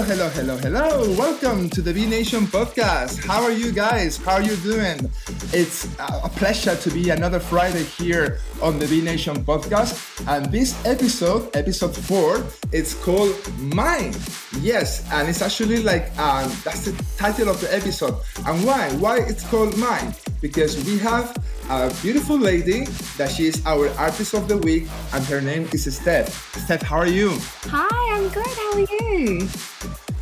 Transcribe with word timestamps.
Hello, 0.00 0.30
hello, 0.30 0.56
hello. 0.56 1.14
Welcome 1.14 1.68
to 1.70 1.82
the 1.82 1.92
Be 1.92 2.06
Nation 2.06 2.46
podcast. 2.46 3.22
How 3.22 3.42
are 3.42 3.52
you 3.52 3.70
guys? 3.70 4.16
How 4.16 4.36
are 4.36 4.42
you 4.42 4.56
doing? 4.56 5.10
It's 5.52 5.84
a 5.98 6.28
pleasure 6.30 6.74
to 6.74 6.90
be 6.90 7.10
another 7.10 7.38
Friday 7.38 7.84
here 7.84 8.38
on 8.62 8.78
the 8.78 8.86
Be 8.86 9.02
Nation 9.02 9.44
podcast. 9.44 10.26
And 10.26 10.46
this 10.46 10.74
episode, 10.86 11.54
episode 11.54 11.94
four, 11.94 12.42
it's 12.72 12.94
called 12.94 13.36
Mine. 13.58 14.14
Yes, 14.60 15.06
and 15.12 15.28
it's 15.28 15.42
actually 15.42 15.82
like 15.82 16.16
um, 16.18 16.50
that's 16.64 16.86
the 16.86 17.04
title 17.18 17.50
of 17.50 17.60
the 17.60 17.72
episode. 17.72 18.16
And 18.46 18.64
why? 18.64 18.90
Why 18.94 19.18
it's 19.18 19.46
called 19.48 19.76
Mine? 19.76 20.14
Because 20.40 20.82
we 20.86 20.98
have 21.00 21.36
a 21.70 21.88
beautiful 22.02 22.36
lady 22.36 22.84
that 23.16 23.30
she 23.30 23.46
is 23.46 23.62
our 23.64 23.88
artist 23.90 24.34
of 24.34 24.48
the 24.48 24.58
week, 24.58 24.88
and 25.14 25.24
her 25.26 25.40
name 25.40 25.68
is 25.72 25.86
Steff. 25.86 26.26
Steff, 26.66 26.82
how 26.82 26.98
are 26.98 27.06
you? 27.06 27.38
Hi, 27.70 28.16
I'm 28.16 28.28
good. 28.30 28.44
How 28.44 28.72
are 28.74 28.80
you? 28.80 29.48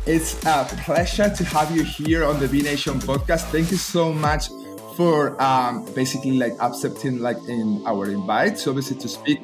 It's 0.05 0.37
a 0.45 0.65
pleasure 0.85 1.27
to 1.27 1.43
have 1.45 1.75
you 1.75 1.83
here 1.83 2.23
on 2.23 2.39
the 2.39 2.47
Be 2.47 2.61
Nation 2.61 2.99
podcast. 2.99 3.49
Thank 3.49 3.71
you 3.71 3.77
so 3.77 4.13
much 4.13 4.49
for 4.95 5.41
um, 5.41 5.85
basically 5.95 6.37
like 6.37 6.53
accepting 6.61 7.17
like 7.17 7.37
in 7.47 7.81
our 7.87 8.11
invite, 8.11 8.59
so 8.59 8.69
obviously 8.69 8.97
to 8.97 9.07
speak 9.07 9.39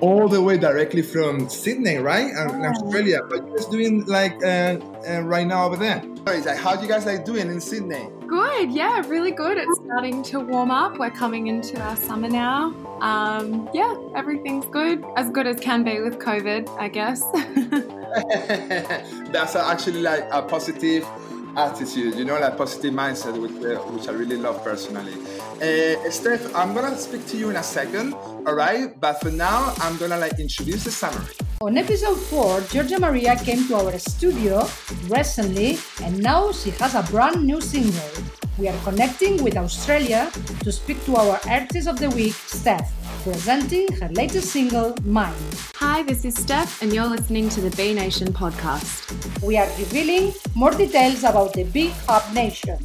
all 0.00 0.28
the 0.28 0.42
way 0.42 0.58
directly 0.58 1.00
from 1.00 1.48
Sydney, 1.48 1.96
right, 1.96 2.32
and. 2.36 2.66
Australia. 2.66 3.20
But 3.30 3.46
you're 3.46 3.56
just 3.56 3.70
doing 3.70 4.04
like 4.04 4.36
uh, 4.44 4.76
uh, 5.08 5.22
right 5.22 5.46
now 5.46 5.64
over 5.64 5.76
there. 5.76 6.02
How 6.56 6.76
do 6.76 6.82
you 6.82 6.88
guys 6.88 7.06
like 7.06 7.24
doing 7.24 7.48
in 7.48 7.62
Sydney? 7.62 8.10
Good. 8.26 8.72
Yeah, 8.72 9.06
really 9.06 9.30
good. 9.30 9.56
It's 9.56 9.78
starting 9.84 10.22
to 10.24 10.40
warm 10.40 10.70
up. 10.70 10.98
We're 10.98 11.10
coming 11.10 11.46
into 11.46 11.80
our 11.80 11.96
summer 11.96 12.28
now. 12.28 12.74
Um, 13.00 13.68
yeah, 13.72 13.94
everything's 14.14 14.66
good. 14.66 15.04
As 15.16 15.30
good 15.30 15.46
as 15.46 15.60
can 15.60 15.84
be 15.84 16.00
with 16.00 16.18
COVID, 16.18 16.68
I 16.78 16.88
guess. 16.88 17.22
That's 19.32 19.56
actually 19.56 20.00
like 20.00 20.26
a 20.32 20.42
positive 20.42 21.06
attitude, 21.56 22.14
you 22.16 22.24
know, 22.24 22.38
like 22.38 22.56
positive 22.56 22.92
mindset, 22.92 23.40
which, 23.40 23.52
uh, 23.64 23.80
which 23.92 24.08
I 24.08 24.12
really 24.12 24.36
love 24.36 24.62
personally. 24.64 25.12
Uh, 25.12 26.10
Steff, 26.10 26.54
I'm 26.54 26.74
gonna 26.74 26.96
speak 26.96 27.26
to 27.28 27.36
you 27.36 27.50
in 27.50 27.56
a 27.56 27.62
second, 27.62 28.14
all 28.46 28.54
right? 28.54 28.98
But 29.00 29.20
for 29.20 29.30
now, 29.30 29.74
I'm 29.78 29.96
gonna 29.98 30.16
like 30.16 30.38
introduce 30.38 30.84
the 30.84 30.92
summary. 30.92 31.34
On 31.60 31.76
episode 31.76 32.16
4, 32.16 32.60
Georgia 32.70 33.00
Maria 33.00 33.34
came 33.36 33.66
to 33.66 33.74
our 33.74 33.98
studio 33.98 34.68
recently 35.08 35.78
and 36.02 36.22
now 36.22 36.52
she 36.52 36.70
has 36.78 36.94
a 36.94 37.02
brand 37.10 37.44
new 37.44 37.60
single. 37.60 38.22
We 38.56 38.68
are 38.68 38.78
connecting 38.84 39.42
with 39.42 39.56
Australia 39.56 40.30
to 40.60 40.72
speak 40.72 41.04
to 41.04 41.16
our 41.16 41.40
Artist 41.48 41.88
of 41.88 41.98
the 41.98 42.08
Week, 42.10 42.32
Steff, 42.32 42.88
presenting 43.22 43.90
her 44.00 44.08
latest 44.10 44.50
single, 44.50 44.94
Mine. 45.04 45.34
Hi, 45.74 46.02
this 46.04 46.24
is 46.24 46.36
Steff, 46.36 46.80
and 46.80 46.92
you're 46.92 47.06
listening 47.06 47.50
to 47.50 47.60
the 47.60 47.76
Be 47.76 47.92
Nation 47.92 48.32
podcast. 48.32 49.12
We 49.42 49.58
are 49.58 49.68
revealing 49.76 50.32
more 50.54 50.70
details 50.70 51.24
about 51.24 51.52
the 51.52 51.64
Big 51.64 51.90
Hub 52.08 52.32
Nation. 52.32 52.78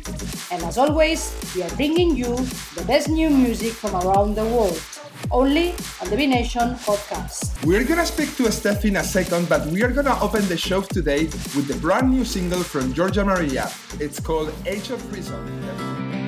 And 0.52 0.64
as 0.64 0.78
always, 0.78 1.32
we 1.56 1.64
are 1.64 1.74
bringing 1.76 2.18
you 2.18 2.36
the 2.76 2.84
best 2.86 3.08
new 3.08 3.30
music 3.30 3.72
from 3.72 3.96
around 3.96 4.36
the 4.36 4.46
world, 4.46 4.82
only 5.30 5.72
on 6.02 6.10
the 6.10 6.16
Be 6.18 6.28
Nation 6.28 6.76
podcast. 6.76 7.66
We're 7.66 7.84
gonna 7.84 8.06
speak 8.06 8.36
to 8.38 8.44
Steff 8.44 8.86
in 8.86 8.96
a 8.96 9.04
second, 9.04 9.50
but 9.50 9.66
we 9.68 9.84
are 9.84 9.92
gonna 9.92 10.18
open 10.22 10.48
the 10.48 10.58
show 10.58 10.82
today 10.82 11.26
with 11.56 11.68
the 11.68 11.76
brand 11.76 12.10
new 12.12 12.26
single 12.26 12.64
from 12.64 12.94
Georgia 12.94 13.24
Maria. 13.24 13.70
It's 14.00 14.20
called 14.20 14.54
Age 14.66 14.90
of 14.90 15.02
Reason. 15.14 16.21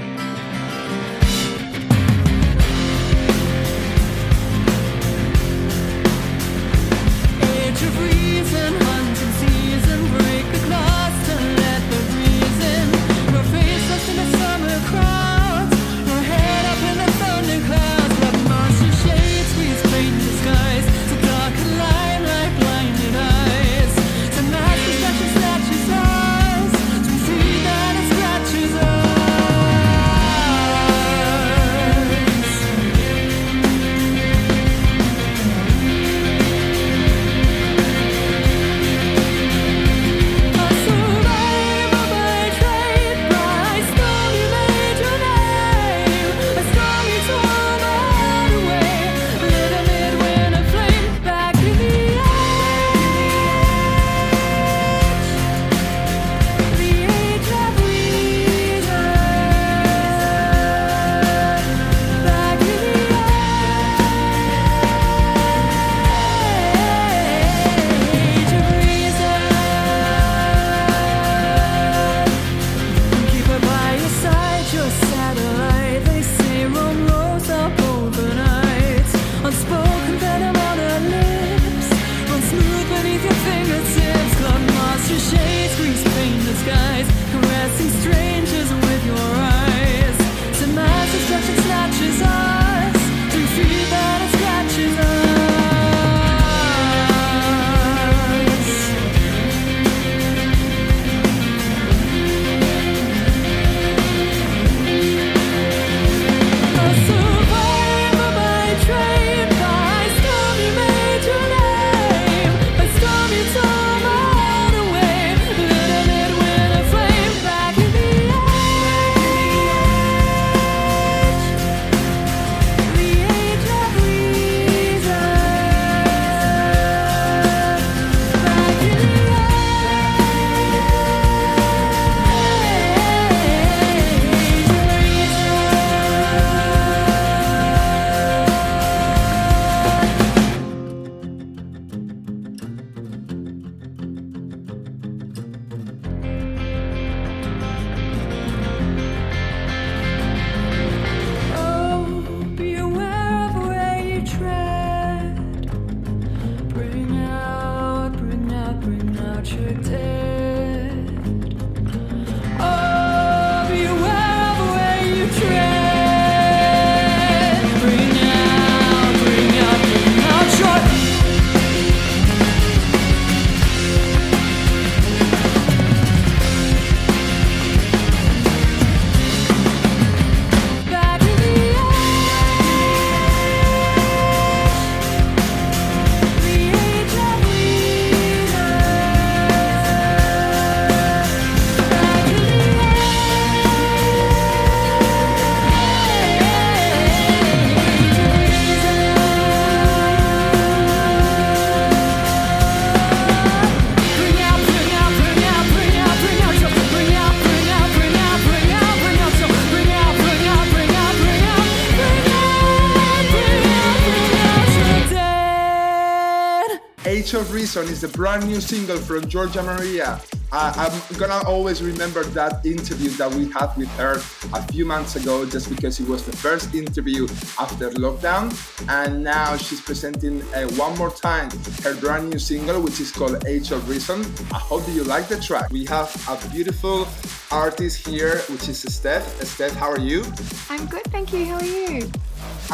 Reason 217.64 217.88
is 217.88 218.02
the 218.02 218.10
brand 218.10 218.46
new 218.46 218.60
single 218.60 218.98
from 218.98 219.26
Georgia 219.30 219.64
Maria. 219.64 220.20
Uh, 220.52 220.74
I'm 220.76 221.18
gonna 221.18 221.48
always 221.48 221.82
remember 221.82 222.22
that 222.36 222.66
interview 222.66 223.10
that 223.12 223.34
we 223.34 223.50
had 223.52 223.74
with 223.78 223.88
her 223.96 224.16
a 224.52 224.62
few 224.68 224.84
months 224.84 225.16
ago, 225.16 225.46
just 225.46 225.70
because 225.70 225.98
it 226.02 226.06
was 226.10 226.26
the 226.26 226.36
first 226.36 226.76
interview 226.76 227.24
after 227.58 227.90
lockdown. 227.92 228.52
And 228.90 229.24
now 229.24 229.56
she's 229.56 229.80
presenting 229.80 230.42
uh, 230.54 230.68
one 230.76 230.98
more 230.98 231.10
time 231.10 231.50
her 231.84 231.96
brand 231.96 232.32
new 232.32 232.38
single, 232.38 232.82
which 232.82 233.00
is 233.00 233.14
called 233.14 233.48
Age 233.48 233.72
of 233.72 233.88
Reason. 233.88 234.20
I 234.52 234.60
hope 234.60 234.84
you 234.90 235.06
like 235.06 235.30
the 235.30 235.40
track. 235.40 235.72
We 235.72 235.86
have 235.86 236.12
a 236.28 236.36
beautiful 236.50 237.08
artist 237.50 238.06
here, 238.06 238.40
which 238.52 238.68
is 238.68 238.84
Steff. 238.84 239.24
Steff, 239.40 239.72
how 239.72 239.90
are 239.90 240.04
you? 240.12 240.26
I'm 240.70 240.86
good, 240.88 241.06
thank 241.16 241.32
you. 241.32 241.46
How 241.46 241.60
are 241.60 241.64
you? 241.64 242.12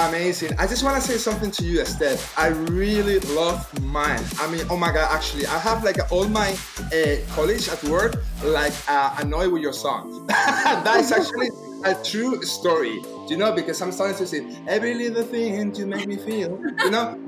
Amazing. 0.08 0.58
I 0.58 0.66
just 0.66 0.82
want 0.82 0.96
to 0.96 1.06
say 1.06 1.18
something 1.18 1.52
to 1.52 1.66
you, 1.66 1.82
Steff. 1.82 2.34
I 2.38 2.48
really 2.48 3.20
love 3.36 3.68
mine. 3.82 4.24
I 4.40 4.50
mean, 4.50 4.66
oh 4.70 4.78
my 4.78 4.94
God, 4.94 5.14
actually, 5.14 5.46
I 5.46 5.60
have 5.60 5.84
like 5.84 5.98
all 6.10 6.26
my 6.30 6.58
uh, 6.94 7.18
colleagues 7.36 7.68
at 7.68 7.84
work 7.84 8.16
like 8.42 8.72
uh, 8.88 9.14
annoyed 9.20 9.52
with 9.52 9.62
your 9.62 9.74
song. 9.74 10.26
that 10.28 11.02
is 11.02 11.12
actually 11.12 11.50
a 11.84 11.94
true 12.02 12.42
story, 12.44 13.02
you 13.28 13.36
know, 13.36 13.52
because 13.52 13.82
I'm 13.82 13.92
starting 13.92 14.16
to 14.20 14.26
say 14.26 14.48
every 14.70 14.94
little 14.94 15.24
thing 15.24 15.74
to 15.74 15.86
make 15.86 16.08
me 16.08 16.16
feel, 16.16 16.58
you 16.80 16.92
know. 16.92 17.20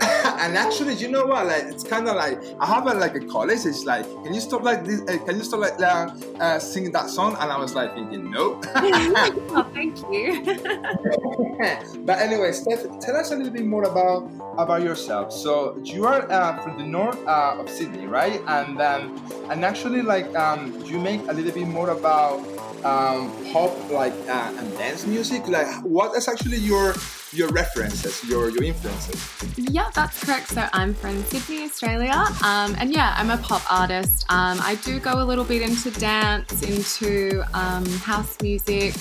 and 0.40 0.56
actually, 0.56 0.94
you 0.94 1.08
know 1.08 1.26
what? 1.26 1.46
Like, 1.46 1.64
it's 1.64 1.84
kind 1.84 2.08
of 2.08 2.16
like 2.16 2.38
I 2.60 2.66
have 2.66 2.86
a, 2.86 2.94
like 2.94 3.14
a 3.14 3.20
college. 3.20 3.64
It's 3.64 3.84
like, 3.84 4.04
can 4.24 4.34
you 4.34 4.40
stop 4.40 4.62
like 4.62 4.84
this? 4.84 5.00
Uh, 5.02 5.18
can 5.24 5.36
you 5.36 5.44
stop 5.44 5.60
like 5.60 5.80
uh, 5.80 6.10
uh, 6.38 6.58
singing 6.58 6.92
that 6.92 7.08
song? 7.08 7.36
And 7.40 7.50
I 7.50 7.58
was 7.58 7.74
like 7.74 7.94
thinking, 7.94 8.30
no. 8.30 8.60
oh, 8.74 9.70
thank 9.72 9.98
you. 10.12 10.42
but 12.04 12.18
anyway, 12.18 12.50
Steff, 12.50 13.00
tell 13.00 13.16
us 13.16 13.30
a 13.30 13.36
little 13.36 13.52
bit 13.52 13.64
more 13.64 13.84
about 13.84 14.30
about 14.58 14.82
yourself. 14.82 15.32
So 15.32 15.78
you 15.82 16.06
are 16.06 16.30
uh, 16.30 16.62
from 16.62 16.78
the 16.78 16.84
north 16.84 17.18
uh, 17.26 17.56
of 17.58 17.68
Sydney, 17.68 18.06
right? 18.06 18.40
And 18.46 18.80
um, 18.80 19.16
and 19.50 19.64
actually, 19.64 20.02
like, 20.02 20.34
um, 20.36 20.82
you 20.84 20.98
make 20.98 21.22
a 21.28 21.32
little 21.32 21.52
bit 21.52 21.68
more 21.68 21.90
about 21.90 22.44
um, 22.86 23.32
pop, 23.52 23.72
like, 23.90 24.14
uh, 24.28 24.54
and 24.58 24.78
dance 24.78 25.06
music. 25.06 25.48
Like, 25.48 25.66
what 25.82 26.16
is 26.16 26.28
actually 26.28 26.58
your 26.58 26.94
your 27.32 27.48
references, 27.48 28.22
your 28.24 28.50
your 28.50 28.62
influences? 28.62 29.18
yeah, 29.56 29.90
that's 29.94 30.22
correct. 30.22 30.48
So 30.48 30.68
I'm 30.72 30.94
from 30.94 31.22
Sydney, 31.24 31.64
Australia. 31.64 32.24
Um, 32.44 32.76
and 32.78 32.92
yeah, 32.92 33.14
I'm 33.18 33.30
a 33.30 33.38
pop 33.38 33.62
artist. 33.70 34.24
Um, 34.28 34.58
I 34.60 34.76
do 34.76 35.00
go 35.00 35.22
a 35.22 35.24
little 35.24 35.44
bit 35.44 35.62
into 35.62 35.90
dance, 35.98 36.62
into 36.62 37.42
um, 37.52 37.84
house 38.10 38.40
music, 38.40 38.94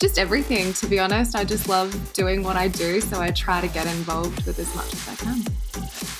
just 0.00 0.18
everything, 0.18 0.72
to 0.74 0.86
be 0.86 0.98
honest. 0.98 1.36
I 1.36 1.44
just 1.44 1.68
love 1.68 1.90
doing 2.12 2.42
what 2.42 2.56
I 2.56 2.68
do. 2.68 3.00
So 3.00 3.20
I 3.20 3.30
try 3.30 3.60
to 3.60 3.68
get 3.68 3.86
involved 3.86 4.44
with 4.46 4.58
as 4.58 4.74
much 4.74 4.92
as 4.92 5.08
I 5.08 5.14
can. 5.24 6.17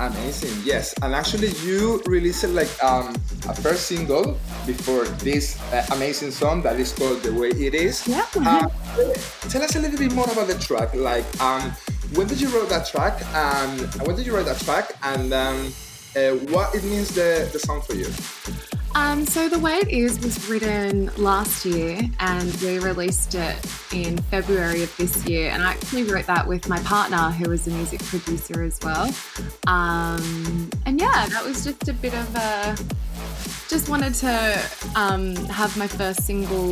Amazing, 0.00 0.56
yes. 0.64 0.94
And 1.02 1.14
actually, 1.14 1.48
you 1.60 2.00
released 2.06 2.48
like 2.48 2.72
um, 2.82 3.12
a 3.46 3.54
first 3.54 3.84
single 3.84 4.40
before 4.64 5.04
this 5.20 5.60
uh, 5.74 5.84
amazing 5.92 6.30
song 6.30 6.62
that 6.62 6.80
is 6.80 6.90
called 6.92 7.22
"The 7.22 7.34
Way 7.34 7.50
It 7.50 7.74
Is." 7.74 8.08
Yeah. 8.08 8.24
Uh, 8.34 8.66
tell 9.52 9.62
us 9.62 9.76
a 9.76 9.78
little 9.78 9.98
bit 9.98 10.14
more 10.14 10.24
about 10.32 10.48
the 10.48 10.56
track. 10.58 10.94
Like, 10.94 11.28
um, 11.38 11.70
when 12.16 12.26
did 12.26 12.40
you 12.40 12.48
write 12.48 12.70
that 12.70 12.86
track? 12.88 13.20
And 13.34 13.82
when 14.08 14.16
did 14.16 14.24
you 14.24 14.34
write 14.34 14.46
that 14.46 14.60
track? 14.60 14.96
And 15.02 15.34
um, 15.34 15.68
uh, 16.16 16.32
what 16.48 16.74
it 16.74 16.82
means 16.82 17.14
the 17.14 17.46
the 17.52 17.58
song 17.58 17.82
for 17.82 17.92
you? 17.92 18.08
Um, 18.94 19.24
so 19.24 19.48
the 19.48 19.58
way 19.58 19.76
it 19.76 19.88
is 19.88 20.20
was 20.20 20.48
written 20.48 21.10
last 21.16 21.64
year, 21.64 22.00
and 22.18 22.52
we 22.56 22.78
released 22.78 23.34
it 23.34 23.56
in 23.92 24.18
February 24.18 24.82
of 24.82 24.96
this 24.96 25.24
year. 25.26 25.50
And 25.50 25.62
I 25.62 25.70
actually 25.70 26.04
wrote 26.04 26.26
that 26.26 26.46
with 26.46 26.68
my 26.68 26.78
partner, 26.80 27.30
who 27.30 27.52
is 27.52 27.66
a 27.68 27.70
music 27.70 28.02
producer 28.02 28.62
as 28.62 28.80
well. 28.82 29.14
Um, 29.66 30.70
and 30.86 31.00
yeah, 31.00 31.26
that 31.26 31.44
was 31.44 31.64
just 31.64 31.88
a 31.88 31.92
bit 31.92 32.14
of 32.14 32.34
a. 32.34 32.76
Just 33.68 33.88
wanted 33.88 34.14
to 34.14 34.70
um, 34.96 35.36
have 35.46 35.76
my 35.76 35.86
first 35.86 36.24
single 36.24 36.70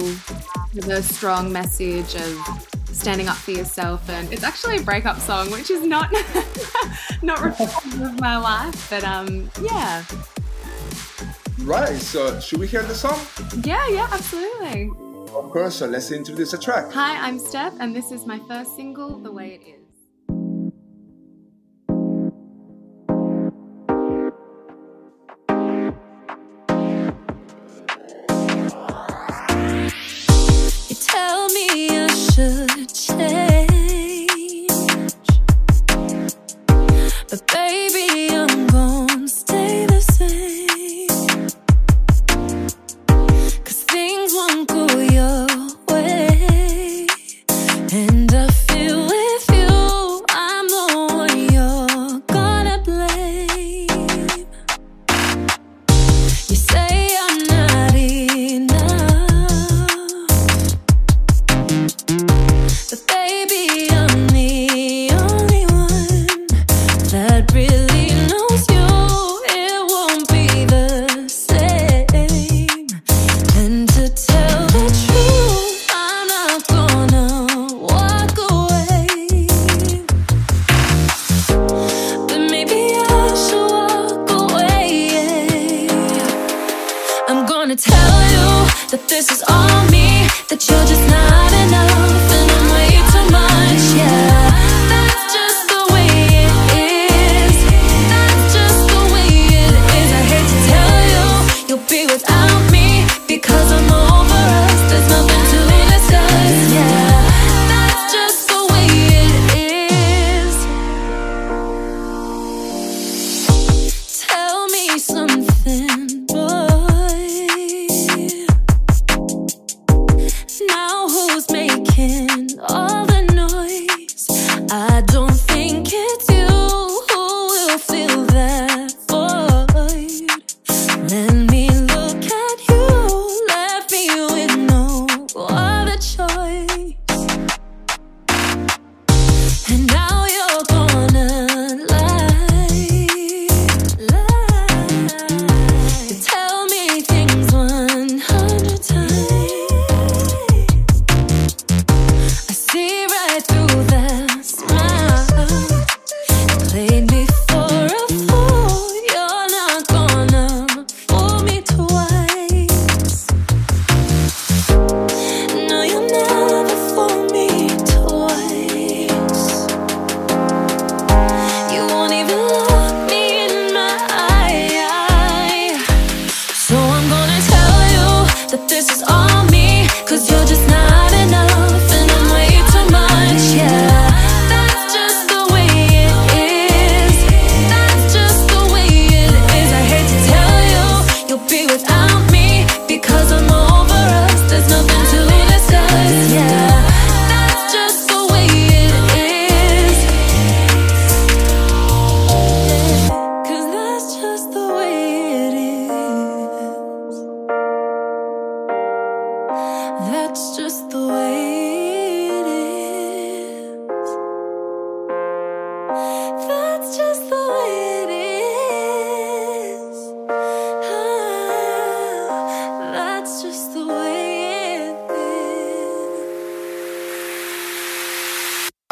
with 0.74 0.88
a 0.88 1.02
strong 1.02 1.52
message 1.52 2.16
of 2.16 2.68
standing 2.92 3.28
up 3.28 3.36
for 3.36 3.52
yourself, 3.52 4.08
and 4.10 4.32
it's 4.32 4.42
actually 4.42 4.78
a 4.78 4.82
breakup 4.82 5.20
song, 5.20 5.50
which 5.52 5.70
is 5.70 5.86
not 5.86 6.12
not 7.22 7.40
reflective 7.40 8.00
of 8.00 8.20
my 8.20 8.36
life, 8.36 8.90
but 8.90 9.04
um, 9.04 9.48
yeah, 9.62 10.02
Right. 11.60 11.96
So, 11.96 12.38
should 12.40 12.60
we 12.60 12.66
hear 12.66 12.82
the 12.82 12.94
song? 12.94 13.19
yeah, 13.64 13.88
yeah, 13.88 14.08
absolutely. 14.12 14.90
Of 15.34 15.50
course. 15.50 15.76
So 15.76 15.87
let's 15.87 16.10
introduce 16.10 16.52
the 16.52 16.58
track. 16.58 16.90
Hi, 16.93 17.16
I'm 17.26 17.38
Steff, 17.38 17.76
and 17.81 17.94
this 17.94 18.10
is 18.12 18.26
my 18.26 18.38
first 18.49 18.75
single, 18.76 19.19
The 19.19 19.31
Way 19.31 19.55
It 19.55 19.69
Is. 19.69 19.77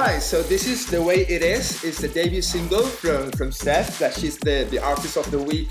So 0.06 0.42
this 0.42 0.66
is 0.66 0.86
the 0.86 1.02
way 1.02 1.26
it 1.26 1.42
is. 1.42 1.82
It's 1.82 1.98
the 1.98 2.06
debut 2.06 2.40
single 2.40 2.86
from 2.86 3.30
from 3.32 3.50
Steff. 3.50 3.98
That 3.98 4.14
she's 4.14 4.38
the 4.38 4.62
the 4.70 4.78
artist 4.78 5.16
of 5.16 5.28
the 5.34 5.38
week, 5.42 5.66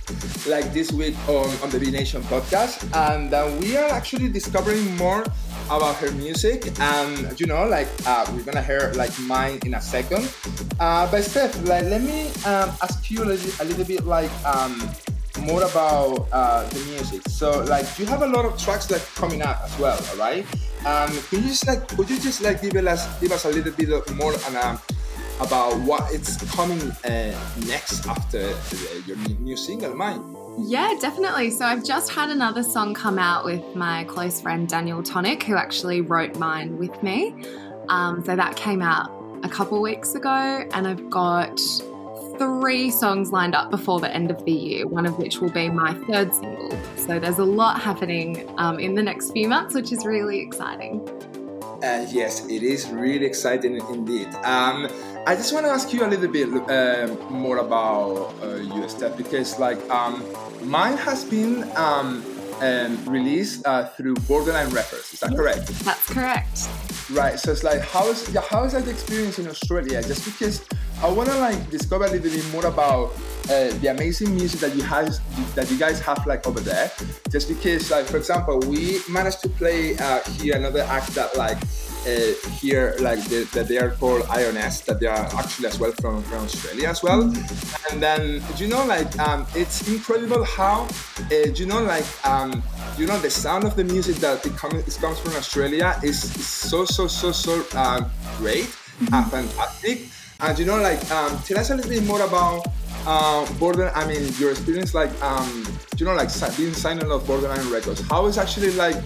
like 0.46 0.74
this 0.74 0.92
week 0.92 1.16
on 1.28 1.48
on 1.64 1.70
the 1.72 1.80
Be 1.80 1.90
Nation 1.90 2.22
podcast, 2.28 2.84
and 2.92 3.34
uh, 3.34 3.48
we 3.64 3.78
are 3.78 3.88
actually 3.88 4.28
discovering 4.28 4.84
more 4.98 5.24
about 5.72 5.96
her 6.04 6.12
music. 6.20 6.68
And 6.80 7.40
you 7.40 7.48
know, 7.48 7.64
like 7.64 7.88
uh, 8.06 8.28
we're 8.36 8.44
gonna 8.44 8.62
hear 8.62 8.92
like 8.96 9.16
mine 9.24 9.60
in 9.64 9.74
a 9.74 9.82
second. 9.82 10.28
Uh, 10.84 11.08
but 11.08 11.24
Steff, 11.24 11.56
like 11.64 11.88
let 11.88 12.04
me 12.04 12.28
um, 12.44 12.76
ask 12.84 13.10
you 13.10 13.24
a 13.24 13.28
little, 13.32 13.52
a 13.60 13.66
little 13.66 13.86
bit 13.86 14.04
like. 14.04 14.32
Um, 14.44 14.84
more 15.44 15.64
about 15.64 16.28
uh, 16.32 16.64
the 16.70 16.80
music. 16.96 17.22
So, 17.28 17.60
like, 17.66 17.84
you 18.00 18.06
have 18.06 18.22
a 18.24 18.28
lot 18.28 18.46
of 18.46 18.58
tracks 18.58 18.90
like 18.90 19.04
coming 19.16 19.42
up 19.42 19.62
as 19.66 19.78
well, 19.78 20.00
all 20.12 20.18
right? 20.18 20.48
Um, 20.86 21.10
can 21.30 21.42
you 21.42 21.50
just 21.50 21.68
like, 21.68 21.88
could 21.88 22.10
you 22.10 22.20
just 22.20 22.42
like 22.42 22.62
give 22.62 22.76
us 22.76 23.20
give 23.20 23.32
us 23.32 23.46
a 23.46 23.50
little 23.50 23.72
bit 23.72 23.90
of 23.90 24.16
more 24.16 24.34
on, 24.46 24.56
um, 24.58 24.80
about 25.42 25.78
what 25.80 26.14
it's 26.14 26.38
coming 26.56 26.80
uh, 27.04 27.34
next 27.66 28.08
after 28.08 28.40
uh, 28.40 29.02
your 29.08 29.18
new, 29.18 29.36
new 29.40 29.58
single, 29.58 29.96
mine? 29.96 30.36
Yeah, 30.60 30.94
definitely. 31.02 31.50
So 31.50 31.66
I've 31.66 31.84
just 31.84 32.12
had 32.12 32.30
another 32.30 32.64
song 32.64 32.94
come 32.94 33.20
out 33.20 33.46
with 33.46 33.76
my 33.76 34.04
close 34.06 34.40
friend 34.40 34.68
Daniel 34.68 35.04
Tonic, 35.04 35.44
who 35.44 35.58
actually 35.58 36.02
wrote 36.02 36.38
mine 36.38 36.78
with 36.78 37.02
me. 37.04 37.34
Um, 37.90 38.24
so 38.24 38.36
that 38.36 38.56
came 38.56 38.82
out 38.82 39.12
a 39.44 39.50
couple 39.50 39.82
weeks 39.82 40.16
ago, 40.16 40.68
and 40.72 40.88
I've 40.88 41.10
got 41.10 41.60
three 42.38 42.90
songs 42.92 43.32
lined 43.32 43.56
up 43.56 43.72
before 43.72 44.00
the 44.00 44.14
end 44.14 44.32
of 44.32 44.44
the 44.46 44.52
year, 44.52 44.88
one 44.88 45.06
of 45.06 45.18
which 45.18 45.40
will 45.40 45.52
be 45.52 45.70
my 45.70 45.94
third 46.08 46.34
single. 46.34 46.72
So 46.98 47.20
there's 47.20 47.40
a 47.40 47.44
lot 47.44 47.82
happening 47.82 48.50
um, 48.58 48.80
in 48.80 48.96
the 48.96 49.04
next 49.04 49.32
few 49.32 49.48
months, 49.48 49.76
which 49.76 49.92
is 49.92 50.06
really 50.06 50.40
exciting. 50.40 51.08
Uh, 51.84 52.06
yes, 52.10 52.48
it 52.48 52.64
is 52.64 52.90
really 52.90 53.26
exciting 53.26 53.78
indeed. 53.94 54.28
Um, 54.44 54.88
I 55.28 55.36
just 55.36 55.54
want 55.54 55.66
to 55.66 55.72
ask 55.72 55.92
you 55.92 56.06
a 56.06 56.08
little 56.08 56.28
bit 56.28 56.48
um, 56.70 57.34
more 57.34 57.58
about 57.58 58.34
uh, 58.42 58.56
you, 58.56 58.84
Steff, 58.88 59.18
because 59.18 59.60
like 59.60 59.78
um, 59.90 60.24
mine 60.64 60.98
has 60.98 61.24
been 61.24 61.64
um, 61.76 62.24
um, 62.62 63.04
released 63.06 63.66
uh, 63.66 63.88
through 63.88 64.16
Borderline 64.28 64.70
Records. 64.70 65.14
Is 65.14 65.20
that 65.20 65.36
correct? 65.36 65.68
That's 65.84 66.08
correct. 66.08 66.70
Right. 67.12 67.40
So 67.40 67.52
it's 67.52 67.64
like, 67.64 67.82
how 67.82 68.08
is 68.08 68.34
yeah, 68.34 68.42
how 68.42 68.64
is 68.64 68.74
that 68.74 68.88
experience 68.88 69.38
in 69.40 69.48
Australia? 69.48 70.02
Just 70.02 70.26
because 70.26 70.66
I 71.06 71.12
want 71.12 71.30
to 71.30 71.38
like 71.38 71.70
discover 71.70 72.06
a 72.06 72.10
little 72.10 72.32
bit 72.32 72.52
more 72.52 72.66
about 72.66 73.14
uh, 73.46 73.70
the 73.78 73.90
amazing 73.92 74.34
music 74.34 74.60
that 74.62 74.76
you 74.76 74.82
has 74.82 75.22
that 75.54 75.70
you 75.70 75.78
guys 75.78 76.00
have 76.00 76.26
like 76.26 76.48
over 76.48 76.60
there. 76.60 76.92
Just 77.30 77.48
because, 77.48 77.92
like 77.92 78.08
for 78.08 78.18
example, 78.18 78.60
we 78.62 79.02
managed 79.08 79.42
to 79.44 79.50
play 79.50 79.96
uh, 80.00 80.22
here 80.40 80.56
another 80.56 80.82
act 80.82 81.14
that 81.14 81.38
like 81.38 81.60
uh, 82.08 82.50
here 82.58 82.96
like 83.02 83.24
the, 83.26 83.48
that 83.54 83.68
they 83.68 83.78
are 83.78 83.92
called 83.92 84.24
IRS 84.24 84.84
that 84.86 85.00
they 85.00 85.06
are 85.06 85.28
actually 85.38 85.68
as 85.68 85.78
well 85.78 85.92
from, 85.92 86.24
from 86.24 86.44
Australia 86.44 86.90
as 86.90 87.04
well. 87.04 87.22
And 87.92 88.02
then 88.02 88.42
you 88.58 88.68
know 88.68 88.84
like 88.88 89.20
um, 89.20 89.46
it's 89.54 89.88
incredible 89.88 90.44
how 90.44 90.88
uh, 91.32 91.36
you 91.54 91.68
know 91.68 91.84
like 91.84 92.08
um, 92.26 92.64
you 92.98 93.06
know 93.06 93.20
the 93.20 93.30
sound 93.30 93.64
of 93.64 93.76
the 93.76 93.84
music 93.84 94.16
that 94.26 94.44
it 94.44 94.56
comes 94.58 95.20
from 95.20 95.36
Australia 95.36 96.00
is 96.02 96.18
so 96.20 96.84
so 96.84 97.06
so 97.06 97.32
so 97.32 97.64
uh, 97.76 98.02
great, 98.40 98.76
uh, 99.14 99.24
fantastic. 99.30 100.10
And 100.40 100.60
you 100.60 100.66
know, 100.66 100.78
like, 100.78 101.00
um, 101.12 101.38
tell 101.44 101.58
us 101.58 101.70
a 101.70 101.76
little 101.76 101.90
bit 101.90 102.04
more 102.06 102.22
about 102.22 102.68
uh, 103.06 103.52
Border. 103.54 103.92
I 103.96 104.06
mean, 104.08 104.32
your 104.38 104.52
experience, 104.52 104.94
like, 104.94 105.10
um, 105.22 105.66
you 105.98 106.06
know, 106.06 106.14
like 106.14 106.30
being 106.58 106.74
signed 106.74 107.02
of 107.04 107.26
Borderline 107.26 107.70
Records. 107.70 108.02
How 108.02 108.26
is 108.26 108.38
actually 108.38 108.72
like, 108.72 108.98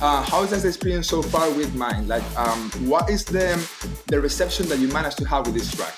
uh, 0.00 0.22
how 0.22 0.42
is 0.44 0.50
that 0.50 0.64
experience 0.64 1.08
so 1.08 1.22
far 1.22 1.50
with 1.50 1.74
mine? 1.74 2.08
Like, 2.08 2.24
um, 2.38 2.70
what 2.88 3.10
is 3.10 3.24
the 3.24 3.58
the 4.06 4.20
reception 4.20 4.68
that 4.68 4.78
you 4.78 4.88
managed 4.88 5.18
to 5.18 5.24
have 5.26 5.46
with 5.46 5.54
this 5.54 5.70
track? 5.74 5.94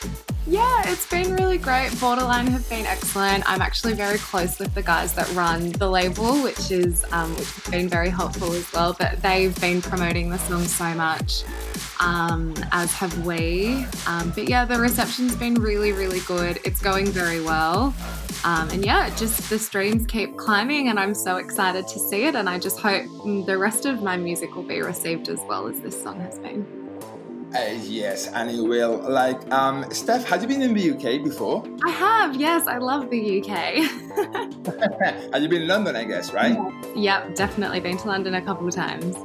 Yeah, 0.47 0.91
it's 0.91 1.07
been 1.07 1.35
really 1.35 1.59
great. 1.59 1.99
Borderline 2.01 2.47
have 2.49 2.69
been 2.69 2.87
excellent. 2.87 3.49
I'm 3.49 3.61
actually 3.61 3.93
very 3.93 4.19
close 4.19 4.59
with 4.59 4.75
the 4.75 4.83
guys 4.83 5.13
that 5.15 5.31
run 5.35 5.71
the 5.73 5.89
label, 5.89 6.43
which 6.43 6.71
is 6.71 7.05
um, 7.13 7.31
which 7.37 7.47
has 7.47 7.71
been 7.71 7.89
very 7.89 8.09
helpful 8.09 8.53
as 8.55 8.73
well. 8.73 8.97
But 8.99 9.21
they've 9.23 9.59
been 9.61 9.83
promoting 9.83 10.31
the 10.31 10.39
song 10.39 10.65
so 10.65 10.95
much, 10.95 11.45
um, 12.01 12.55
as 12.73 12.91
have 12.95 13.27
we. 13.27 13.85
Um, 14.07 14.33
but 14.35 14.49
yeah, 14.49 14.65
the 14.65 14.79
reception's 14.79 15.37
been 15.37 15.55
really, 15.55 15.93
really 15.93 16.21
good. 16.21 16.59
It's 16.65 16.81
going 16.81 17.07
very 17.07 17.43
well. 17.43 17.95
Um, 18.43 18.71
and 18.71 18.83
yeah, 18.85 19.15
just 19.17 19.51
the 19.51 19.59
streams 19.59 20.07
keep 20.07 20.39
climbing, 20.39 20.89
and 20.89 20.99
I'm 20.99 21.15
so 21.15 21.37
excited 21.37 21.87
to 21.89 21.99
see 21.99 22.25
it. 22.25 22.35
And 22.35 22.49
I 22.49 22.59
just 22.59 22.81
hope 22.81 23.05
the 23.47 23.59
rest 23.59 23.85
of 23.85 24.03
my 24.03 24.17
music 24.17 24.57
will 24.57 24.63
be 24.63 24.81
received 24.81 25.29
as 25.29 25.39
well 25.47 25.69
as 25.69 25.81
this 25.81 26.03
song 26.03 26.19
has 26.21 26.39
been. 26.39 26.80
Uh, 27.55 27.75
yes, 27.83 28.29
and 28.29 28.51
it 28.51 28.63
will. 28.63 28.99
Like, 28.99 29.41
um, 29.53 29.85
Steff, 29.87 30.23
have 30.25 30.43
you 30.43 30.49
been 30.49 30.63
in 30.63 30.73
the 30.73 30.91
UK 30.93 31.23
before? 31.23 31.65
I 31.85 31.91
have, 31.91 32.37
yes, 32.37 32.67
I 32.69 32.79
love 32.79 33.11
the 33.11 33.41
UK. 33.41 33.49
have 35.33 35.43
you 35.43 35.49
been 35.49 35.63
in 35.63 35.69
London? 35.69 35.97
I 35.97 36.05
guess, 36.05 36.33
right? 36.33 36.57
yep, 36.95 37.35
definitely 37.35 37.81
been 37.81 37.97
to 37.99 38.09
London 38.09 38.35
a 38.35 38.43
couple 38.43 38.69
of 38.69 38.75
times. 38.75 39.17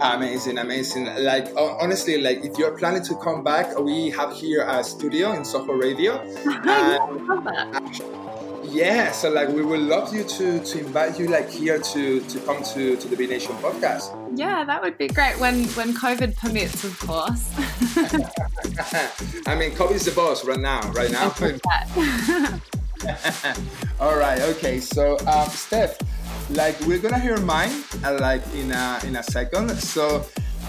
Amazing, 0.00 0.58
amazing. 0.58 1.06
Like 1.22 1.48
honestly, 1.56 2.20
like 2.20 2.44
if 2.44 2.58
you're 2.58 2.76
planning 2.76 3.02
to 3.04 3.14
come 3.16 3.42
back, 3.42 3.78
we 3.78 4.10
have 4.10 4.34
here 4.34 4.62
a 4.68 4.84
studio 4.84 5.32
in 5.32 5.44
Soho 5.44 5.72
Radio. 5.72 6.20
And 6.66 8.72
yeah, 8.72 9.12
so 9.12 9.30
like 9.30 9.48
we 9.48 9.62
would 9.62 9.80
love 9.80 10.14
you 10.14 10.24
to 10.24 10.60
to 10.60 10.78
invite 10.78 11.18
you 11.18 11.28
like 11.28 11.48
here 11.48 11.78
to 11.78 12.20
to 12.20 12.40
come 12.40 12.62
to 12.74 12.96
to 12.96 13.08
the 13.08 13.16
Be 13.16 13.26
Nation 13.26 13.54
podcast. 13.56 14.12
Yeah, 14.36 14.64
that 14.64 14.82
would 14.82 14.98
be 14.98 15.08
great 15.08 15.40
when 15.40 15.64
when 15.68 15.94
COVID 15.94 16.36
permits, 16.36 16.84
of 16.84 16.98
course. 17.00 17.50
I 19.46 19.54
mean, 19.54 19.74
Kobe's 19.74 20.04
the 20.04 20.12
boss 20.14 20.44
right 20.44 20.60
now, 20.60 20.82
right 20.92 21.10
now. 21.10 21.32
All 24.00 24.16
right, 24.16 24.40
okay. 24.40 24.80
So, 24.80 25.12
um, 25.20 25.48
Steff, 25.48 25.98
like 26.50 26.78
we're 26.80 26.98
gonna 26.98 27.18
hear 27.18 27.38
mine, 27.38 27.70
uh, 28.04 28.18
like 28.20 28.42
in 28.54 28.72
a 28.72 29.00
in 29.04 29.16
a 29.16 29.22
second. 29.22 29.70
So, 29.78 30.26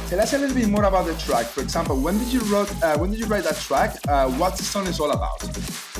tell 0.08 0.22
us 0.22 0.34
a 0.34 0.38
little 0.38 0.56
bit 0.56 0.70
more 0.70 0.86
about 0.86 1.06
the 1.06 1.14
track. 1.16 1.46
For 1.46 1.62
example, 1.62 2.00
when 2.00 2.18
did 2.18 2.32
you 2.32 2.40
wrote 2.52 2.72
uh, 2.84 2.98
when 2.98 3.12
did 3.12 3.20
you 3.20 3.26
write 3.26 3.44
that 3.44 3.58
track? 3.58 3.98
Uh, 4.08 4.30
what 4.32 4.56
the 4.56 4.64
song 4.64 4.88
is 4.88 5.00
all 5.00 5.12
about? 5.12 5.42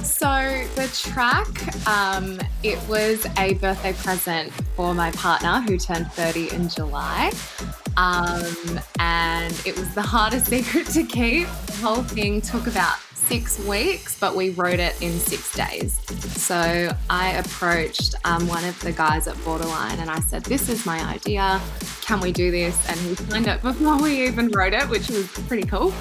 So 0.06 0.66
the 0.76 0.88
track, 0.94 1.48
um, 1.88 2.40
it 2.64 2.80
was 2.88 3.26
a 3.38 3.56
birthday 3.56 3.94
present 3.94 4.54
for 4.76 4.94
my 4.94 5.12
partner 5.12 5.62
who 5.62 5.78
turned 5.78 6.12
30 6.14 6.52
in 6.52 6.70
July. 6.70 7.32
Um, 7.98 8.80
and 9.00 9.54
it 9.66 9.78
was 9.78 9.94
the 9.96 10.02
hardest 10.14 10.48
secret 10.48 10.88
to 10.88 11.04
keep. 11.04 11.48
The 11.66 11.74
whole 11.82 12.04
thing 12.04 12.42
took 12.42 12.68
about 12.68 12.96
six 13.28 13.60
weeks, 13.66 14.18
but 14.20 14.36
we 14.36 14.52
wrote 14.52 14.80
it 14.80 15.00
in 15.02 15.12
six 15.20 15.54
days. 15.54 16.00
So 16.42 16.96
I 17.10 17.32
approached 17.34 18.16
um, 18.24 18.48
one 18.48 18.64
of 18.64 18.80
the 18.80 18.94
guys 18.94 19.28
at 19.28 19.44
Borderline 19.44 20.00
and 20.00 20.10
I 20.10 20.20
said, 20.22 20.44
This 20.44 20.70
is 20.70 20.86
my 20.86 21.00
idea. 21.04 21.62
Can 22.02 22.22
we 22.22 22.32
do 22.32 22.52
this? 22.52 22.90
And 22.90 22.98
he 23.00 23.16
signed 23.16 23.48
it 23.48 23.62
before 23.62 24.02
we 24.02 24.26
even 24.26 24.50
wrote 24.50 24.74
it, 24.74 24.88
which 24.88 25.10
was 25.10 25.28
pretty 25.48 25.68
cool. 25.68 25.94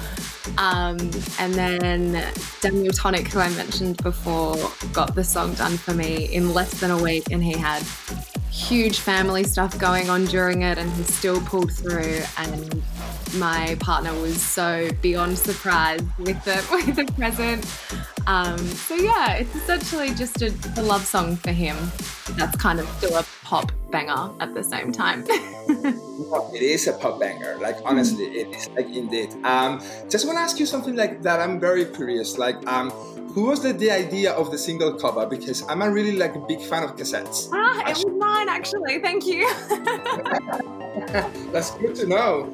Um, 0.57 0.97
and 1.39 1.53
then 1.53 2.23
Daniel 2.61 2.93
Tonic, 2.93 3.27
who 3.27 3.39
I 3.39 3.49
mentioned 3.49 3.97
before, 3.97 4.55
got 4.93 5.13
the 5.13 5.23
song 5.23 5.53
done 5.55 5.77
for 5.77 5.93
me 5.93 6.33
in 6.33 6.53
less 6.53 6.79
than 6.79 6.91
a 6.91 6.97
week, 6.97 7.31
and 7.31 7.43
he 7.43 7.53
had 7.53 7.83
huge 8.49 8.99
family 8.99 9.43
stuff 9.43 9.77
going 9.77 10.09
on 10.09 10.25
during 10.25 10.61
it, 10.61 10.77
and 10.77 10.89
he 10.93 11.03
still 11.03 11.41
pulled 11.41 11.71
through. 11.71 12.21
And 12.37 12.81
my 13.35 13.75
partner 13.79 14.13
was 14.19 14.41
so 14.41 14.89
beyond 15.01 15.37
surprised 15.37 16.05
with 16.19 16.43
the 16.43 16.65
with 16.71 16.95
the 16.95 17.11
present. 17.13 17.65
Um, 18.27 18.57
so 18.57 18.95
yeah, 18.95 19.35
it's 19.35 19.55
essentially 19.55 20.13
just 20.13 20.41
a, 20.41 20.53
a 20.77 20.81
love 20.81 21.05
song 21.05 21.37
for 21.37 21.51
him. 21.51 21.77
That's 22.31 22.57
kind 22.57 22.79
of 22.79 22.89
still 22.97 23.15
a 23.15 23.25
pop 23.43 23.71
banger 23.89 24.31
at 24.39 24.53
the 24.53 24.63
same 24.63 24.91
time. 24.91 25.25
It 26.53 26.61
is 26.61 26.87
a 26.87 26.93
pop 26.93 27.19
banger. 27.19 27.57
Like 27.61 27.77
honestly, 27.85 28.25
it 28.25 28.55
is 28.55 28.69
like 28.69 28.93
indeed. 28.93 29.33
Um, 29.45 29.81
just 30.09 30.25
want 30.25 30.37
to 30.37 30.41
ask 30.41 30.59
you 30.59 30.65
something 30.65 30.95
like 30.95 31.21
that. 31.21 31.39
I'm 31.39 31.59
very 31.59 31.85
curious. 31.85 32.37
Like, 32.37 32.57
um, 32.67 32.91
who 33.37 33.43
was 33.43 33.61
the, 33.61 33.71
the 33.71 33.91
idea 33.91 34.33
of 34.33 34.51
the 34.51 34.57
single 34.57 34.93
cover? 34.93 35.25
Because 35.25 35.63
I'm 35.69 35.81
a 35.81 35.89
really 35.89 36.17
like 36.17 36.35
a 36.35 36.39
big 36.39 36.61
fan 36.61 36.83
of 36.83 36.95
cassettes. 36.95 37.49
ah, 37.53 37.81
it 37.87 37.95
was 37.95 38.05
mine 38.17 38.49
actually. 38.49 38.99
Thank 38.99 39.25
you. 39.25 39.47
that's 41.53 41.71
good 41.77 41.95
to 41.95 42.07
know. 42.07 42.51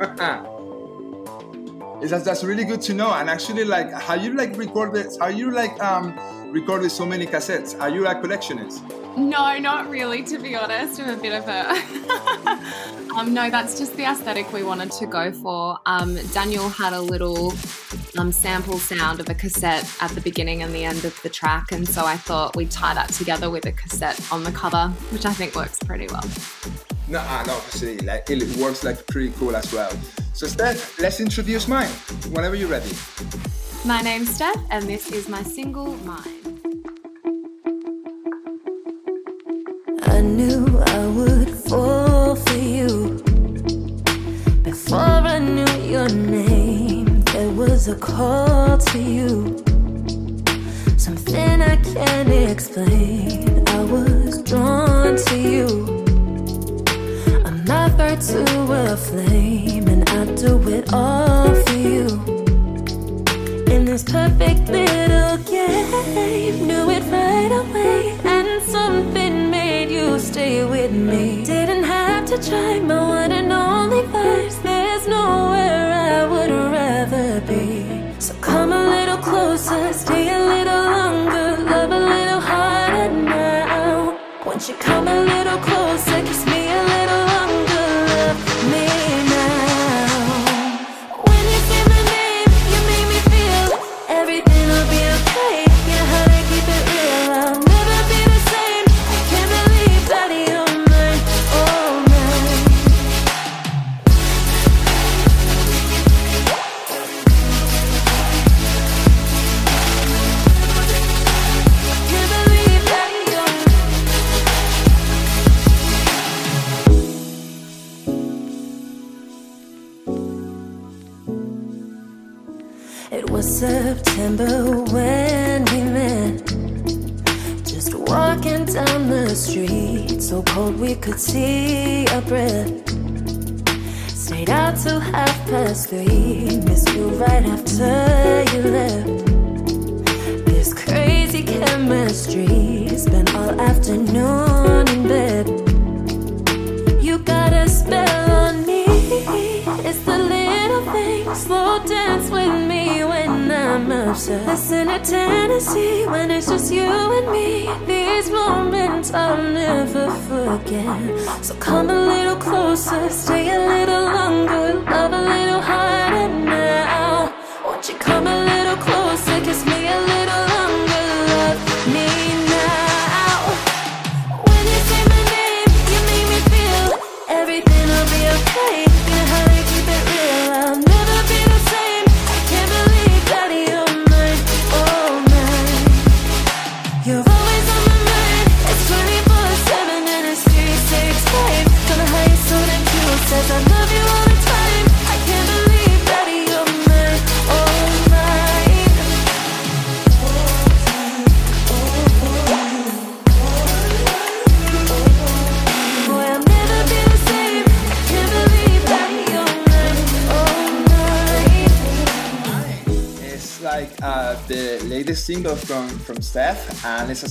Is 2.02 2.12
that 2.12 2.26
that's 2.26 2.44
really 2.44 2.66
good 2.66 2.82
to 2.84 2.94
know. 2.94 3.14
And 3.14 3.30
actually, 3.30 3.64
like, 3.64 3.92
how 3.92 4.16
you 4.16 4.34
like 4.34 4.58
recorded? 4.58 5.08
How 5.20 5.28
you 5.28 5.52
like 5.52 5.82
um 5.82 6.18
recorded 6.52 6.92
so 6.92 7.06
many 7.06 7.26
cassettes? 7.26 7.80
Are 7.80 7.90
you 7.90 8.08
a 8.08 8.16
collectionist? 8.16 8.82
No, 9.18 9.60
not 9.60 9.90
really, 9.90 10.24
to 10.24 10.40
be 10.40 10.56
honest. 10.56 11.00
I'm 11.00 11.18
a 11.18 11.22
bit 11.22 11.34
of 11.34 11.48
a. 11.48 13.14
um, 13.16 13.34
no, 13.34 13.50
that's 13.50 13.78
just 13.78 13.96
the 13.96 14.04
aesthetic 14.04 14.52
we 14.52 14.64
wanted 14.64 14.92
to 14.94 15.06
go 15.06 15.32
for. 15.32 15.78
Um, 15.86 16.18
Daniel 16.34 16.68
had 16.68 16.94
a 16.94 17.02
little 17.02 17.54
um, 18.18 18.32
sample 18.32 18.80
sound 18.80 19.20
of 19.20 19.30
a 19.30 19.36
cassette 19.36 19.88
at 20.02 20.12
the 20.12 20.22
beginning 20.22 20.64
and 20.64 20.74
the 20.74 20.84
end 20.84 21.06
of 21.06 21.20
the 21.22 21.30
track, 21.30 21.72
and 21.72 21.88
so 21.88 22.06
I 22.06 22.18
thought 22.18 22.56
we'd 22.56 22.72
tie 22.72 22.96
that 22.96 23.10
together 23.10 23.50
with 23.52 23.66
a 23.66 23.72
cassette 23.72 24.20
on 24.32 24.44
the 24.44 24.52
cover, 24.52 24.90
which 25.12 25.26
I 25.26 25.34
think 25.34 25.56
works 25.56 25.78
pretty 25.78 26.08
well. 26.08 26.93
No, 27.08 27.20
uh, 27.20 27.44
no, 27.46 27.56
obviously, 27.56 27.98
like 28.00 28.30
it 28.30 28.58
works 28.58 28.84
like 28.84 29.06
pretty 29.08 29.32
cool 29.38 29.56
as 29.56 29.72
well. 29.74 29.92
So, 30.34 30.48
Steff, 30.48 31.00
let's 31.00 31.20
introduce 31.20 31.68
mine. 31.68 31.90
Whenever 32.32 32.56
you're 32.56 32.70
ready. 32.70 32.92
My 33.86 34.02
name's 34.02 34.40
Steff, 34.40 34.66
and 34.72 34.88
this 34.88 35.12
is 35.12 35.28
my 35.28 35.44
single 35.44 35.98
Mine. 36.06 36.22
I 40.04 40.22
knew 40.22 40.66
I 40.80 41.08
would 41.08 41.50
fall 41.50 42.36
for 42.36 42.58
you 42.58 43.22
before 44.64 44.98
I 44.98 45.40
knew 45.40 45.74
your 45.84 46.08
name. 46.08 47.22
There 47.34 47.50
was 47.50 47.90
a 47.90 47.96
call 47.96 48.78
to 48.78 49.00
you, 49.00 49.58
something 50.98 51.62
I 51.62 51.76
can't 51.76 52.30
explain. 52.30 53.68
I 53.68 53.84
was 53.84 54.42
drawn 54.44 55.18
to 55.18 55.38
you. 55.38 56.03
Right 57.66 58.20
to 58.20 58.44
a 58.74 58.98
flame, 58.98 59.88
and 59.88 60.10
I 60.10 60.26
do 60.36 60.62
it 60.68 60.94
all 60.94 61.56
for 61.56 61.74
you. 61.74 62.08
In 63.72 63.86
this 63.86 64.04
perfect 64.04 64.68
little 64.68 65.38
game, 65.38 66.68
knew 66.68 66.90
it 66.90 67.04
right 67.04 67.52
away, 67.52 68.18
and 68.26 68.62
something 68.64 69.50
made 69.50 69.90
you 69.90 70.20
stay 70.20 70.66
with 70.66 70.92
me. 70.92 71.46
Didn't 71.46 71.86
have 71.86 72.26
to 72.26 72.38
try 72.50 72.80
my 72.80 73.02
one 73.02 73.32
and 73.32 73.52
only 73.54 74.02
verse. 74.08 74.56
There's 74.58 75.08
nowhere 75.08 75.43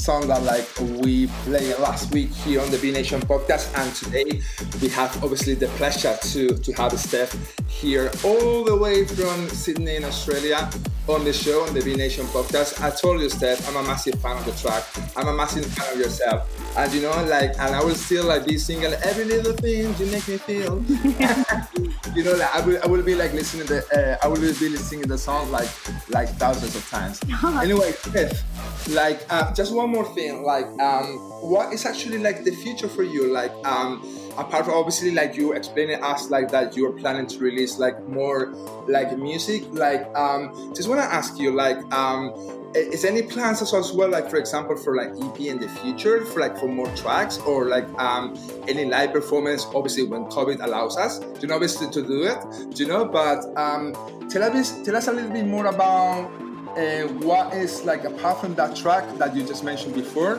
song 0.03 0.27
that 0.27 0.43
like 0.43 0.67
we 1.01 1.29
played 1.45 1.79
last 1.79 2.13
week 2.13 2.29
here 2.31 2.61
on 2.61 2.69
the 2.73 2.79
Be 2.79 2.91
Nation 2.91 3.21
podcast, 3.21 3.71
and 3.79 3.95
today 3.95 4.43
we 4.81 4.89
have 4.89 5.23
obviously 5.23 5.55
the 5.55 5.69
pleasure 5.79 6.19
to 6.33 6.49
to 6.59 6.73
have 6.73 6.91
Steff 6.93 7.31
here 7.69 8.11
all 8.25 8.65
the 8.65 8.77
way 8.77 9.05
from 9.05 9.49
Sydney 9.49 9.95
in 9.95 10.05
Australia 10.05 10.69
on 11.09 11.23
the 11.25 11.33
show 11.33 11.63
on 11.63 11.73
the 11.73 11.83
Be 11.83 11.95
Nation 11.95 12.27
podcast. 12.27 12.83
I 12.83 12.91
told 12.91 13.21
you, 13.21 13.29
Steff, 13.29 13.69
I'm 13.69 13.77
a 13.77 13.87
massive 13.87 14.21
fan 14.21 14.37
of 14.39 14.45
the 14.45 14.53
track. 14.53 14.83
I'm 15.17 15.29
a 15.29 15.33
massive 15.33 15.67
fan 15.67 15.93
of 15.93 15.99
yourself, 16.01 16.51
and 16.77 16.93
you 16.93 17.03
know, 17.03 17.11
like, 17.25 17.53
and 17.61 17.75
I 17.75 17.85
will 17.85 17.95
still 17.95 18.27
like 18.27 18.45
be 18.45 18.59
singing 18.59 18.93
every 19.05 19.25
little 19.25 19.53
thing 19.53 19.95
you 19.99 20.07
make 20.07 20.27
me 20.27 20.37
feel. 20.37 20.83
you 22.17 22.25
know, 22.25 22.35
like 22.35 22.55
I 22.55 22.61
will, 22.67 22.79
I 22.83 22.87
will 22.87 23.03
be 23.03 23.15
like 23.15 23.33
listening 23.35 23.69
to, 23.69 23.79
uh, 23.95 24.19
I 24.21 24.27
will 24.27 24.41
be 24.41 24.53
singing 24.53 25.07
the 25.07 25.19
song 25.19 25.51
like, 25.53 25.71
like 26.11 26.29
thousands 26.31 26.75
of 26.75 26.89
times. 26.91 27.21
anyway, 27.63 27.93
Steff, 27.93 28.43
like, 28.89 29.21
uh, 29.31 29.53
just 29.55 29.75
one 29.75 29.91
more 29.91 30.05
thing, 30.15 30.43
like, 30.43 30.67
um, 30.81 31.19
what 31.41 31.73
is 31.73 31.87
actually 31.87 32.19
like 32.19 32.45
the 32.45 32.51
future 32.51 32.89
for 32.89 33.03
you? 33.03 33.33
Like, 33.33 33.53
um, 33.65 34.03
apart 34.39 34.65
from 34.65 34.75
obviously 34.75 35.11
like 35.11 35.37
you 35.37 35.53
explaining 35.53 36.03
us 36.03 36.31
like 36.31 36.51
that 36.51 36.75
you're 36.77 36.93
planning 36.93 37.27
to 37.27 37.39
release 37.39 37.79
like 37.79 38.03
more 38.09 38.47
like 38.89 39.17
music, 39.17 39.65
like, 39.71 40.07
um, 40.17 40.73
just 40.75 40.89
want 40.89 41.01
to 41.01 41.07
ask 41.07 41.39
you, 41.39 41.53
like, 41.53 41.79
um, 41.93 42.33
is 42.75 43.05
any 43.05 43.23
plans 43.23 43.61
as 43.61 43.75
as 43.75 43.93
well 43.93 44.09
like 44.09 44.31
for 44.31 44.37
example 44.37 44.77
for 44.77 44.97
like 44.97 45.11
ep 45.23 45.41
in 45.41 45.59
the 45.59 45.69
future 45.69 46.25
for 46.25 46.41
like 46.41 46.57
for 46.57 46.69
more 46.69 46.89
tracks 46.97 47.39
or 47.41 47.67
like 47.67 47.87
um 47.99 48.35
any 48.67 48.87
live 48.87 49.13
performance 49.13 49.67
obviously 49.75 50.05
when 50.05 50.25
covid 50.27 50.63
allows 50.65 50.97
us 50.97 51.21
you 51.43 51.49
know 51.49 51.55
obviously 51.55 51.89
to 51.91 52.03
do 52.03 52.23
it 52.23 52.79
you 52.79 52.87
know 52.87 53.05
but 53.05 53.45
um 53.59 53.93
tell 54.31 54.43
us 54.43 54.81
tell 54.83 54.97
us 54.97 55.07
a 55.09 55.13
little 55.13 55.31
bit 55.31 55.47
more 55.47 55.67
about 55.67 56.31
uh, 56.77 57.03
what 57.25 57.53
is 57.55 57.85
like 57.85 58.05
apart 58.05 58.41
from 58.41 58.55
that 58.55 58.75
track 58.77 59.05
that 59.19 59.35
you 59.37 59.45
just 59.47 59.63
mentioned 59.65 59.95
before 59.95 60.37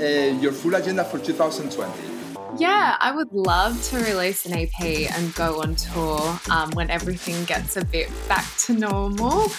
uh, 0.00 0.04
your 0.40 0.52
full 0.52 0.74
agenda 0.74 1.04
for 1.04 1.18
2020 1.18 2.15
Yeah, 2.58 2.96
I 3.00 3.12
would 3.12 3.32
love 3.32 3.82
to 3.90 3.98
release 3.98 4.46
an 4.46 4.54
EP 4.54 5.10
and 5.14 5.34
go 5.34 5.60
on 5.60 5.74
tour 5.74 6.40
um, 6.50 6.70
when 6.70 6.90
everything 6.90 7.44
gets 7.44 7.76
a 7.76 7.84
bit 7.84 8.10
back 8.28 8.46
to 8.60 8.72
normal. 8.72 9.50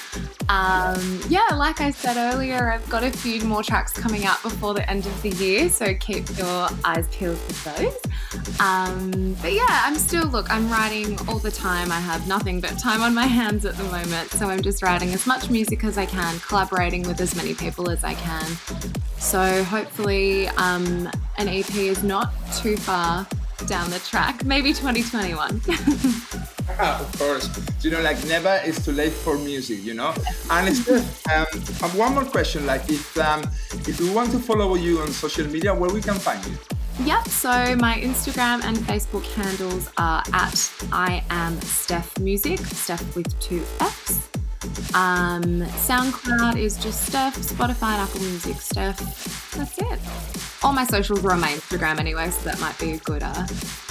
Um, 0.49 1.21
yeah, 1.29 1.47
like 1.53 1.79
I 1.79 1.91
said 1.91 2.17
earlier, 2.17 2.71
I've 2.71 2.89
got 2.89 3.03
a 3.03 3.11
few 3.11 3.41
more 3.43 3.61
tracks 3.61 3.93
coming 3.93 4.25
out 4.25 4.41
before 4.41 4.73
the 4.73 4.89
end 4.89 5.05
of 5.05 5.21
the 5.21 5.29
year, 5.29 5.69
so 5.69 5.93
keep 5.93 6.37
your 6.39 6.69
eyes 6.83 7.07
peeled 7.11 7.37
for 7.37 7.69
those. 7.69 8.59
Um, 8.59 9.35
but 9.43 9.53
yeah, 9.53 9.65
I'm 9.69 9.95
still, 9.95 10.25
look, 10.25 10.49
I'm 10.49 10.67
writing 10.71 11.19
all 11.27 11.37
the 11.37 11.51
time. 11.51 11.91
I 11.91 11.99
have 11.99 12.27
nothing 12.27 12.61
but 12.61 12.79
time 12.79 13.01
on 13.03 13.13
my 13.13 13.27
hands 13.27 13.65
at 13.65 13.77
the 13.77 13.83
moment, 13.83 14.31
so 14.31 14.47
I'm 14.47 14.61
just 14.61 14.81
writing 14.81 15.13
as 15.13 15.27
much 15.27 15.51
music 15.51 15.83
as 15.83 15.99
I 15.99 16.07
can, 16.07 16.39
collaborating 16.39 17.03
with 17.03 17.21
as 17.21 17.35
many 17.35 17.53
people 17.53 17.91
as 17.91 18.03
I 18.03 18.15
can. 18.15 18.45
So 19.19 19.63
hopefully, 19.65 20.47
um, 20.49 21.11
an 21.37 21.47
EP 21.47 21.75
is 21.75 22.03
not 22.03 22.33
too 22.55 22.77
far 22.77 23.27
down 23.65 23.89
the 23.89 23.99
track. 23.99 24.45
Maybe 24.45 24.73
2021. 24.73 25.61
Ah, 26.79 26.99
of 27.01 27.19
course. 27.19 27.49
You 27.83 27.91
know, 27.91 28.01
like 28.01 28.23
never 28.25 28.59
is 28.65 28.83
too 28.83 28.91
late 28.91 29.13
for 29.13 29.37
music. 29.37 29.83
You 29.83 29.93
know. 29.93 30.13
And 30.49 30.69
it's, 30.69 30.87
um, 31.29 31.91
one 31.97 32.13
more 32.13 32.25
question. 32.25 32.65
Like, 32.65 32.89
if 32.89 33.17
um, 33.17 33.41
if 33.87 33.99
we 33.99 34.09
want 34.09 34.31
to 34.31 34.39
follow 34.39 34.75
you 34.75 34.99
on 34.99 35.09
social 35.11 35.47
media, 35.47 35.73
where 35.73 35.91
we 35.91 36.01
can 36.01 36.15
find 36.15 36.43
you? 36.45 36.57
yep. 37.05 37.27
So 37.27 37.75
my 37.77 37.95
Instagram 38.01 38.63
and 38.63 38.77
Facebook 38.77 39.25
handles 39.33 39.89
are 39.97 40.23
at 40.33 40.71
I 40.91 41.23
am 41.29 41.55
Steff 41.57 42.19
Music, 42.19 42.59
Steff 42.59 43.15
with 43.15 43.39
two 43.39 43.63
F's. 43.79 44.27
Um, 44.93 45.61
SoundCloud 45.85 46.57
is 46.57 46.77
just 46.77 47.11
Steff. 47.11 47.33
Spotify 47.33 47.93
and 47.93 48.01
Apple 48.01 48.21
Music, 48.21 48.55
Steff. 48.55 48.97
That's 49.51 49.77
it. 49.77 50.63
All 50.63 50.73
my 50.73 50.85
socials 50.85 51.23
are 51.23 51.31
on 51.31 51.39
my 51.39 51.49
Instagram 51.49 51.99
anyway, 51.99 52.29
so 52.29 52.49
that 52.49 52.59
might 52.59 52.77
be 52.79 52.93
a 52.93 52.97
good, 52.97 53.23
uh, 53.23 53.45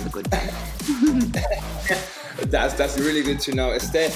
a 0.05 0.09
good 0.09 0.27
thing. 0.29 1.33
That's 2.51 2.75
that's 2.75 2.99
really 2.99 3.23
good 3.23 3.41
to 3.41 3.55
know. 3.55 3.71
Steff, 3.79 4.13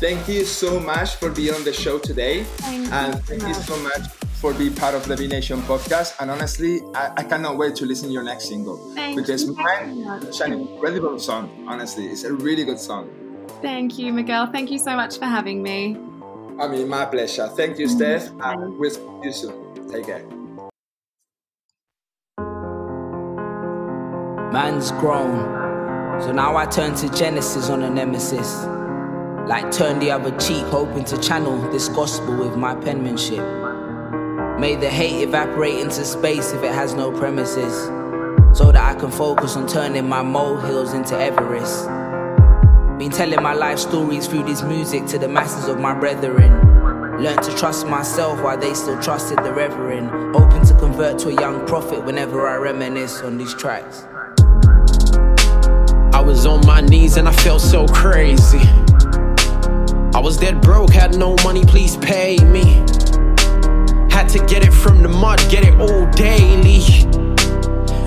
thank 0.00 0.26
you 0.28 0.44
so 0.44 0.80
much 0.80 1.16
for 1.16 1.30
being 1.30 1.52
on 1.54 1.62
the 1.62 1.72
show 1.74 1.98
today. 1.98 2.44
Thank 2.44 2.90
and 2.90 3.14
so 3.14 3.20
thank 3.20 3.42
you 3.42 3.54
so 3.54 3.76
much 3.80 4.08
for 4.40 4.54
being 4.54 4.74
part 4.74 4.94
of 4.94 5.06
the 5.06 5.14
Be 5.16 5.28
Nation 5.28 5.60
podcast. 5.62 6.14
And 6.20 6.30
honestly, 6.30 6.80
I, 6.94 7.12
I 7.18 7.22
cannot 7.22 7.58
wait 7.58 7.76
to 7.76 7.84
listen 7.84 8.08
to 8.08 8.12
your 8.12 8.22
next 8.22 8.48
single. 8.48 8.78
Thank 8.94 9.16
because 9.16 9.44
you. 9.44 9.54
mine 9.54 9.98
is 10.24 10.40
an 10.40 10.54
incredible 10.54 11.18
song, 11.18 11.66
honestly. 11.68 12.06
It's 12.06 12.24
a 12.24 12.32
really 12.32 12.64
good 12.64 12.80
song. 12.80 13.10
Thank 13.62 13.98
you, 13.98 14.12
Miguel. 14.12 14.46
Thank 14.46 14.70
you 14.70 14.78
so 14.78 14.96
much 14.96 15.18
for 15.18 15.26
having 15.26 15.62
me. 15.62 15.96
I 16.58 16.68
mean, 16.68 16.88
my 16.88 17.04
pleasure. 17.06 17.48
Thank 17.48 17.78
you, 17.78 17.86
Steff. 17.86 18.30
And 18.42 18.78
we'll 18.78 18.90
see 18.90 19.00
you 19.22 19.32
soon. 19.32 19.88
Take 19.90 20.06
care. 20.06 20.24
Man's 24.52 24.90
grown, 24.92 26.20
so 26.20 26.32
now 26.32 26.56
I 26.56 26.66
turn 26.66 26.94
to 26.96 27.08
Genesis 27.10 27.70
on 27.70 27.82
a 27.82 27.88
nemesis. 27.90 28.64
Like 29.46 29.70
turn 29.70 30.00
the 30.00 30.10
other 30.10 30.36
cheek, 30.38 30.64
hoping 30.64 31.04
to 31.04 31.18
channel 31.18 31.56
this 31.70 31.88
gospel 31.88 32.36
with 32.36 32.56
my 32.56 32.74
penmanship. 32.74 33.44
May 34.58 34.76
the 34.76 34.90
hate 34.90 35.22
evaporate 35.22 35.78
into 35.78 36.04
space 36.04 36.52
if 36.52 36.62
it 36.62 36.72
has 36.72 36.94
no 36.94 37.12
premises, 37.12 37.86
so 38.58 38.72
that 38.72 38.82
I 38.82 38.98
can 38.98 39.10
focus 39.10 39.56
on 39.56 39.68
turning 39.68 40.08
my 40.08 40.22
molehills 40.22 40.92
into 40.94 41.16
Everest. 41.16 41.86
Been 43.00 43.10
telling 43.10 43.42
my 43.42 43.54
life 43.54 43.78
stories 43.78 44.26
through 44.26 44.42
this 44.42 44.62
music 44.62 45.06
to 45.06 45.18
the 45.18 45.26
masses 45.26 45.68
of 45.68 45.80
my 45.80 45.98
brethren. 45.98 46.52
Learned 47.18 47.42
to 47.44 47.56
trust 47.56 47.86
myself 47.86 48.42
while 48.42 48.58
they 48.58 48.74
still 48.74 49.00
trusted 49.00 49.38
the 49.38 49.54
reverend. 49.54 50.10
Open 50.36 50.66
to 50.66 50.74
convert 50.74 51.18
to 51.20 51.30
a 51.30 51.32
young 51.32 51.66
prophet 51.66 52.04
whenever 52.04 52.46
I 52.46 52.56
reminisce 52.56 53.22
on 53.22 53.38
these 53.38 53.54
tracks. 53.54 54.04
I 56.12 56.20
was 56.20 56.44
on 56.44 56.60
my 56.66 56.82
knees 56.82 57.16
and 57.16 57.26
I 57.26 57.32
felt 57.32 57.62
so 57.62 57.86
crazy. 57.86 58.60
I 60.12 60.20
was 60.22 60.36
dead 60.36 60.60
broke, 60.60 60.90
had 60.90 61.16
no 61.16 61.36
money, 61.42 61.64
please 61.64 61.96
pay 61.96 62.36
me. 62.44 62.64
Had 64.10 64.26
to 64.28 64.44
get 64.46 64.62
it 64.62 64.74
from 64.74 65.02
the 65.02 65.08
mud, 65.08 65.38
get 65.48 65.64
it 65.64 65.72
all 65.80 66.04
daily. 66.10 67.19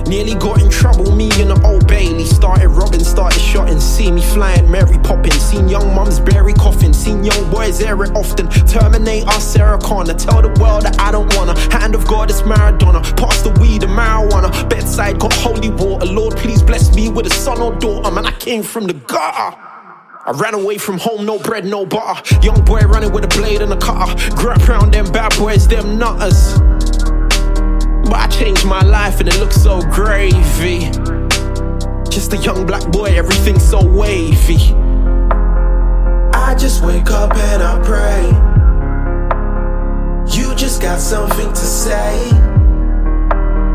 Nearly 0.08 0.36
got 0.36 0.62
in 0.62 0.70
trouble, 0.70 1.16
me 1.16 1.30
and 1.40 1.50
the 1.50 1.62
old 1.66 1.88
Bailey. 1.88 2.26
Started 2.26 2.70
robbing, 2.70 3.04
started 3.04 3.40
shotting, 3.40 3.80
see 3.80 4.12
me 4.12 4.22
flying, 4.22 4.70
Mary 4.70 4.98
popping. 5.00 5.32
Seen 5.34 5.68
young 5.70 5.96
mums 5.96 6.20
bury 6.20 6.54
coffin, 6.54 6.94
seen 6.94 7.24
young 7.24 7.50
boys 7.50 7.82
air 7.82 8.02
it 8.04 8.12
often. 8.16 8.50
Terminate 8.68 9.26
our 9.28 9.40
Sarah 9.40 9.80
Connor, 9.80 10.14
tell 10.14 10.42
the 10.42 10.50
world 10.62 10.84
that 10.84 11.00
I 11.00 11.12
don't 11.12 11.34
wanna. 11.36 11.58
Hand 11.72 11.96
of 11.96 12.06
God, 12.08 12.30
it's 12.30 12.42
Maradona. 12.42 13.02
Pass 13.18 13.42
the 13.42 13.52
weed 13.62 13.84
and 13.84 13.94
marijuana. 13.94 14.70
Bedside 14.70 15.20
got 15.20 15.34
holy 15.34 15.70
water. 15.70 16.06
Lord, 16.06 16.36
please 16.38 16.62
bless 16.62 16.94
me 16.96 17.10
with 17.10 17.26
a 17.26 17.32
son 17.32 17.62
or 17.62 17.74
daughter. 17.76 18.12
Man, 18.12 18.26
I 18.26 18.32
came 18.32 18.64
from 18.64 18.86
the 18.88 18.94
gutter. 18.94 19.58
I 20.26 20.32
ran 20.36 20.54
away 20.54 20.78
from 20.78 21.00
home, 21.00 21.26
no 21.26 21.38
bread, 21.38 21.66
no 21.66 21.86
butter. 21.86 22.22
Young 22.42 22.64
boy 22.64 22.80
running 22.82 23.12
with 23.12 23.26
a 23.26 23.28
blade 23.28 23.62
and 23.62 23.74
a 23.74 23.78
cutter. 23.78 24.36
Grew 24.36 24.52
up 24.52 24.70
around 24.70 24.94
them 24.94 25.12
bad 25.12 25.36
boys, 25.38 25.68
them 25.68 25.98
nutters. 25.98 26.60
Changed 28.40 28.66
my 28.66 28.82
life 28.82 29.20
and 29.20 29.30
it 29.30 29.40
looks 29.40 29.62
so 29.62 29.80
gravy. 29.92 30.90
Just 32.10 32.34
a 32.34 32.38
young 32.38 32.66
black 32.66 32.92
boy, 32.92 33.06
everything 33.16 33.60
so 33.60 33.86
wavy. 33.86 34.74
I 36.34 36.56
just 36.58 36.84
wake 36.84 37.12
up 37.12 37.36
and 37.36 37.62
I 37.64 37.80
pray. 37.84 38.24
You 40.36 40.56
just 40.56 40.82
got 40.82 41.00
something 41.00 41.50
to 41.50 41.56
say. 41.56 42.32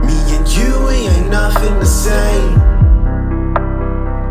Me 0.06 0.18
and 0.36 0.48
you, 0.48 0.86
we 0.86 0.94
ain't 1.06 1.30
nothing 1.30 1.78
the 1.78 1.86
same. 1.86 2.77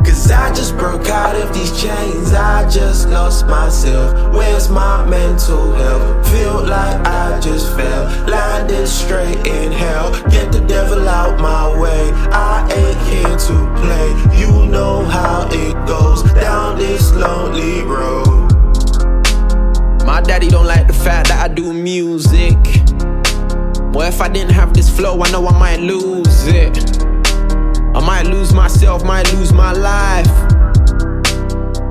Cause 0.08 0.32
I 0.32 0.54
just 0.54 0.78
broke 0.78 1.10
out 1.10 1.36
of 1.36 1.54
these 1.54 1.72
chains. 1.80 2.32
I 2.34 2.67
just 2.70 3.10
lost 3.10 3.46
myself. 3.46 4.34
Where's 4.34 4.70
my 4.70 5.06
mental 5.06 5.74
health? 5.74 6.30
Feel 6.32 6.63
like 6.63 7.06
I 7.06 7.39
just 7.41 7.76
fell. 7.76 8.06
Landed 8.26 8.88
straight 8.88 9.46
in 9.46 9.72
hell. 9.74 10.12
Get 10.30 10.54
the 10.54 10.62
devil 10.62 11.08
out 11.10 11.39
my 11.41 11.78
way. 11.78 12.12
I 12.32 12.67
ain't 12.74 13.02
here 13.10 13.38
to 13.48 13.56
play. 13.82 14.39
You 14.39 14.65
know 14.67 15.04
how 15.04 15.50
it 15.52 15.76
goes 15.86 16.24
down 16.34 16.78
this 16.78 17.12
lonely 17.12 17.82
road. 17.84 18.48
My 20.06 20.22
daddy 20.22 20.48
don't 20.48 20.65
like 20.65 20.88
the 20.88 20.93
fact 20.93 21.28
that 21.28 21.43
I 21.43 21.54
do 21.54 21.74
music. 21.74 22.56
What 23.93 24.08
if 24.08 24.22
I 24.22 24.30
didn't 24.30 24.54
have 24.54 24.74
this 24.74 24.89
flow? 24.89 25.22
I 25.22 25.30
know 25.32 25.46
I 25.48 25.60
might 25.60 25.80
lose 25.82 26.48
it. 26.48 27.07
I 27.97 28.05
might 28.05 28.27
lose 28.27 28.53
myself, 28.53 29.03
might 29.03 29.33
lose 29.33 29.51
my 29.51 29.71
life. 29.71 30.27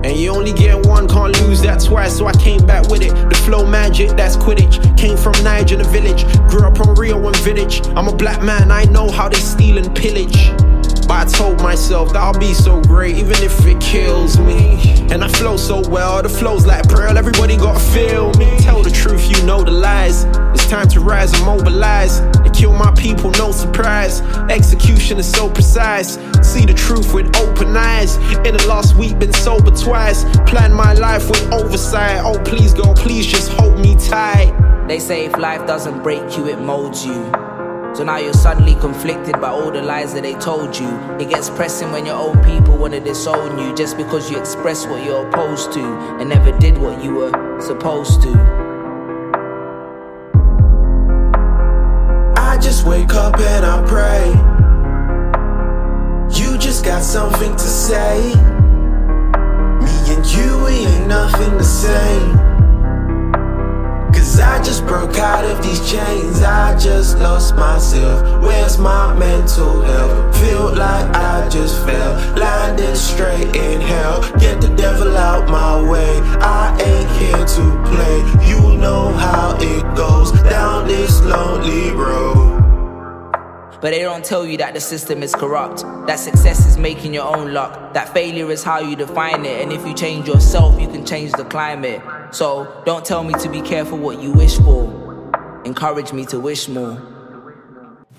And 0.04 0.16
you 0.16 0.30
only 0.30 0.52
get 0.52 0.86
one, 0.86 1.08
can't 1.08 1.36
lose 1.42 1.60
that 1.62 1.82
twice. 1.84 2.16
So 2.16 2.26
I 2.26 2.32
came 2.34 2.64
back 2.64 2.86
with 2.88 3.02
it. 3.02 3.12
The 3.28 3.34
flow 3.44 3.66
magic, 3.66 4.10
that's 4.10 4.36
Quidditch. 4.36 4.96
Came 4.96 5.16
from 5.16 5.32
Niger 5.42 5.74
in 5.74 5.82
the 5.82 5.88
village. 5.88 6.22
Grew 6.48 6.62
up 6.62 6.78
on 6.78 6.94
Rio 6.94 7.26
and 7.26 7.36
Village. 7.38 7.84
I'm 7.96 8.06
a 8.06 8.14
black 8.14 8.40
man, 8.40 8.70
I 8.70 8.84
know 8.84 9.10
how 9.10 9.28
they 9.28 9.40
steal 9.40 9.78
and 9.78 9.92
pillage. 9.96 10.52
But 11.06 11.28
I 11.28 11.30
told 11.30 11.62
myself 11.62 12.12
that 12.12 12.22
I'll 12.22 12.38
be 12.38 12.52
so 12.52 12.80
great, 12.82 13.16
even 13.16 13.36
if 13.42 13.64
it 13.64 13.80
kills 13.80 14.38
me. 14.38 15.06
And 15.10 15.22
I 15.22 15.28
flow 15.28 15.56
so 15.56 15.88
well, 15.88 16.20
the 16.20 16.28
flow's 16.28 16.66
like 16.66 16.88
Braille, 16.88 17.16
everybody 17.16 17.56
gotta 17.56 17.78
feel 17.78 18.32
me. 18.34 18.58
Tell 18.58 18.82
the 18.82 18.90
truth, 18.90 19.30
you 19.30 19.40
know 19.46 19.62
the 19.62 19.70
lies. 19.70 20.24
It's 20.52 20.66
time 20.68 20.88
to 20.88 21.00
rise 21.00 21.32
and 21.32 21.44
mobilize. 21.46 22.18
And 22.18 22.52
kill 22.52 22.72
my 22.72 22.92
people, 22.96 23.30
no 23.32 23.52
surprise. 23.52 24.20
Execution 24.50 25.18
is 25.18 25.30
so 25.30 25.48
precise. 25.48 26.14
See 26.42 26.66
the 26.66 26.74
truth 26.74 27.14
with 27.14 27.36
open 27.36 27.76
eyes. 27.76 28.16
In 28.44 28.56
the 28.56 28.64
last 28.66 28.96
week, 28.96 29.16
been 29.20 29.32
sober 29.32 29.70
twice. 29.70 30.24
Plan 30.50 30.72
my 30.72 30.92
life 30.94 31.28
with 31.30 31.52
oversight. 31.52 32.20
Oh, 32.24 32.42
please, 32.44 32.74
girl, 32.74 32.94
please 32.94 33.26
just 33.26 33.52
hold 33.52 33.78
me 33.78 33.94
tight. 33.96 34.52
They 34.88 34.98
say 34.98 35.26
if 35.26 35.36
life 35.38 35.66
doesn't 35.68 36.02
break 36.02 36.36
you, 36.36 36.48
it 36.48 36.60
molds 36.60 37.06
you. 37.06 37.45
So 37.96 38.04
now 38.04 38.18
you're 38.18 38.34
suddenly 38.34 38.74
conflicted 38.74 39.40
by 39.40 39.48
all 39.48 39.70
the 39.70 39.80
lies 39.80 40.12
that 40.12 40.22
they 40.22 40.34
told 40.34 40.78
you. 40.78 40.86
It 41.18 41.30
gets 41.30 41.48
pressing 41.48 41.92
when 41.92 42.04
your 42.04 42.16
own 42.16 42.36
people 42.44 42.76
wanna 42.76 43.00
disown 43.00 43.58
you 43.58 43.74
just 43.74 43.96
because 43.96 44.30
you 44.30 44.38
express 44.38 44.86
what 44.86 45.02
you're 45.02 45.26
opposed 45.26 45.72
to 45.72 45.80
and 46.20 46.28
never 46.28 46.52
did 46.58 46.76
what 46.76 47.02
you 47.02 47.14
were 47.14 47.58
supposed 47.58 48.20
to. 48.20 48.32
I 52.36 52.58
just 52.60 52.86
wake 52.86 53.14
up 53.14 53.40
and 53.40 53.64
I 53.64 53.82
pray. 53.86 54.28
You 56.38 56.58
just 56.58 56.84
got 56.84 57.02
something 57.02 57.52
to 57.52 57.58
say. 57.58 58.34
Me 59.80 60.14
and 60.14 60.26
you, 60.26 60.64
we 60.66 60.84
ain't 60.84 61.06
nothing 61.06 61.56
the 61.56 61.64
same. 61.64 62.55
Cause 64.16 64.40
I 64.40 64.62
just 64.62 64.86
broke 64.86 65.16
out 65.18 65.44
of 65.44 65.62
these 65.62 65.80
chains. 65.90 66.42
I 66.42 66.76
just 66.78 67.18
lost 67.18 67.54
myself. 67.54 68.42
Where's 68.42 68.78
my 68.78 69.14
mental 69.14 69.82
health? 69.82 70.36
Feel 70.40 70.74
like 70.74 71.14
I 71.14 71.48
just 71.50 71.84
fell. 71.84 72.12
Landed 72.36 72.96
straight 72.96 73.54
in 73.54 73.80
hell. 73.80 74.22
Get 74.38 74.60
the 74.60 74.74
devil 74.74 75.16
out 75.16 75.48
my 75.50 75.74
way. 75.90 76.20
I 76.40 76.76
ain't 76.80 77.10
here 77.20 77.44
to 77.56 77.64
play. 77.90 78.18
You 78.48 78.76
know 78.78 79.12
how 79.12 79.56
it 79.60 79.84
goes 79.94 80.32
down 80.48 80.88
this 80.88 81.20
lonely 81.22 81.90
road. 81.90 82.45
But 83.80 83.90
they 83.90 84.00
don't 84.00 84.24
tell 84.24 84.46
you 84.46 84.56
that 84.58 84.72
the 84.74 84.80
system 84.80 85.22
is 85.22 85.34
corrupt, 85.34 85.82
that 86.06 86.16
success 86.16 86.66
is 86.66 86.78
making 86.78 87.12
your 87.12 87.24
own 87.24 87.52
luck, 87.52 87.92
that 87.92 88.08
failure 88.14 88.50
is 88.50 88.64
how 88.64 88.80
you 88.80 88.96
define 88.96 89.44
it, 89.44 89.60
and 89.60 89.72
if 89.72 89.86
you 89.86 89.94
change 89.94 90.26
yourself, 90.26 90.80
you 90.80 90.88
can 90.88 91.04
change 91.04 91.32
the 91.32 91.44
climate. 91.44 92.00
So 92.30 92.82
don't 92.86 93.04
tell 93.04 93.22
me 93.22 93.34
to 93.34 93.48
be 93.50 93.60
careful 93.60 93.98
what 93.98 94.22
you 94.22 94.32
wish 94.32 94.56
for, 94.56 95.62
encourage 95.64 96.12
me 96.12 96.24
to 96.26 96.40
wish 96.40 96.68
more. 96.68 97.00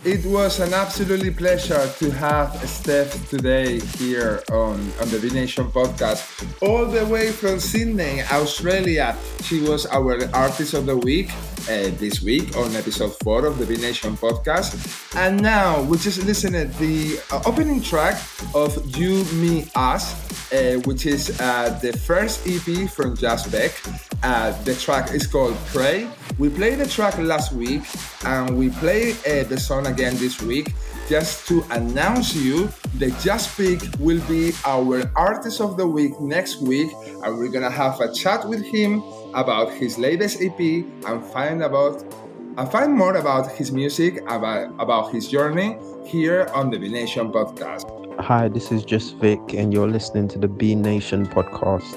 It 0.03 0.23
was 0.27 0.59
an 0.59 0.75
absolutely 0.75 1.31
pleasure 1.31 1.89
to 1.97 2.11
have 2.11 2.49
Steff 2.61 3.27
today 3.29 3.79
here 3.97 4.43
on, 4.51 4.79
on 5.01 5.09
the 5.09 5.17
Be 5.19 5.31
Nation 5.31 5.65
podcast, 5.71 6.21
all 6.61 6.85
the 6.85 7.03
way 7.07 7.31
from 7.31 7.59
Sydney, 7.59 8.21
Australia. 8.31 9.17
She 9.41 9.61
was 9.61 9.87
our 9.87 10.23
artist 10.35 10.75
of 10.75 10.85
the 10.85 10.97
week 10.97 11.31
uh, 11.67 11.91
this 11.99 12.21
week 12.21 12.55
on 12.55 12.75
episode 12.75 13.13
four 13.23 13.45
of 13.45 13.57
the 13.57 13.65
Be 13.65 13.77
Nation 13.77 14.15
podcast. 14.15 14.75
And 15.15 15.41
now 15.41 15.81
we 15.83 15.97
just 15.97 16.23
listen 16.23 16.53
to 16.53 16.65
the 16.79 17.19
uh, 17.31 17.41
opening 17.45 17.81
track 17.81 18.21
of 18.55 18.73
You, 18.97 19.23
Me, 19.35 19.69
Us, 19.75 20.51
uh, 20.51 20.79
which 20.85 21.05
is 21.05 21.39
uh, 21.41 21.77
the 21.81 21.91
first 21.91 22.47
EP 22.47 22.89
from 22.89 23.15
Jazz 23.17 23.45
Beck. 23.47 23.73
Uh, 24.23 24.51
the 24.63 24.75
track 24.75 25.11
is 25.11 25.27
called 25.27 25.55
Pray. 25.67 26.07
We 26.39 26.49
played 26.49 26.79
the 26.79 26.87
track 26.87 27.17
last 27.17 27.51
week 27.51 27.81
and 28.23 28.57
we 28.57 28.69
play 28.69 29.11
uh, 29.11 29.43
the 29.43 29.59
song 29.59 29.87
again 29.87 30.15
this 30.17 30.41
week 30.41 30.73
just 31.09 31.47
to 31.47 31.63
announce 31.71 32.35
you 32.35 32.69
that 32.95 33.17
Just 33.21 33.49
Vic 33.51 33.81
will 33.99 34.21
be 34.27 34.51
our 34.65 35.09
artist 35.15 35.61
of 35.61 35.77
the 35.77 35.87
week 35.87 36.19
next 36.19 36.61
week 36.61 36.91
and 37.23 37.37
we're 37.37 37.47
gonna 37.47 37.69
have 37.69 37.99
a 38.01 38.11
chat 38.13 38.47
with 38.47 38.63
him 38.65 39.01
about 39.37 39.71
his 39.71 39.99
latest 39.99 40.41
EP 40.41 40.59
and 41.05 41.23
find 41.31 41.61
about 41.61 42.03
and 42.57 42.71
find 42.71 42.91
more 42.91 43.15
about 43.15 43.51
his 43.51 43.71
music, 43.71 44.19
about, 44.27 44.73
about 44.79 45.13
his 45.13 45.27
journey 45.27 45.77
here 46.03 46.49
on 46.55 46.71
the 46.71 46.79
Be 46.79 46.89
Nation 46.89 47.31
podcast. 47.31 47.85
Hi, 48.19 48.47
this 48.47 48.71
is 48.71 48.83
Just 48.83 49.15
Vic, 49.17 49.39
and 49.53 49.71
you're 49.71 49.87
listening 49.87 50.27
to 50.29 50.39
the 50.39 50.47
Be 50.47 50.73
Nation 50.73 51.27
podcast. 51.27 51.95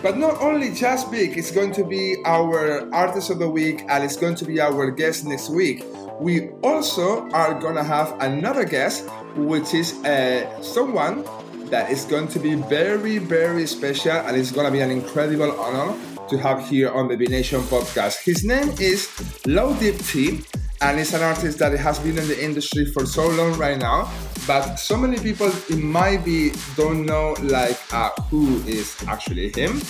But 0.00 0.16
not 0.16 0.40
only 0.40 0.72
Just 0.72 1.10
Vic 1.10 1.36
is 1.36 1.50
going 1.50 1.72
to 1.72 1.82
be 1.82 2.22
our 2.24 2.88
artist 2.94 3.30
of 3.30 3.40
the 3.40 3.50
week 3.50 3.82
and 3.88 4.04
it's 4.04 4.16
going 4.16 4.36
to 4.36 4.44
be 4.44 4.60
our 4.60 4.92
guest 4.92 5.26
next 5.26 5.50
week. 5.50 5.84
We 6.20 6.50
also 6.62 7.28
are 7.30 7.58
gonna 7.58 7.82
have 7.82 8.14
another 8.20 8.64
guest, 8.64 9.08
which 9.34 9.74
is 9.74 9.94
uh, 10.04 10.62
someone 10.62 11.24
that 11.64 11.90
is 11.90 12.04
going 12.04 12.28
to 12.28 12.38
be 12.38 12.54
very, 12.54 13.18
very 13.18 13.66
special 13.66 14.12
and 14.12 14.36
it's 14.36 14.52
gonna 14.52 14.70
be 14.70 14.80
an 14.80 14.92
incredible 14.92 15.50
honor 15.58 15.98
to 16.30 16.38
have 16.38 16.66
here 16.68 16.90
on 16.90 17.08
the 17.08 17.16
Be 17.16 17.26
Nation 17.26 17.60
podcast. 17.62 18.22
His 18.22 18.44
name 18.44 18.70
is 18.78 19.10
Low 19.46 19.74
Deep 19.74 19.98
T, 19.98 20.42
and 20.80 20.98
he's 20.98 21.12
an 21.12 21.22
artist 21.22 21.58
that 21.58 21.72
has 21.72 21.98
been 21.98 22.16
in 22.16 22.26
the 22.28 22.42
industry 22.42 22.86
for 22.86 23.04
so 23.04 23.28
long 23.28 23.58
right 23.58 23.78
now. 23.78 24.08
But 24.46 24.76
so 24.76 24.96
many 24.96 25.18
people 25.18 25.48
it 25.68 25.78
might 25.78 26.24
be 26.24 26.52
don't 26.76 27.04
know 27.04 27.34
like 27.42 27.78
uh, 27.92 28.10
who 28.30 28.62
is 28.62 28.96
actually 29.08 29.50
him, 29.50 29.82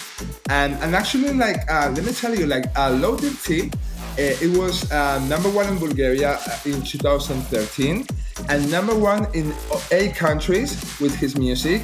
and 0.48 0.74
and 0.82 0.96
actually 0.96 1.34
like 1.34 1.70
uh, 1.70 1.92
let 1.94 2.04
me 2.04 2.12
tell 2.12 2.34
you 2.34 2.46
like 2.46 2.66
uh, 2.74 2.90
Low 2.90 3.16
Deep 3.18 3.38
T, 3.42 3.70
uh, 4.18 4.22
it 4.46 4.56
was 4.56 4.90
uh, 4.90 5.18
number 5.28 5.48
one 5.50 5.68
in 5.68 5.78
Bulgaria 5.78 6.32
uh, 6.40 6.58
in 6.64 6.82
2013 6.82 8.06
and 8.48 8.70
number 8.70 8.94
one 8.94 9.26
in 9.34 9.52
eight 9.92 10.14
countries 10.14 10.72
with 11.00 11.14
his 11.14 11.36
music. 11.36 11.82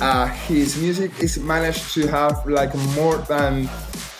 Uh, 0.00 0.26
his 0.48 0.76
music 0.80 1.10
is 1.20 1.38
managed 1.38 1.92
to 1.94 2.06
have 2.06 2.46
like 2.46 2.74
more 2.94 3.18
than 3.28 3.68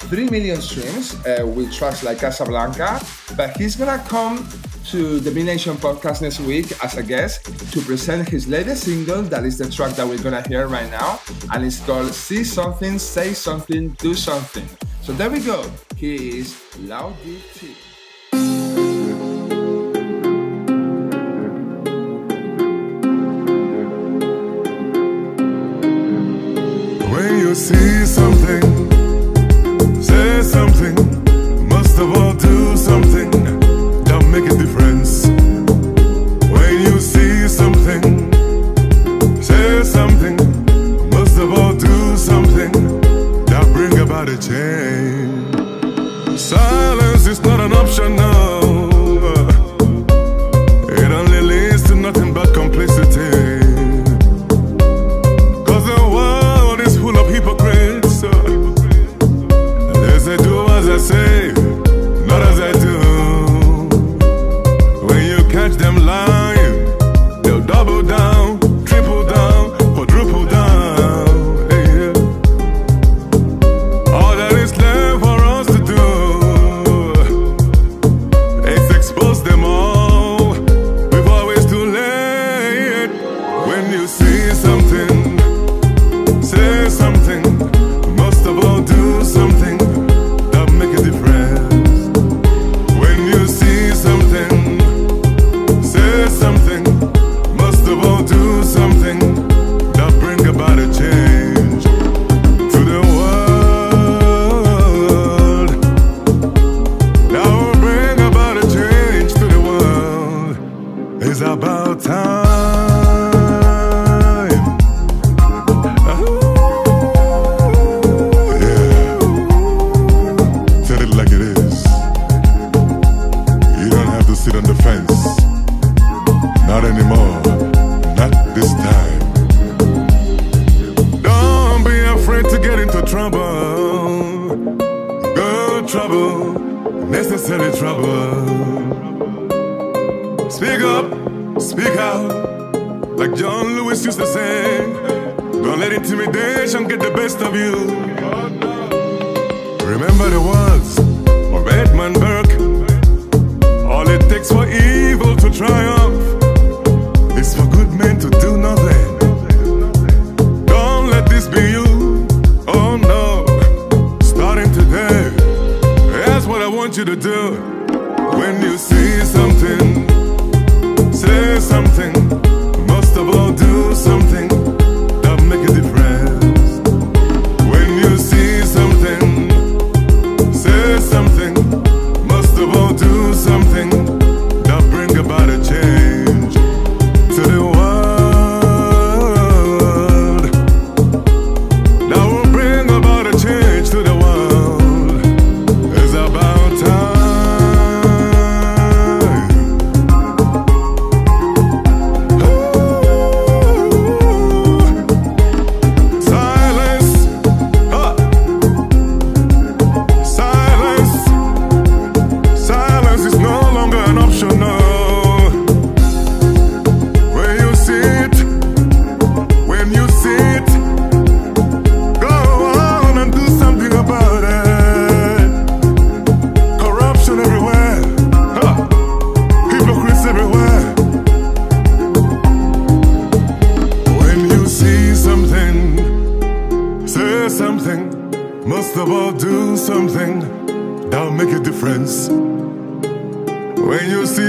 3 0.09 0.31
million 0.31 0.61
streams 0.61 1.15
uh, 1.27 1.45
with 1.45 1.73
tracks 1.73 2.03
like 2.05 2.19
Casablanca, 2.19 3.01
but 3.37 3.57
he's 3.57 3.75
gonna 3.75 4.03
come 4.09 4.49
to 4.87 5.19
the 5.19 5.33
Nation 5.43 5.77
podcast 5.77 6.23
next 6.23 6.39
week 6.41 6.73
as 6.85 6.97
a 6.97 7.03
guest 7.03 7.45
to 7.73 7.81
present 7.81 8.29
his 8.29 8.47
latest 8.47 8.85
single, 8.85 9.23
that 9.23 9.45
is 9.45 9.59
the 9.59 9.69
track 9.69 9.97
that 9.97 10.07
we're 10.07 10.23
gonna 10.23 10.47
hear 10.47 10.69
right 10.69 10.89
now, 10.91 11.21
and 11.53 11.65
it's 11.65 11.85
called 11.85 12.15
See 12.15 12.45
Something, 12.45 12.99
Say 13.01 13.33
Something, 13.35 13.91
Do 13.99 14.15
Something. 14.15 14.69
So 15.03 15.13
there 15.13 15.31
we 15.31 15.41
go. 15.41 15.69
He 15.97 16.39
is 16.39 16.57
Loud 16.81 17.15
DT. 17.25 17.75
When 27.11 27.39
you 27.39 27.55
see 27.55 28.07
something, 28.07 28.66
bring 44.49 44.76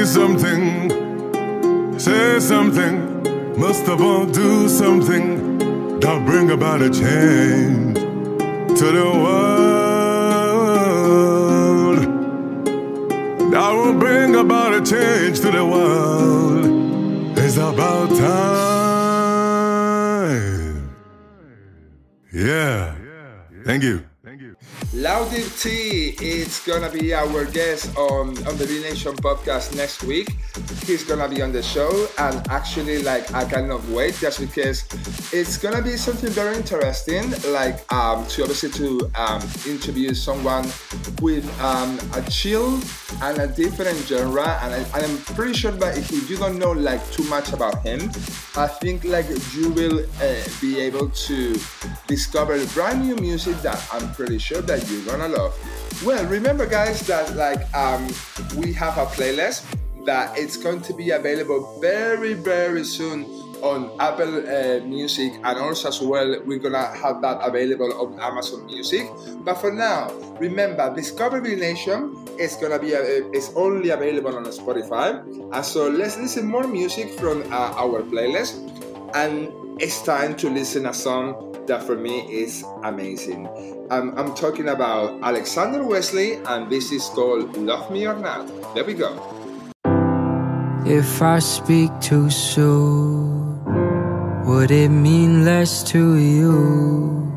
something, 0.08 0.90
say 2.00 2.40
something. 2.40 3.24
Most 3.60 3.88
of 3.88 4.02
all, 4.02 4.26
do 4.26 4.70
something 4.70 5.60
that'll 6.00 6.22
bring 6.22 6.52
about 6.52 6.82
a 6.82 6.90
change 6.90 7.96
to 7.98 8.92
the 8.98 9.12
world. 9.24 9.98
That 13.52 13.72
will 13.74 13.94
bring 14.00 14.36
about 14.36 14.74
a 14.74 14.82
change 14.82 15.42
to 15.42 15.52
the 15.52 15.66
world. 15.66 17.38
It's 17.38 17.58
about 17.58 18.10
time. 18.10 18.48
Yeah. 22.32 22.96
Thank 23.66 23.84
you. 23.84 24.07
Low 24.94 25.30
Deep 25.30 25.54
T 25.60 26.16
is 26.22 26.62
gonna 26.66 26.90
be 26.90 27.14
our 27.14 27.44
guest 27.44 27.96
on, 27.98 28.30
on 28.48 28.58
the 28.58 28.66
Be 28.66 28.80
Nation 28.82 29.14
podcast 29.18 29.76
next 29.76 30.02
week. 30.04 30.38
He's 30.86 31.04
gonna 31.04 31.28
be 31.28 31.42
on 31.42 31.52
the 31.52 31.62
show, 31.62 32.08
and 32.18 32.36
actually, 32.50 33.04
like, 33.04 33.32
I 33.34 33.44
cannot 33.44 33.84
wait 33.90 34.16
just 34.16 34.40
because 34.40 34.86
it's 35.34 35.58
gonna 35.58 35.82
be 35.82 35.98
something 35.98 36.30
very 36.30 36.56
interesting. 36.56 37.32
Like, 37.52 37.92
um, 37.92 38.26
to 38.28 38.44
obviously 38.44 38.70
to 38.72 39.12
um, 39.16 39.42
interview 39.68 40.14
someone 40.14 40.64
with 41.22 41.46
um, 41.62 42.00
a 42.14 42.22
chill 42.30 42.80
and 43.22 43.40
a 43.40 43.48
different 43.48 43.98
genre, 44.08 44.58
and, 44.64 44.74
I, 44.74 45.02
I'm 45.02 45.18
pretty 45.36 45.54
sure 45.54 45.74
that 45.74 45.98
if 45.98 46.30
you 46.30 46.38
don't 46.38 46.58
know 46.58 46.72
like 46.72 47.04
too 47.12 47.24
much 47.26 47.52
about 47.52 47.84
him, 47.84 48.10
I 48.56 48.68
think 48.68 49.04
like 49.04 49.28
you 49.54 49.70
will 49.70 50.00
uh, 50.00 50.36
be 50.62 50.80
able 50.80 51.10
to 51.10 51.60
discover 52.08 52.66
brand 52.68 53.06
new 53.06 53.18
music 53.18 53.58
that 53.58 53.86
I'm 53.92 54.14
pretty 54.14 54.38
sure 54.40 54.62
that 54.62 54.77
you're 54.90 55.06
gonna 55.06 55.28
love. 55.28 55.54
Well, 56.06 56.26
remember 56.26 56.66
guys 56.66 57.02
that 57.08 57.36
like 57.36 57.62
um, 57.76 58.08
we 58.58 58.74
have 58.74 58.98
a 58.98 59.06
playlist 59.06 59.66
that 60.06 60.38
it's 60.38 60.56
going 60.56 60.82
to 60.82 60.94
be 60.94 61.12
available 61.12 61.80
very 61.82 62.34
very 62.34 62.84
soon 62.84 63.26
on 63.62 63.90
Apple 64.00 64.46
uh, 64.46 64.86
Music 64.86 65.34
and 65.44 65.58
also 65.58 65.90
as 65.90 66.00
well 66.02 66.38
we're 66.46 66.60
gonna 66.60 66.96
have 66.96 67.22
that 67.22 67.40
available 67.42 67.92
on 68.00 68.20
Amazon 68.20 68.66
Music. 68.68 69.10
But 69.44 69.56
for 69.56 69.72
now, 69.72 70.12
remember 70.40 70.94
Discovery 70.94 71.56
Nation 71.56 72.16
is 72.38 72.56
gonna 72.56 72.80
be 72.80 72.96
uh, 72.96 73.02
is 73.34 73.52
only 73.56 73.90
available 73.90 74.36
on 74.36 74.46
Spotify. 74.46 75.26
And 75.54 75.66
so 75.66 75.90
let's 75.90 76.18
listen 76.18 76.46
more 76.46 76.68
music 76.68 77.18
from 77.20 77.42
uh, 77.52 77.74
our 77.76 78.02
playlist, 78.04 78.62
and 79.16 79.50
it's 79.80 80.02
time 80.02 80.36
to 80.36 80.50
listen 80.50 80.88
a 80.88 80.94
song 80.94 81.56
that 81.68 81.84
for 81.84 81.96
me 81.96 82.22
is 82.32 82.64
amazing. 82.84 83.48
I'm, 83.92 84.18
I'm 84.18 84.34
talking 84.34 84.70
about 84.70 85.22
Alexander 85.22 85.84
Wesley, 85.84 86.36
and 86.46 86.70
this 86.70 86.92
is 86.92 87.06
called 87.10 87.56
Love 87.58 87.92
Me 87.92 88.08
or 88.08 88.16
Not. 88.16 88.48
There 88.74 88.84
we 88.84 88.96
go. 88.96 89.14
If 90.86 91.22
I 91.22 91.40
speak 91.40 91.92
too 92.02 92.30
soon, 92.30 93.64
would 94.46 94.72
it 94.72 94.90
mean 94.90 95.46
less 95.46 95.84
to 95.92 96.16
you? 96.16 97.32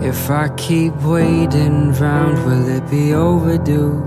If 0.00 0.30
I 0.30 0.48
keep 0.56 0.94
waiting 1.02 1.92
round, 1.92 2.38
will 2.46 2.68
it 2.68 2.88
be 2.90 3.12
overdue? 3.12 4.00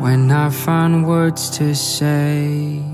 When 0.00 0.30
I 0.30 0.50
find 0.50 1.08
words 1.08 1.50
to 1.58 1.74
say, 1.74 2.87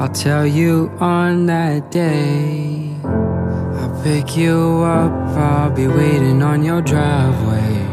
I'll 0.00 0.08
tell 0.08 0.46
you 0.46 0.90
on 0.98 1.44
that 1.44 1.90
day. 1.90 2.96
I'll 3.04 4.02
pick 4.02 4.34
you 4.34 4.80
up, 4.82 5.12
I'll 5.36 5.70
be 5.70 5.86
waiting 5.88 6.42
on 6.42 6.64
your 6.64 6.80
driveway. 6.80 7.86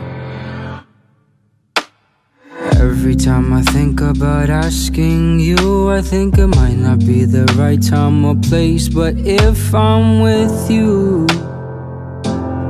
Every 2.79 3.13
time 3.13 3.51
I 3.51 3.61
think 3.61 3.99
about 3.99 4.49
asking 4.49 5.41
you, 5.41 5.89
I 5.89 6.01
think 6.01 6.37
it 6.37 6.47
might 6.47 6.77
not 6.77 6.99
be 6.99 7.25
the 7.25 7.43
right 7.57 7.81
time 7.81 8.23
or 8.23 8.35
place. 8.35 8.87
But 8.87 9.17
if 9.17 9.75
I'm 9.75 10.21
with 10.21 10.71
you, 10.71 11.27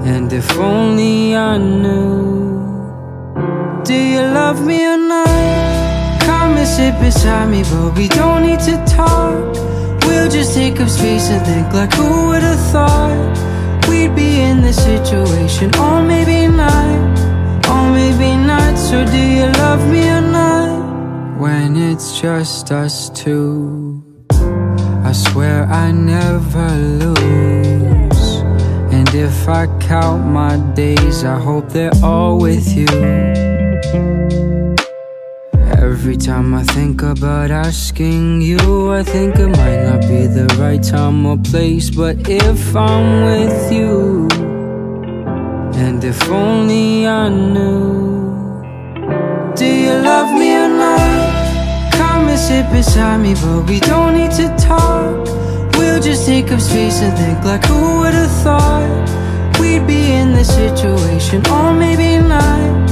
and 0.03 0.33
if 0.33 0.51
only 0.57 1.35
I 1.35 1.59
knew, 1.59 2.57
do 3.83 3.93
you 3.93 4.21
love 4.21 4.65
me 4.65 4.83
or 4.83 4.97
not? 4.97 5.86
Come 6.37 6.55
and 6.55 6.67
sit 6.67 6.93
beside 6.99 7.49
me, 7.49 7.63
but 7.63 7.97
we 7.97 8.07
don't 8.09 8.43
need 8.43 8.59
to 8.69 8.75
talk. 8.85 9.55
We'll 10.05 10.29
just 10.29 10.53
take 10.53 10.79
up 10.79 10.87
space 10.87 11.29
and 11.31 11.43
think 11.43 11.73
like 11.73 11.91
who 11.93 12.27
would 12.27 12.43
have 12.43 12.63
thought 12.71 13.89
we'd 13.89 14.15
be 14.15 14.41
in 14.41 14.61
this 14.61 14.77
situation, 14.91 15.73
or 15.77 16.03
maybe 16.03 16.45
not. 16.45 17.17
Or 17.73 17.91
maybe 17.91 18.29
not, 18.51 18.77
so 18.77 19.03
do 19.03 19.21
you 19.37 19.47
love 19.63 19.83
me 19.91 20.03
or 20.17 20.21
not? 20.21 21.39
When 21.41 21.75
it's 21.75 22.21
just 22.21 22.71
us 22.71 23.09
two, 23.09 24.03
I 25.09 25.13
swear 25.13 25.65
I 25.65 25.91
never 25.91 26.69
lose. 27.03 28.25
And 28.95 29.09
if 29.15 29.49
I 29.49 29.65
count 29.79 30.27
my 30.27 30.57
days, 30.75 31.23
I 31.23 31.39
hope 31.39 31.69
they're 31.69 31.99
all 32.03 32.37
with 32.37 32.67
you. 32.77 33.56
Every 36.07 36.15
time 36.15 36.53
I 36.53 36.63
think 36.63 37.01
about 37.01 37.51
asking 37.51 38.39
you, 38.41 38.93
I 38.93 39.03
think 39.03 39.35
it 39.35 39.49
might 39.49 39.83
not 39.83 39.99
be 40.03 40.25
the 40.25 40.47
right 40.57 40.81
time 40.81 41.25
or 41.25 41.35
place. 41.35 41.89
But 41.89 42.29
if 42.29 42.73
I'm 42.73 43.25
with 43.25 43.73
you, 43.73 44.29
and 45.75 46.01
if 46.01 46.29
only 46.29 47.05
I 47.05 47.27
knew 47.27 48.63
Do 49.57 49.65
you 49.65 49.95
love 49.99 50.31
me 50.39 50.55
or 50.55 50.69
not? 50.69 51.91
Come 51.95 52.29
and 52.29 52.39
sit 52.39 52.71
beside 52.71 53.17
me 53.17 53.33
But 53.33 53.69
we 53.69 53.81
don't 53.81 54.13
need 54.13 54.31
to 54.39 54.47
talk 54.57 55.27
We'll 55.75 56.01
just 56.01 56.25
take 56.25 56.53
up 56.53 56.61
space 56.61 57.01
and 57.01 57.17
think 57.17 57.43
Like 57.43 57.65
who 57.65 57.99
would 57.99 58.13
have 58.13 58.31
thought 58.43 59.59
We'd 59.59 59.85
be 59.85 60.13
in 60.13 60.31
this 60.31 60.55
situation 60.55 61.45
Or 61.47 61.73
maybe 61.73 62.25
not 62.25 62.86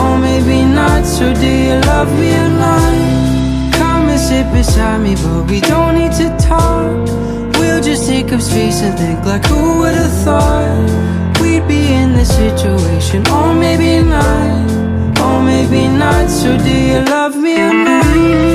Or 0.00 0.18
maybe 0.18 0.64
not 0.64 1.04
So 1.06 1.32
do 1.34 1.50
you 1.68 1.80
love 1.92 2.10
me 2.18 2.30
or 2.34 2.48
not? 2.48 2.94
Come 3.78 4.08
and 4.08 4.20
sit 4.20 4.46
beside 4.52 5.00
me 5.02 5.14
But 5.14 5.50
we 5.50 5.60
don't 5.60 5.94
need 5.98 6.12
to 6.22 6.28
talk 6.38 7.08
We'll 7.58 7.82
just 7.82 8.06
take 8.06 8.32
up 8.32 8.40
space 8.40 8.82
and 8.82 8.98
think 8.98 9.24
Like 9.24 9.44
who 9.46 9.78
would 9.80 9.94
have 9.94 10.16
thought 10.24 11.14
we'd 11.40 11.66
be 11.68 11.92
in 11.92 12.12
this 12.12 12.34
situation 12.34 13.26
Or 13.28 13.54
maybe 13.54 14.02
not, 14.02 14.70
or 15.20 15.42
maybe 15.42 15.88
not 15.88 16.30
So 16.30 16.56
do 16.56 16.76
you 16.90 17.00
love 17.04 17.36
me 17.36 17.54
or 17.60 17.72
not? 17.72 18.53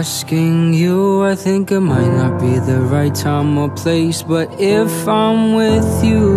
Asking 0.00 0.72
you, 0.72 1.22
I 1.22 1.34
think 1.34 1.70
it 1.70 1.80
might 1.80 2.12
not 2.20 2.40
be 2.40 2.54
the 2.70 2.80
right 2.94 3.14
time 3.14 3.58
or 3.58 3.68
place. 3.82 4.22
But 4.22 4.48
if 4.58 4.92
I'm 5.06 5.52
with 5.52 5.90
you, 6.02 6.32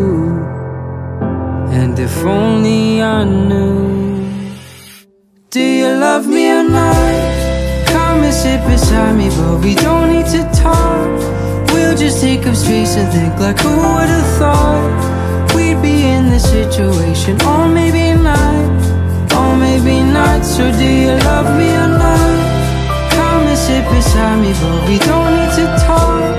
and 1.80 1.98
if 1.98 2.16
only 2.26 3.02
I 3.02 3.24
knew, 3.24 4.52
do 5.50 5.64
you 5.80 5.92
love 6.08 6.26
me 6.28 6.46
or 6.60 6.66
not? 6.80 7.16
Come 7.94 8.20
and 8.28 8.36
sit 8.44 8.60
beside 8.68 9.16
me, 9.22 9.30
but 9.38 9.56
we 9.64 9.76
don't 9.76 10.10
need 10.14 10.28
to 10.38 10.44
talk. 10.64 11.08
We'll 11.72 11.98
just 12.04 12.20
take 12.20 12.46
up 12.46 12.58
space 12.58 12.94
and 13.00 13.08
think 13.16 13.34
like 13.40 13.60
who 13.64 13.74
would 13.94 14.12
have 14.18 14.32
thought 14.40 15.56
we'd 15.56 15.82
be 15.82 15.98
in 16.16 16.24
this 16.34 16.46
situation, 16.58 17.34
or 17.52 17.64
maybe 17.80 18.06
not. 18.30 18.82
Or 19.40 19.56
maybe 19.56 19.96
not, 20.18 20.44
so 20.44 20.64
do 20.80 20.90
you 21.04 21.16
love 21.30 21.50
me 21.58 21.70
or 21.84 21.92
not? 22.04 22.33
Sit 23.64 23.86
beside 23.96 24.42
me, 24.44 24.52
but 24.60 24.80
we 24.90 24.98
don't 25.08 25.32
need 25.38 25.54
to 25.60 25.66
talk. 25.88 26.36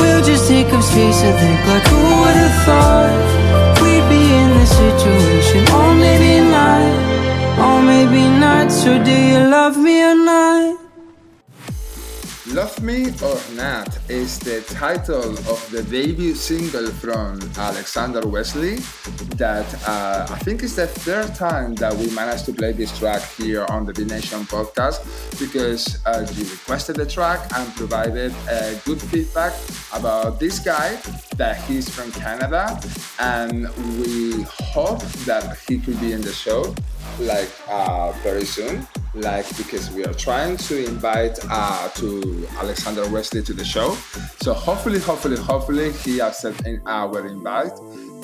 We'll 0.00 0.24
just 0.24 0.48
take 0.48 0.66
up 0.76 0.82
space 0.82 1.22
and 1.22 1.34
think 1.38 1.60
like 1.70 1.86
who 1.86 2.00
would 2.20 2.36
have 2.42 2.56
thought 2.66 3.46
We'd 3.82 4.06
be 4.10 4.22
in 4.40 4.48
this 4.58 4.72
situation, 4.84 5.62
or 5.78 5.94
maybe 5.94 6.32
not. 6.56 6.90
Or 7.64 7.80
maybe 7.82 8.22
not, 8.44 8.72
so 8.72 8.90
do 9.02 9.16
you 9.30 9.40
love 9.56 9.76
me 9.78 10.02
or 10.02 10.16
not? 10.16 10.55
Love 12.56 12.82
Me 12.82 13.12
or 13.22 13.38
Not 13.54 13.98
is 14.08 14.38
the 14.38 14.62
title 14.62 15.36
of 15.52 15.68
the 15.70 15.82
debut 15.82 16.34
single 16.34 16.86
from 16.90 17.38
Alexander 17.58 18.26
Wesley. 18.26 18.76
That 19.36 19.66
uh, 19.86 20.26
I 20.30 20.38
think 20.38 20.62
is 20.62 20.74
the 20.74 20.86
third 20.86 21.34
time 21.34 21.74
that 21.74 21.92
we 21.92 22.08
managed 22.14 22.46
to 22.46 22.54
play 22.54 22.72
this 22.72 22.98
track 22.98 23.20
here 23.36 23.66
on 23.68 23.84
the 23.84 23.92
Be 23.92 24.06
Nation 24.06 24.40
podcast 24.46 25.04
because 25.38 26.00
uh, 26.06 26.26
you 26.32 26.44
requested 26.44 26.96
the 26.96 27.04
track 27.04 27.40
and 27.54 27.68
provided 27.76 28.32
uh, 28.48 28.72
good 28.86 29.02
feedback 29.02 29.52
about 29.92 30.40
this 30.40 30.58
guy 30.58 30.96
that 31.36 31.60
he's 31.64 31.90
from 31.90 32.10
Canada 32.12 32.80
and 33.18 33.68
we 34.00 34.44
hope 34.72 35.02
that 35.28 35.58
he 35.68 35.78
could 35.78 36.00
be 36.00 36.12
in 36.12 36.22
the 36.22 36.32
show 36.32 36.74
like 37.18 37.50
uh, 37.68 38.12
very 38.22 38.46
soon 38.46 38.86
like 39.16 39.46
because 39.56 39.90
we 39.90 40.04
are 40.04 40.14
trying 40.14 40.56
to 40.56 40.84
invite 40.84 41.38
uh, 41.50 41.88
to 41.90 42.46
Alexander 42.58 43.08
Wesley 43.08 43.42
to 43.42 43.52
the 43.52 43.64
show. 43.64 43.94
So 44.40 44.52
hopefully, 44.52 45.00
hopefully, 45.00 45.36
hopefully 45.36 45.92
he 45.92 46.20
accepts 46.20 46.62
our 46.86 47.26
invite 47.26 47.72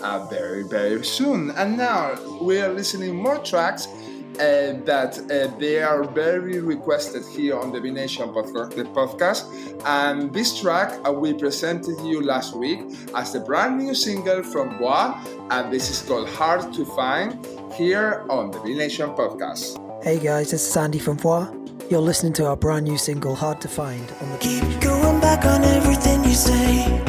uh, 0.03 0.27
very, 0.27 0.65
very 0.65 1.05
soon. 1.05 1.51
And 1.53 1.77
now 1.77 2.15
we 2.41 2.61
are 2.61 2.73
listening 2.73 3.17
more 3.17 3.39
tracks. 3.39 3.89
Uh, 4.33 4.81
that 4.87 5.19
uh, 5.31 5.55
they 5.59 5.83
are 5.83 6.05
very 6.05 6.59
requested 6.59 7.23
here 7.37 7.55
on 7.55 7.71
the 7.71 7.79
Be 7.79 7.91
Nation 7.91 8.31
podcast. 8.31 9.45
And 9.85 10.33
this 10.33 10.59
track 10.59 10.99
uh, 11.07 11.13
we 11.13 11.35
presented 11.35 12.01
you 12.01 12.23
last 12.23 12.57
week 12.57 12.81
as 13.15 13.35
the 13.35 13.41
brand 13.41 13.77
new 13.77 13.95
single 13.95 14.43
from 14.43 14.79
Bois, 14.79 15.23
and 15.51 15.71
this 15.71 15.91
is 15.91 16.01
called 16.09 16.31
Hard 16.31 16.73
to 16.73 16.87
Find 16.97 17.47
here 17.75 18.25
on 18.31 18.51
the 18.51 18.59
B 18.61 18.73
podcast. 18.73 19.92
Hey 20.03 20.19
guys, 20.19 20.51
this 20.51 20.63
is 20.63 20.73
Sandy 20.73 20.99
from 20.99 21.17
Foix. 21.17 21.47
You're 21.89 22.01
listening 22.01 22.33
to 22.35 22.47
our 22.47 22.57
brand 22.57 22.87
new 22.87 22.99
single, 22.99 23.37
Hard 23.37 23.61
to 23.61 23.69
Find, 23.69 24.11
on 24.21 24.31
the 24.31 24.39
Keep 24.39 24.81
going 24.81 25.21
back 25.21 25.45
on 25.45 25.63
everything 25.63 26.25
you 26.25 26.35
say. 26.35 27.03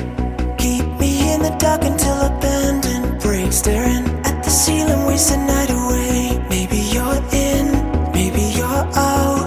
Keep 0.59 0.85
me 0.99 1.33
in 1.33 1.41
the 1.41 1.55
dark 1.59 1.83
until. 1.83 2.13
Staring 3.53 4.03
at 4.25 4.43
the 4.43 4.49
ceiling, 4.49 5.05
waste 5.05 5.37
night 5.37 5.69
away. 5.69 6.43
Maybe 6.49 6.77
you're 6.77 7.21
in, 7.31 7.71
maybe 8.11 8.41
you're 8.57 8.65
out. 8.65 9.45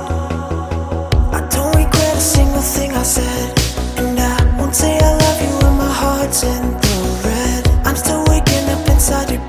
I 1.35 1.47
don't 1.51 1.75
regret 1.75 2.17
a 2.17 2.21
single 2.21 2.63
thing 2.63 2.93
I 2.93 3.03
said. 3.03 3.59
And 3.99 4.19
I 4.19 4.59
won't 4.59 4.77
say 4.77 4.97
I 4.97 5.11
love 5.17 5.43
you 5.43 5.53
when 5.59 5.77
my 5.77 5.93
heart's 5.93 6.45
in 6.45 6.63
the 6.63 7.21
red. 7.25 7.69
I'm 7.85 7.97
still 7.97 8.25
waking 8.29 8.69
up 8.71 8.89
inside 8.89 9.33
your 9.33 9.46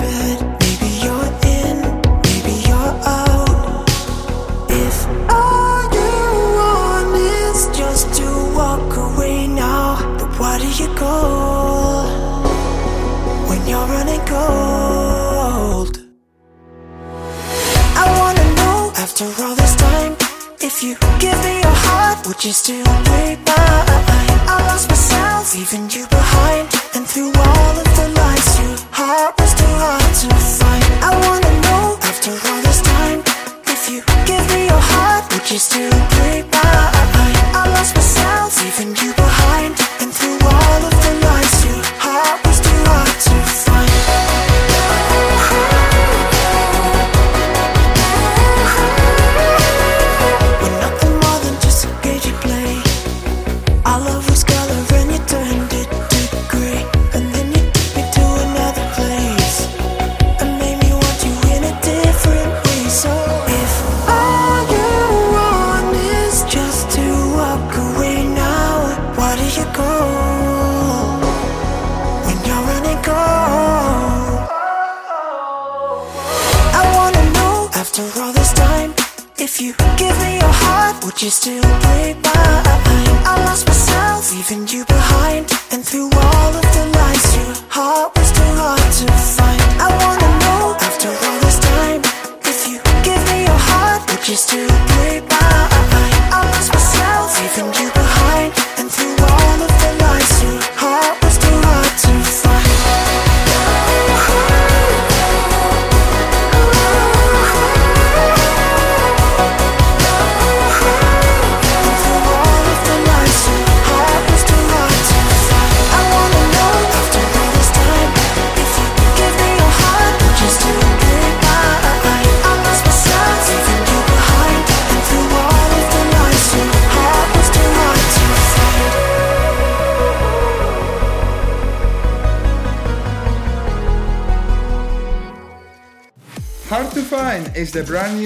heart, 22.38 22.56
to 22.66 22.84
break 22.84 23.40
mine? 23.46 24.40
I 24.48 24.64
lost 24.68 24.90
myself, 24.90 25.56
leaving 25.56 25.90
you 25.90 26.17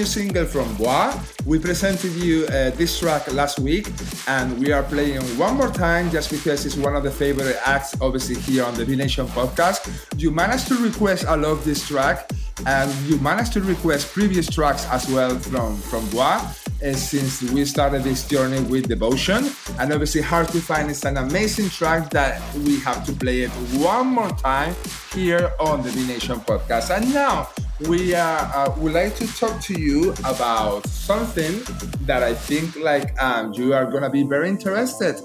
new 0.02 0.06
single 0.06 0.44
from 0.44 0.74
Bois. 0.74 1.16
We 1.46 1.60
presented 1.60 2.12
you 2.14 2.44
uh, 2.46 2.70
this 2.70 2.98
track 2.98 3.32
last 3.32 3.60
week 3.60 3.86
and 4.26 4.58
we 4.58 4.72
are 4.72 4.82
playing 4.82 5.22
one 5.38 5.54
more 5.54 5.70
time 5.70 6.10
just 6.10 6.28
because 6.28 6.66
it's 6.66 6.76
one 6.76 6.96
of 6.96 7.04
the 7.04 7.10
favorite 7.10 7.56
acts, 7.64 7.94
obviously, 8.00 8.34
here 8.34 8.64
on 8.64 8.74
the 8.74 8.84
Be 8.84 8.96
Nation 8.96 9.26
podcast. 9.28 9.80
You 10.20 10.32
managed 10.32 10.66
to 10.68 10.74
request 10.74 11.26
I 11.26 11.36
love 11.36 11.64
this 11.64 11.86
track 11.86 12.32
and 12.66 12.90
you 13.06 13.16
managed 13.18 13.52
to 13.52 13.60
request 13.60 14.12
previous 14.12 14.48
tracks 14.48 14.86
as 14.90 15.08
well 15.08 15.38
from, 15.38 15.76
from 15.76 16.08
Bois. 16.10 16.40
uh, 16.84 16.92
since 16.94 17.42
we 17.52 17.64
started 17.64 18.02
this 18.02 18.26
journey 18.26 18.60
with 18.62 18.88
Devotion. 18.88 19.50
And 19.78 19.92
obviously, 19.92 20.20
Hard 20.20 20.48
to 20.48 20.60
Find 20.60 20.90
is 20.90 21.04
an 21.04 21.16
amazing 21.16 21.70
track 21.70 22.10
that 22.10 22.42
we 22.56 22.80
have 22.80 23.06
to 23.06 23.12
play 23.12 23.42
it 23.42 23.50
one 23.78 24.08
more 24.08 24.30
time 24.30 24.74
here 25.14 25.52
on 25.60 25.82
the 25.82 25.92
Be 25.92 26.04
Nation 26.06 26.40
podcast. 26.40 26.90
And 26.90 27.14
now 27.14 27.48
we 27.88 28.14
uh, 28.14 28.22
uh, 28.22 28.74
would 28.78 28.92
like 28.92 29.14
to 29.16 29.26
talk 29.36 29.60
to 29.62 29.80
you 29.80 30.12
about 30.24 30.86
something 30.86 31.62
that 32.02 32.22
I 32.22 32.34
think 32.34 32.76
like 32.76 33.20
um, 33.22 33.52
you 33.52 33.74
are 33.74 33.86
gonna 33.86 34.10
be 34.10 34.22
very 34.22 34.48
interested. 34.48 35.16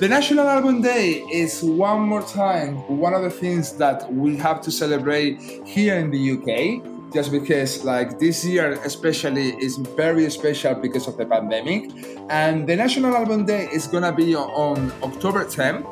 The 0.00 0.08
National 0.08 0.48
Album 0.48 0.82
Day 0.82 1.20
is 1.30 1.62
one 1.62 2.00
more 2.00 2.22
time 2.22 2.76
one 2.98 3.12
of 3.14 3.22
the 3.22 3.30
things 3.30 3.72
that 3.76 4.12
we 4.12 4.36
have 4.36 4.60
to 4.62 4.70
celebrate 4.70 5.40
here 5.66 5.96
in 5.96 6.10
the 6.10 6.32
UK. 6.32 7.12
Just 7.12 7.32
because, 7.32 7.84
like 7.84 8.20
this 8.20 8.44
year, 8.44 8.80
especially, 8.84 9.50
is 9.60 9.76
very 9.78 10.30
special 10.30 10.76
because 10.76 11.08
of 11.08 11.16
the 11.16 11.26
pandemic, 11.26 11.90
and 12.30 12.68
the 12.68 12.76
National 12.76 13.16
Album 13.16 13.46
Day 13.46 13.68
is 13.72 13.88
gonna 13.88 14.12
be 14.12 14.36
on, 14.36 14.48
on 14.50 14.92
October 15.02 15.44
10th. 15.44 15.84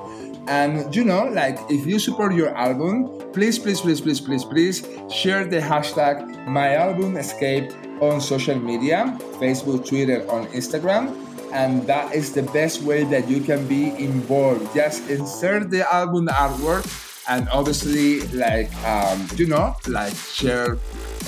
And 0.49 0.95
you 0.97 1.05
know, 1.05 1.25
like 1.25 1.59
if 1.69 1.87
you 1.87 1.99
support 1.99 2.35
your 2.35 2.57
album, 2.57 3.09
please, 3.33 3.59
please, 3.59 3.81
please, 3.81 4.01
please, 4.01 4.21
please, 4.21 4.45
please 4.45 4.87
share 5.13 5.45
the 5.45 5.61
hashtag 5.61 6.47
My 6.47 6.75
Album 6.75 7.17
Escape 7.17 7.71
on 8.01 8.21
social 8.21 8.59
media, 8.59 9.17
Facebook, 9.37 9.87
Twitter, 9.87 10.29
on 10.31 10.47
Instagram. 10.49 11.15
And 11.53 11.87
that 11.87 12.15
is 12.15 12.33
the 12.33 12.45
best 12.45 12.83
way 12.83 13.05
that 13.05 13.29
you 13.29 13.41
can 13.41 13.67
be 13.69 13.89
involved. 13.97 14.75
Just 14.75 15.09
insert 15.09 15.71
the 15.71 15.85
album 15.93 16.29
artwork 16.29 16.85
and 17.29 17.49
obviously 17.51 18.21
like 18.29 18.73
um, 18.85 19.29
you 19.37 19.47
know, 19.47 19.77
like 19.87 20.15
share 20.15 20.79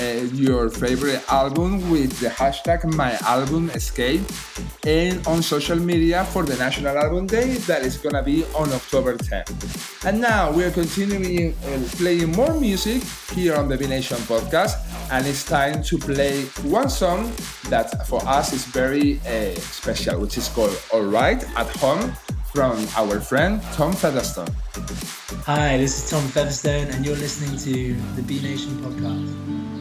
your 0.01 0.71
favorite 0.71 1.23
album 1.31 1.91
with 1.91 2.19
the 2.21 2.29
hashtag 2.29 2.85
my 2.95 3.13
album 3.29 3.69
escape 3.71 4.23
and 4.87 5.27
on 5.27 5.43
social 5.43 5.77
media 5.77 6.25
for 6.27 6.43
the 6.43 6.57
National 6.57 6.97
Album 6.97 7.27
Day 7.27 7.55
that 7.69 7.83
is 7.83 7.99
gonna 7.99 8.23
be 8.23 8.45
on 8.57 8.73
October 8.73 9.17
10th. 9.17 10.07
And 10.07 10.21
now 10.21 10.51
we're 10.53 10.71
continuing 10.71 11.53
uh, 11.53 11.83
playing 11.99 12.33
more 12.33 12.55
music 12.59 13.03
here 13.33 13.57
on 13.57 13.69
the 13.69 13.77
Be 13.77 13.87
Nation 13.87 14.17
podcast, 14.25 14.77
and 15.11 15.27
it's 15.27 15.45
time 15.45 15.83
to 15.83 15.99
play 15.99 16.45
one 16.63 16.89
song 16.89 17.31
that 17.69 18.07
for 18.07 18.27
us 18.27 18.53
is 18.53 18.65
very 18.65 19.21
uh, 19.21 19.55
special, 19.61 20.19
which 20.21 20.39
is 20.39 20.49
called 20.49 20.77
Alright 20.93 21.45
at 21.57 21.69
Home 21.77 22.13
from 22.53 22.87
our 22.97 23.21
friend 23.21 23.63
Tom 23.75 23.93
Featherstone. 23.93 24.49
Hi, 25.45 25.77
this 25.77 26.05
is 26.05 26.11
Tom 26.11 26.23
Featherstone, 26.29 26.89
and 26.89 27.05
you're 27.05 27.17
listening 27.17 27.59
to 27.59 27.95
the 28.17 28.23
Be 28.23 28.41
Nation 28.41 28.77
podcast. 28.79 29.80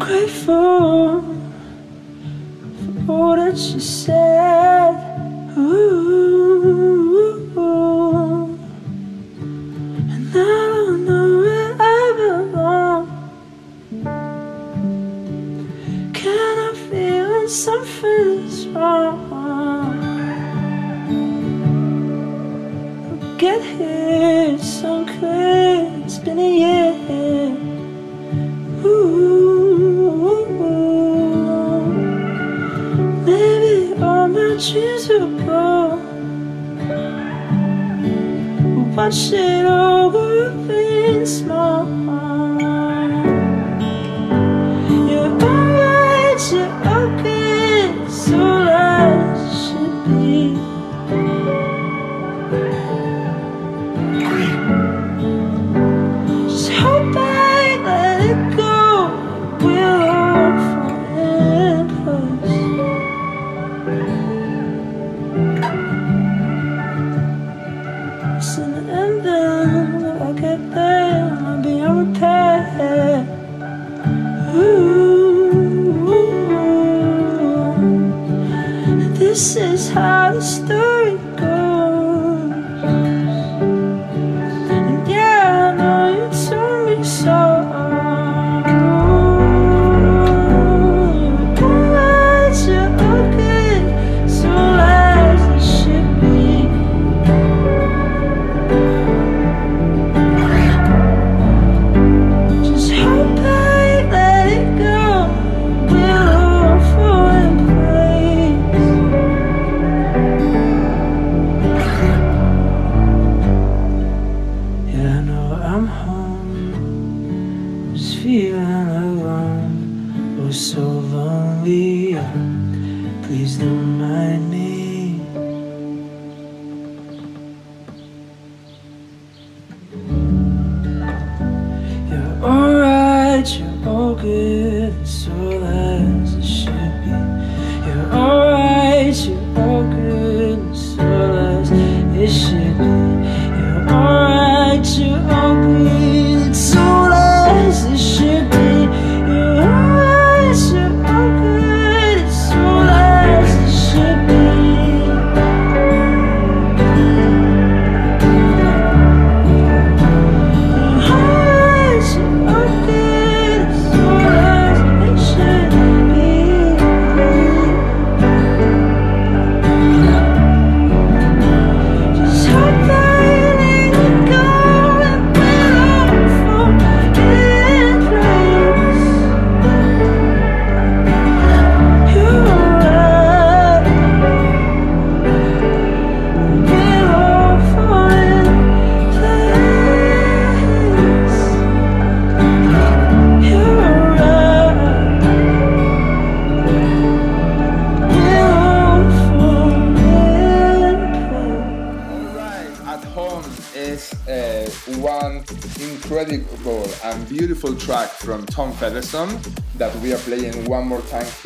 Grateful 0.00 1.22
for 3.06 3.12
all 3.12 3.36
that 3.36 3.56
you 3.56 3.80
said. 3.80 4.43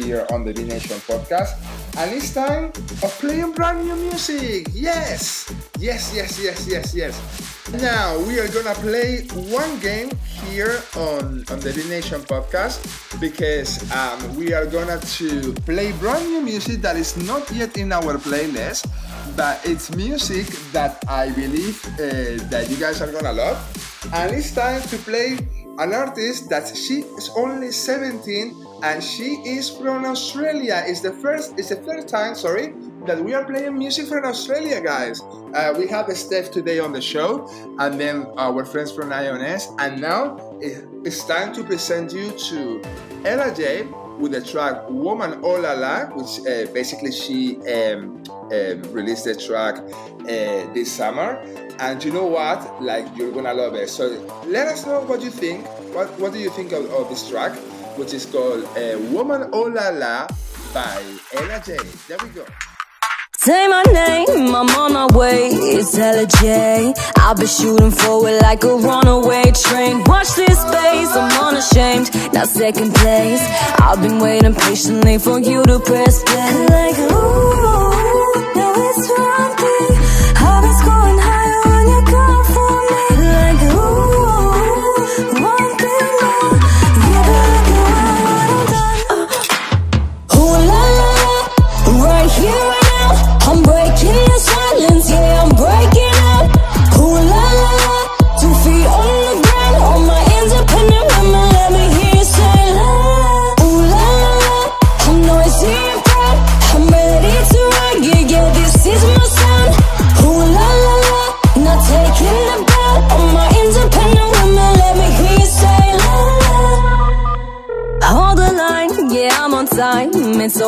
Here 0.09 0.24
on 0.32 0.42
the 0.42 0.54
Be 0.54 0.64
Nation 0.64 0.96
podcast. 1.04 1.61
And 2.00 2.16
it's 2.16 2.32
time 2.32 2.72
of 3.04 3.12
playing 3.20 3.52
brand 3.52 3.84
new 3.84 3.94
music. 4.09 4.72
Yes, 4.72 5.52
yes, 5.78 6.16
yes, 6.16 6.40
yes, 6.40 6.64
yes, 6.66 6.94
yes. 6.94 7.12
Now 7.76 8.16
we 8.24 8.40
are 8.40 8.48
gonna 8.48 8.72
play 8.80 9.28
one 9.52 9.78
game 9.84 10.09
here 10.48 10.80
on, 10.96 11.44
on 11.52 11.61
the 11.61 11.76
Be 11.76 11.84
Nation 11.92 12.24
podcast 12.24 12.80
because 13.20 13.84
um, 13.92 14.16
we 14.34 14.54
are 14.54 14.64
gonna 14.64 14.96
to 15.20 15.52
play 15.68 15.92
brand 16.00 16.24
new 16.24 16.40
music 16.40 16.80
that 16.80 16.96
is 16.96 17.12
not 17.28 17.44
yet 17.52 17.76
in 17.76 17.92
our 17.92 18.16
playlist 18.16 18.88
but 19.36 19.61
it's 19.68 19.94
music 19.94 20.46
that 20.72 21.04
I 21.06 21.28
believe 21.36 21.84
uh, 22.00 22.40
that 22.48 22.66
you 22.70 22.80
guys 22.80 23.02
are 23.02 23.12
gonna 23.12 23.36
love. 23.36 23.61
And 24.14 24.34
it's 24.34 24.54
time 24.54 24.80
to 24.88 24.96
play 25.04 25.36
an 25.78 25.94
artist 25.94 26.48
that 26.50 26.76
she 26.76 27.02
is 27.16 27.30
only 27.36 27.70
17 27.70 28.66
and 28.82 29.02
she 29.02 29.40
is 29.44 29.70
from 29.70 30.04
Australia. 30.04 30.82
It's 30.86 31.00
the 31.00 31.12
first, 31.12 31.58
it's 31.58 31.68
the 31.68 31.76
third 31.76 32.08
time, 32.08 32.34
sorry, 32.34 32.74
that 33.06 33.22
we 33.22 33.34
are 33.34 33.44
playing 33.44 33.78
music 33.78 34.06
from 34.06 34.24
Australia, 34.24 34.80
guys. 34.80 35.20
Uh, 35.54 35.74
we 35.78 35.86
have 35.88 36.06
Steff 36.06 36.50
today 36.50 36.78
on 36.78 36.92
the 36.92 37.00
show, 37.00 37.48
and 37.78 37.98
then 37.98 38.26
our 38.36 38.64
friends 38.64 38.92
from 38.92 39.10
IONS. 39.10 39.68
And 39.78 40.00
now 40.00 40.36
it's 40.60 41.24
time 41.24 41.52
to 41.54 41.64
present 41.64 42.12
you 42.12 42.30
to 42.32 42.82
Ella 43.24 43.54
J 43.54 43.88
with 44.18 44.32
the 44.32 44.40
track 44.40 44.88
Woman 44.90 45.40
Oh 45.42 45.60
La 45.60 46.06
which 46.14 46.40
uh, 46.46 46.70
basically 46.72 47.12
she 47.12 47.56
um, 47.68 48.22
um, 48.52 48.82
released 48.92 49.24
the 49.24 49.34
track 49.34 49.76
uh, 49.76 50.72
this 50.74 50.92
summer. 50.92 51.42
And 51.78 52.02
you 52.02 52.12
know 52.12 52.26
what? 52.26 52.82
Like, 52.82 53.06
you're 53.16 53.32
gonna 53.32 53.54
love 53.54 53.74
it. 53.74 53.88
So 53.88 54.08
let 54.46 54.66
us 54.68 54.84
know 54.84 55.00
what 55.00 55.22
you 55.22 55.30
think. 55.30 55.66
What, 55.94 56.18
what 56.18 56.32
do 56.32 56.38
you 56.38 56.50
think 56.50 56.72
of, 56.72 56.90
of 56.92 57.08
this 57.08 57.28
track, 57.28 57.56
which 57.96 58.12
is 58.12 58.26
called 58.26 58.64
uh, 58.76 58.98
Woman 59.10 59.50
Oh 59.52 59.62
La 59.62 59.90
La 59.90 60.26
by 60.74 61.02
Ella 61.32 61.62
J. 61.64 61.78
There 62.08 62.18
we 62.22 62.28
go. 62.30 62.44
Say 63.41 63.68
my 63.68 63.84
name, 63.84 64.53
I'm 64.53 64.68
on 64.70 64.95
my 64.95 65.07
way. 65.16 65.51
It's 65.51 65.97
Ella 65.97 66.26
J. 66.26 66.93
I'll 67.18 67.36
be 67.36 67.47
shooting 67.47 67.93
forward 67.93 68.43
like 68.43 68.64
a 68.64 68.74
runaway 68.74 69.53
train. 69.53 70.03
Watch 70.07 70.34
this 70.34 70.61
space, 70.61 71.14
I'm 71.14 71.30
unashamed. 71.47 72.34
Not 72.34 72.49
second 72.49 72.93
place. 72.97 73.41
I've 73.78 74.03
been 74.03 74.18
waiting 74.18 74.57
patiently 74.57 75.18
for 75.18 75.39
you 75.39 75.62
to 75.62 75.78
press 75.78 76.24
play. 76.24 76.66
Like, 76.66 76.99
ooh, 76.99 78.55
now 78.57 78.74
it's 78.76 79.09
one 79.09 79.97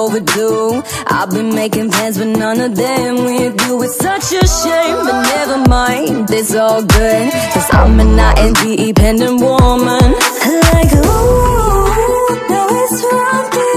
overdue. 0.00 0.82
I've 1.06 1.30
been 1.30 1.54
making 1.54 1.90
plans, 1.90 2.16
but 2.18 2.28
none 2.28 2.60
of 2.60 2.74
them 2.74 3.16
with 3.24 3.54
you. 3.66 3.82
It's 3.82 3.98
such 3.98 4.26
a 4.42 4.44
shame, 4.60 4.98
but 5.06 5.18
never 5.34 5.58
mind, 5.68 6.30
it's 6.30 6.54
all 6.54 6.82
good. 6.82 7.32
Cause 7.52 7.68
I'm 7.72 8.00
an 8.00 8.18
independent 8.48 9.40
woman. 9.40 10.12
Like, 10.72 10.92
ooh, 10.92 12.48
now 12.48 12.66
it's 12.82 13.02
one 13.02 13.69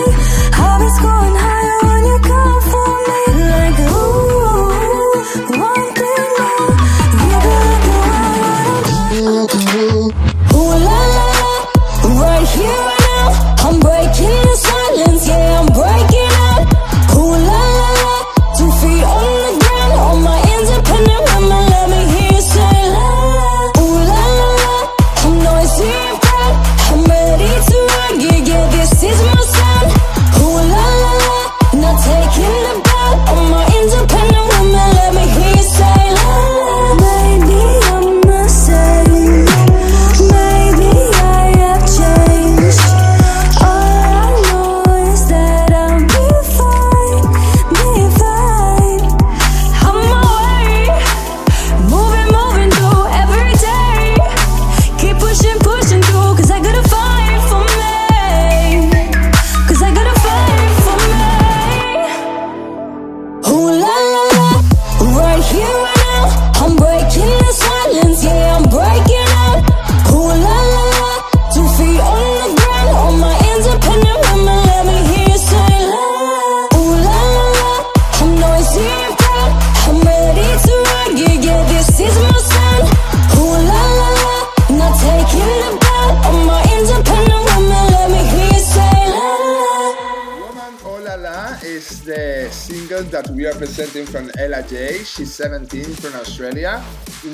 She's 95.16 95.32
17 95.36 95.94
from 95.94 96.16
Australia. 96.16 96.80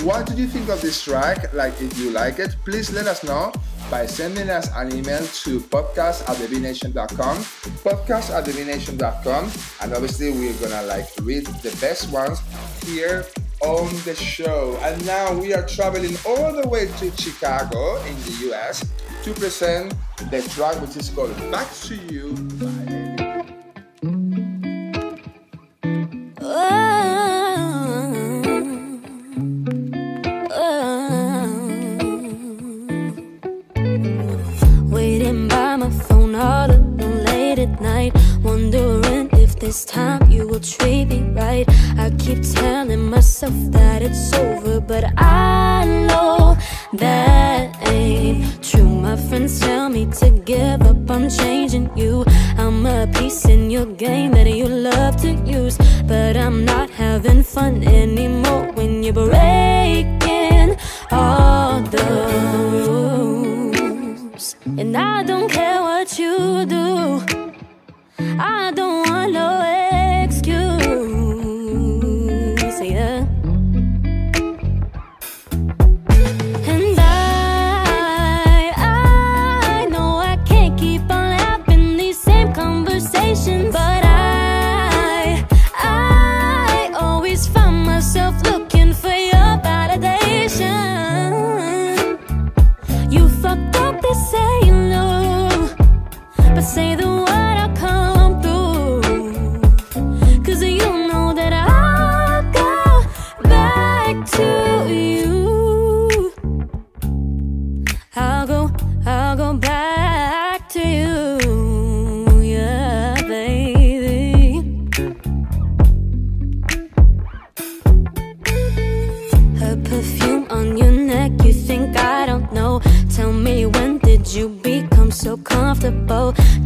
What 0.04 0.28
did 0.28 0.38
you 0.38 0.48
think 0.48 0.68
of 0.68 0.82
this 0.82 1.02
track? 1.02 1.54
Like, 1.54 1.82
if 1.82 1.98
you 1.98 2.12
like 2.12 2.38
it, 2.38 2.58
please 2.66 2.92
let 2.92 3.08
us 3.08 3.24
know 3.24 3.54
by 3.90 4.06
sending 4.06 4.50
us 4.50 4.70
an 4.76 4.94
email 4.94 5.26
to 5.26 5.62
podcast 5.62 6.28
at 6.30 6.36
thebenation.com, 6.36 7.38
podcast 7.88 8.36
at 8.36 8.44
thebenation.com, 8.44 9.50
and 9.80 9.94
obviously 9.94 10.30
we're 10.32 10.60
gonna 10.60 10.88
like 10.88 11.08
read 11.22 11.46
the 11.64 11.74
best 11.80 12.12
ones 12.12 12.42
here 12.84 13.26
on 13.62 13.88
the 14.04 14.14
show. 14.14 14.78
And 14.82 15.06
now 15.06 15.34
we 15.34 15.54
are 15.54 15.66
traveling 15.66 16.18
all 16.26 16.52
the 16.52 16.68
way 16.68 16.88
to 16.88 17.12
Chicago 17.12 17.96
in 18.04 18.16
the 18.24 18.52
US 18.52 18.84
to 19.24 19.34
present 19.34 19.94
the 20.32 20.42
track 20.50 20.76
which 20.82 20.98
is 20.98 21.10
called 21.10 21.36
Back 21.50 21.72
to 21.88 21.96
You 21.96 22.34
this 39.70 39.86
time 39.86 40.28
you 40.32 40.48
will 40.48 40.60
treat 40.60 41.06
me 41.06 41.22
right. 41.40 41.68
I 41.96 42.10
keep 42.18 42.42
telling 42.42 43.08
myself 43.08 43.54
that 43.78 44.02
it's 44.02 44.34
over, 44.34 44.82
but 44.82 45.04
I 45.16 45.86
know 46.08 46.58
that 46.94 47.78
ain't 47.88 48.64
true. 48.64 48.90
My 49.08 49.16
friends 49.16 49.60
tell 49.60 49.88
me 49.90 50.08
to 50.22 50.32
give 50.32 50.82
up, 50.82 51.12
I'm 51.12 51.30
changing 51.30 51.96
you. 51.96 52.26
I'm 52.58 52.84
a 52.88 53.06
piece 53.14 53.46
in 53.46 53.70
your 53.70 53.86
game 53.86 54.32
that 54.32 54.50
you 54.50 54.68
love 54.68 55.18
to 55.18 55.34
use, 55.46 55.78
but 56.08 56.36
I'm 56.36 56.66
not 56.66 56.90
having 56.90 57.44
fun 57.44 57.84
anymore 57.84 58.72
when 58.74 59.04
you 59.04 59.14
break. 59.14 60.29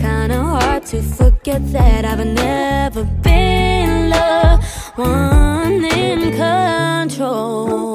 Kinda 0.03 0.37
hard 0.43 0.85
to 0.85 1.01
forget 1.01 1.61
that 1.71 2.03
I've 2.03 2.25
never 2.25 3.03
been 3.23 4.09
the 4.09 4.59
one 4.95 5.85
in 5.85 6.19
control. 6.43 7.92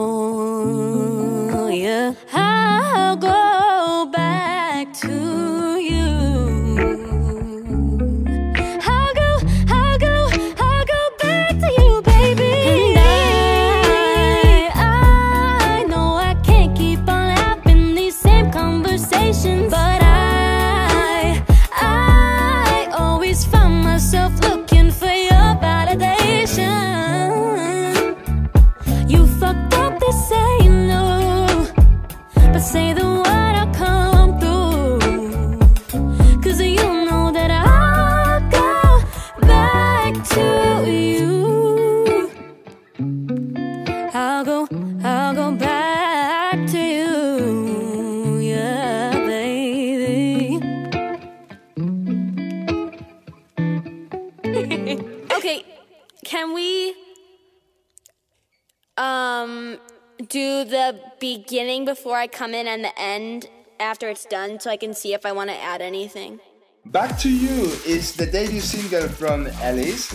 Beginning 61.37 61.85
before 61.85 62.17
I 62.17 62.27
come 62.27 62.55
in 62.55 62.67
and 62.67 62.83
the 62.83 62.99
end 62.99 63.51
after 63.79 64.09
it's 64.09 64.25
done 64.25 64.59
so 64.61 64.71
I 64.71 64.79
can 64.79 64.95
see 64.95 65.13
if 65.13 65.27
I 65.27 65.33
want 65.33 65.51
to 65.51 65.57
add 65.57 65.83
anything? 65.83 66.41
Back 66.87 67.19
to 67.19 67.31
You 67.31 67.65
is 67.87 68.17
the 68.17 68.25
debut 68.25 68.61
single 68.61 69.09
from 69.09 69.47
Elise, 69.63 70.09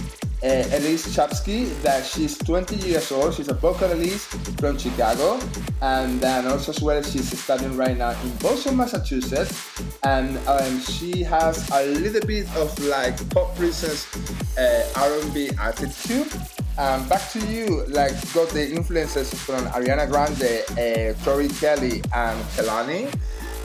uh, 0.44 0.78
Elise 0.78 1.16
Chapsky, 1.16 1.70
that 1.84 2.06
she's 2.06 2.38
20 2.38 2.76
years 2.76 3.12
old. 3.12 3.34
She's 3.34 3.48
a 3.48 3.54
vocalist 3.54 4.28
from 4.60 4.78
Chicago, 4.78 5.40
and 5.82 6.20
then 6.20 6.48
also 6.48 6.72
as 6.72 6.82
well 6.82 7.02
she's 7.02 7.38
studying 7.40 7.78
right 7.78 7.98
now 7.98 8.12
in 8.22 8.36
Boston, 8.38 8.78
Massachusetts, 8.78 9.54
and 10.04 10.38
um, 10.48 10.80
she 10.82 11.24
has 11.24 11.70
a 11.72 11.86
little 11.86 12.26
bit 12.28 12.48
of 12.58 12.78
like 12.86 13.18
pop 13.30 13.56
princess 13.56 14.08
uh, 14.58 14.88
R&B 14.96 15.50
attitude. 15.60 16.28
Um, 16.78 17.08
back 17.08 17.30
to 17.32 17.40
you, 17.48 17.86
like 17.88 18.14
got 18.34 18.50
the 18.50 18.68
influences 18.70 19.34
from 19.34 19.64
Ariana 19.68 20.10
Grande, 20.10 20.64
uh, 20.72 21.24
Tori 21.24 21.48
Kelly, 21.48 22.02
and 22.14 22.44
Kehlani. 22.56 23.14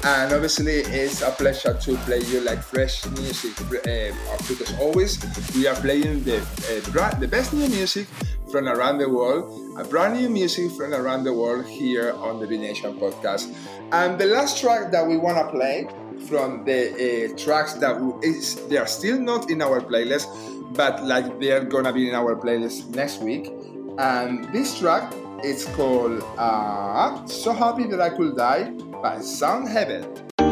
And 0.04 0.32
obviously, 0.32 0.74
it's 0.86 1.22
a 1.22 1.30
pleasure 1.30 1.74
to 1.74 1.96
play 2.06 2.20
you 2.20 2.40
like 2.40 2.62
fresh 2.62 3.04
music 3.18 3.52
uh, 3.60 4.14
because 4.46 4.72
always 4.78 5.18
we 5.56 5.66
are 5.66 5.74
playing 5.74 6.22
the 6.22 6.38
uh, 6.38 6.90
bra- 6.92 7.10
the 7.18 7.26
best 7.26 7.52
new 7.52 7.68
music 7.68 8.06
from 8.50 8.68
around 8.68 8.98
the 8.98 9.08
world, 9.08 9.50
a 9.76 9.84
brand 9.84 10.14
new 10.14 10.28
music 10.30 10.70
from 10.72 10.94
around 10.94 11.24
the 11.24 11.32
world 11.32 11.66
here 11.66 12.12
on 12.12 12.38
the 12.38 12.46
Be 12.46 12.56
Nation 12.56 12.96
podcast. 12.98 13.52
And 13.90 14.18
the 14.18 14.26
last 14.26 14.60
track 14.60 14.92
that 14.92 15.04
we 15.06 15.16
want 15.18 15.36
to 15.36 15.50
play 15.50 15.88
from 16.28 16.64
the 16.64 16.94
uh, 16.94 17.36
tracks 17.36 17.74
that 17.74 17.98
is 18.22 18.54
they 18.68 18.76
are 18.76 18.86
still 18.86 19.18
not 19.18 19.50
in 19.50 19.60
our 19.60 19.80
playlist, 19.80 20.30
but 20.74 21.02
like 21.04 21.40
they're 21.40 21.64
gonna 21.64 21.92
be 21.92 22.08
in 22.08 22.14
our 22.14 22.36
playlist 22.36 22.88
next 22.94 23.20
week. 23.20 23.50
And 23.98 24.44
this 24.54 24.78
track 24.78 25.12
is 25.42 25.66
called 25.74 26.22
uh, 26.38 27.26
"So 27.26 27.52
Happy 27.52 27.84
That 27.90 28.00
I 28.00 28.10
Could 28.10 28.36
Die" 28.36 28.72
by 29.02 29.20
Sound 29.20 29.68
Heaven. 29.68 30.47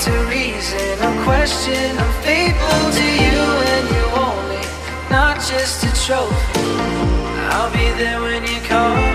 To 0.00 0.10
reason 0.28 0.98
or 1.04 1.24
question. 1.24 1.96
I'm 1.96 2.22
faithful 2.22 2.90
to 2.98 3.06
you 3.24 3.40
and 3.72 3.88
you 3.88 4.04
only, 4.28 4.64
not 5.10 5.36
just 5.36 5.84
a 5.84 5.92
trophy. 6.04 6.60
I'll 7.54 7.70
be 7.72 7.88
there 7.96 8.20
when 8.20 8.42
you 8.42 8.60
call 8.68 9.05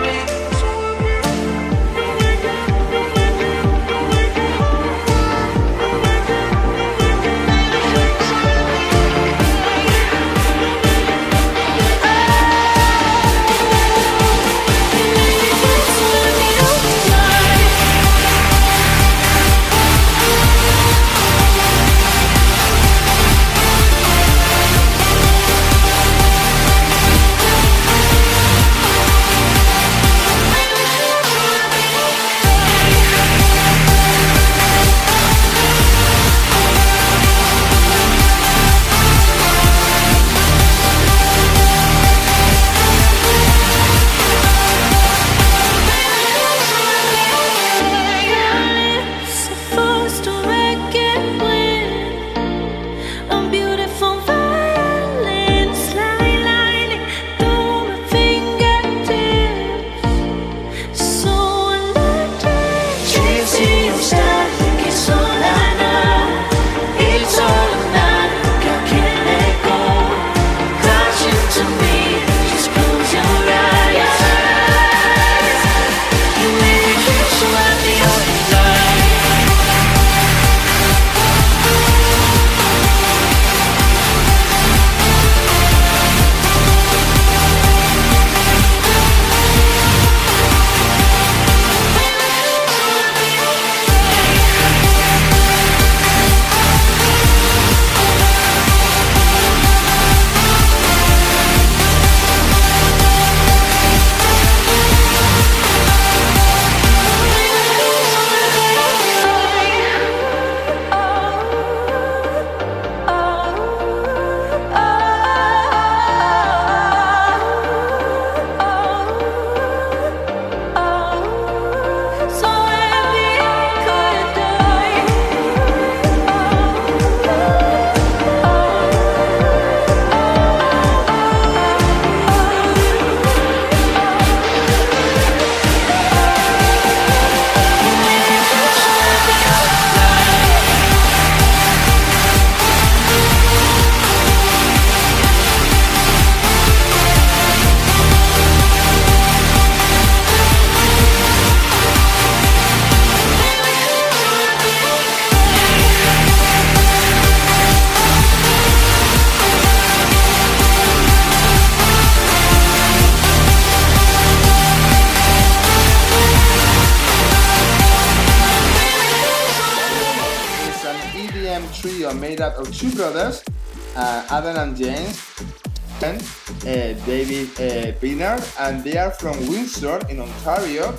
uh, 176.03 176.93
David 177.05 177.49
uh, 177.59 178.59
and 178.59 178.83
they 178.83 178.97
are 178.97 179.11
from 179.11 179.37
Windsor 179.47 179.99
in 180.09 180.19
Ontario. 180.19 180.95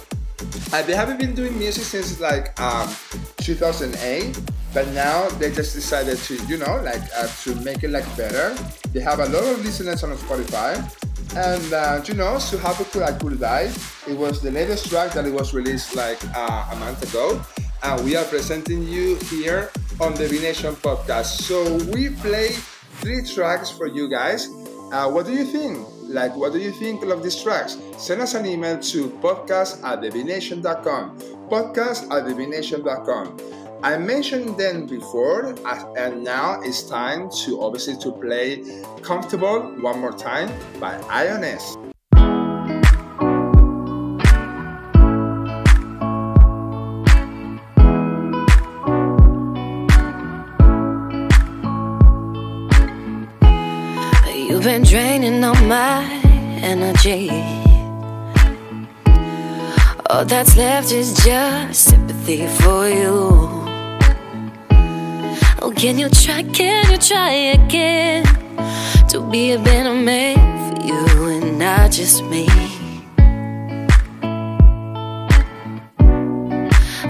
And 0.72 0.86
they 0.86 0.94
haven't 0.94 1.18
been 1.18 1.34
doing 1.34 1.58
music 1.58 1.84
since 1.84 2.20
like 2.20 2.58
um, 2.60 2.88
2008, 3.38 4.40
but 4.74 4.88
now 4.88 5.28
they 5.38 5.50
just 5.52 5.74
decided 5.74 6.18
to, 6.18 6.34
you 6.46 6.58
know, 6.58 6.80
like 6.82 7.02
uh, 7.16 7.28
to 7.42 7.54
make 7.56 7.84
it 7.84 7.90
like 7.90 8.06
better. 8.16 8.54
They 8.92 9.00
have 9.00 9.20
a 9.20 9.26
lot 9.26 9.44
of 9.44 9.64
listeners 9.64 10.02
on 10.02 10.16
Spotify, 10.16 10.78
and 11.36 11.72
uh, 11.72 12.02
you 12.04 12.14
know, 12.14 12.38
to 12.38 12.58
have 12.58 12.80
a 12.80 12.84
cool, 12.84 13.02
a 13.02 13.12
cool 13.18 13.36
die. 13.36 13.70
It 14.08 14.16
was 14.16 14.40
the 14.40 14.50
latest 14.50 14.88
track 14.90 15.12
that 15.12 15.26
it 15.26 15.32
was 15.32 15.54
released 15.54 15.94
like 15.94 16.18
uh, 16.34 16.70
a 16.72 16.76
month 16.76 17.02
ago, 17.08 17.40
and 17.82 18.04
we 18.04 18.16
are 18.16 18.24
presenting 18.24 18.82
you 18.82 19.16
here 19.30 19.70
on 20.00 20.14
the 20.14 20.28
Be 20.28 20.40
Nation 20.40 20.74
podcast. 20.74 21.42
So 21.42 21.76
we 21.92 22.10
play 22.10 22.48
three 23.02 23.22
tracks 23.22 23.70
for 23.70 23.86
you 23.86 24.08
guys. 24.08 24.61
Uh, 24.92 25.10
what 25.10 25.24
do 25.24 25.32
you 25.32 25.44
think? 25.44 25.88
Like, 26.02 26.36
what 26.36 26.52
do 26.52 26.58
you 26.58 26.70
think 26.70 27.02
of 27.02 27.22
these 27.22 27.42
tracks? 27.42 27.78
Send 27.96 28.20
us 28.20 28.34
an 28.34 28.44
email 28.44 28.78
to 28.78 29.08
podcast 29.22 29.82
at 29.82 30.02
thebenation.com. 30.02 31.18
Podcast 31.48 32.10
at 32.12 32.26
thebenation.com. 32.26 33.40
I 33.82 33.96
mentioned 33.96 34.58
them 34.58 34.86
before, 34.86 35.54
uh, 35.66 35.92
and 35.96 36.22
now 36.22 36.60
it's 36.60 36.82
time 36.82 37.30
to 37.44 37.62
obviously 37.62 37.96
to 37.96 38.12
play 38.12 38.62
"Comfortable" 39.02 39.62
one 39.80 39.98
more 39.98 40.12
time 40.12 40.52
by 40.78 40.98
Ioness. 41.08 41.81
You've 54.62 54.70
been 54.70 54.84
draining 54.84 55.42
all 55.42 55.56
my 55.64 56.04
energy. 56.62 57.28
All 60.08 60.24
that's 60.24 60.56
left 60.56 60.92
is 60.92 61.16
just 61.24 61.86
sympathy 61.86 62.46
for 62.46 62.88
you. 62.88 63.48
Oh, 65.60 65.72
can 65.76 65.98
you 65.98 66.08
try, 66.10 66.44
can 66.44 66.92
you 66.92 66.98
try 66.98 67.32
again 67.58 68.24
to 69.08 69.28
be 69.32 69.50
a 69.50 69.58
better 69.58 69.94
man 69.94 70.76
for 70.76 70.86
you 70.86 71.26
and 71.26 71.58
not 71.58 71.90
just 71.90 72.22
me? 72.26 72.46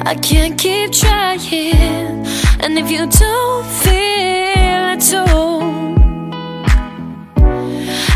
I 0.07 0.15
can't 0.23 0.59
keep 0.59 0.91
trying, 0.91 2.27
and 2.63 2.79
if 2.79 2.91
you 2.91 3.07
don't 3.11 3.67
feel 3.67 4.95
it 4.95 5.03
too. 5.03 6.02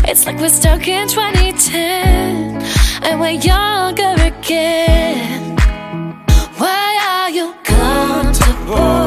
It's 0.09 0.25
like 0.25 0.39
we're 0.39 0.47
stuck 0.47 0.87
in 0.87 1.09
2010 1.09 2.61
and 3.03 3.19
we're 3.19 3.31
younger 3.31 4.15
again. 4.23 5.57
Why 6.57 6.97
are 7.11 7.29
you 7.29 7.53
comfortable? 7.61 9.06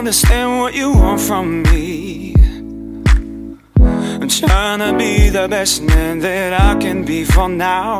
Understand 0.00 0.58
what 0.58 0.72
you 0.72 0.94
want 0.94 1.20
from 1.20 1.62
me. 1.64 2.34
I'm 3.76 4.28
trying 4.30 4.78
to 4.78 4.96
be 4.96 5.28
the 5.28 5.46
best 5.46 5.82
man 5.82 6.20
that 6.20 6.58
I 6.58 6.74
can 6.80 7.04
be 7.04 7.22
for 7.22 7.50
now. 7.50 7.98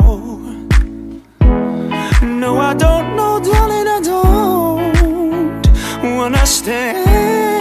No, 2.22 2.56
I 2.56 2.72
don't 2.72 3.16
know, 3.16 3.38
darling, 3.40 3.86
I 3.86 4.00
don't 4.02 6.16
wanna 6.16 6.46
stand. 6.46 7.59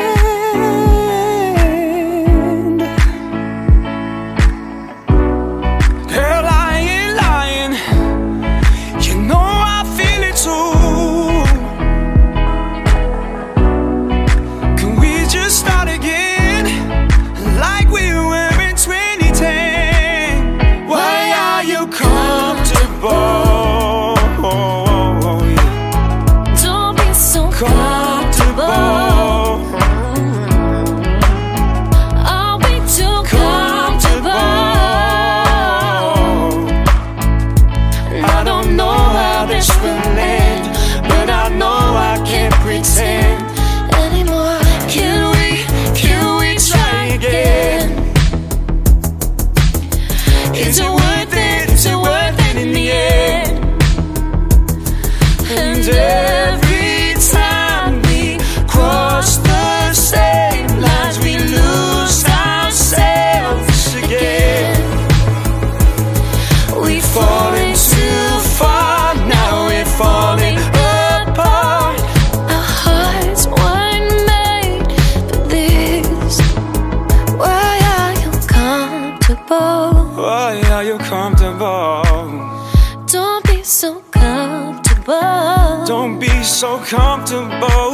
So 86.92 87.89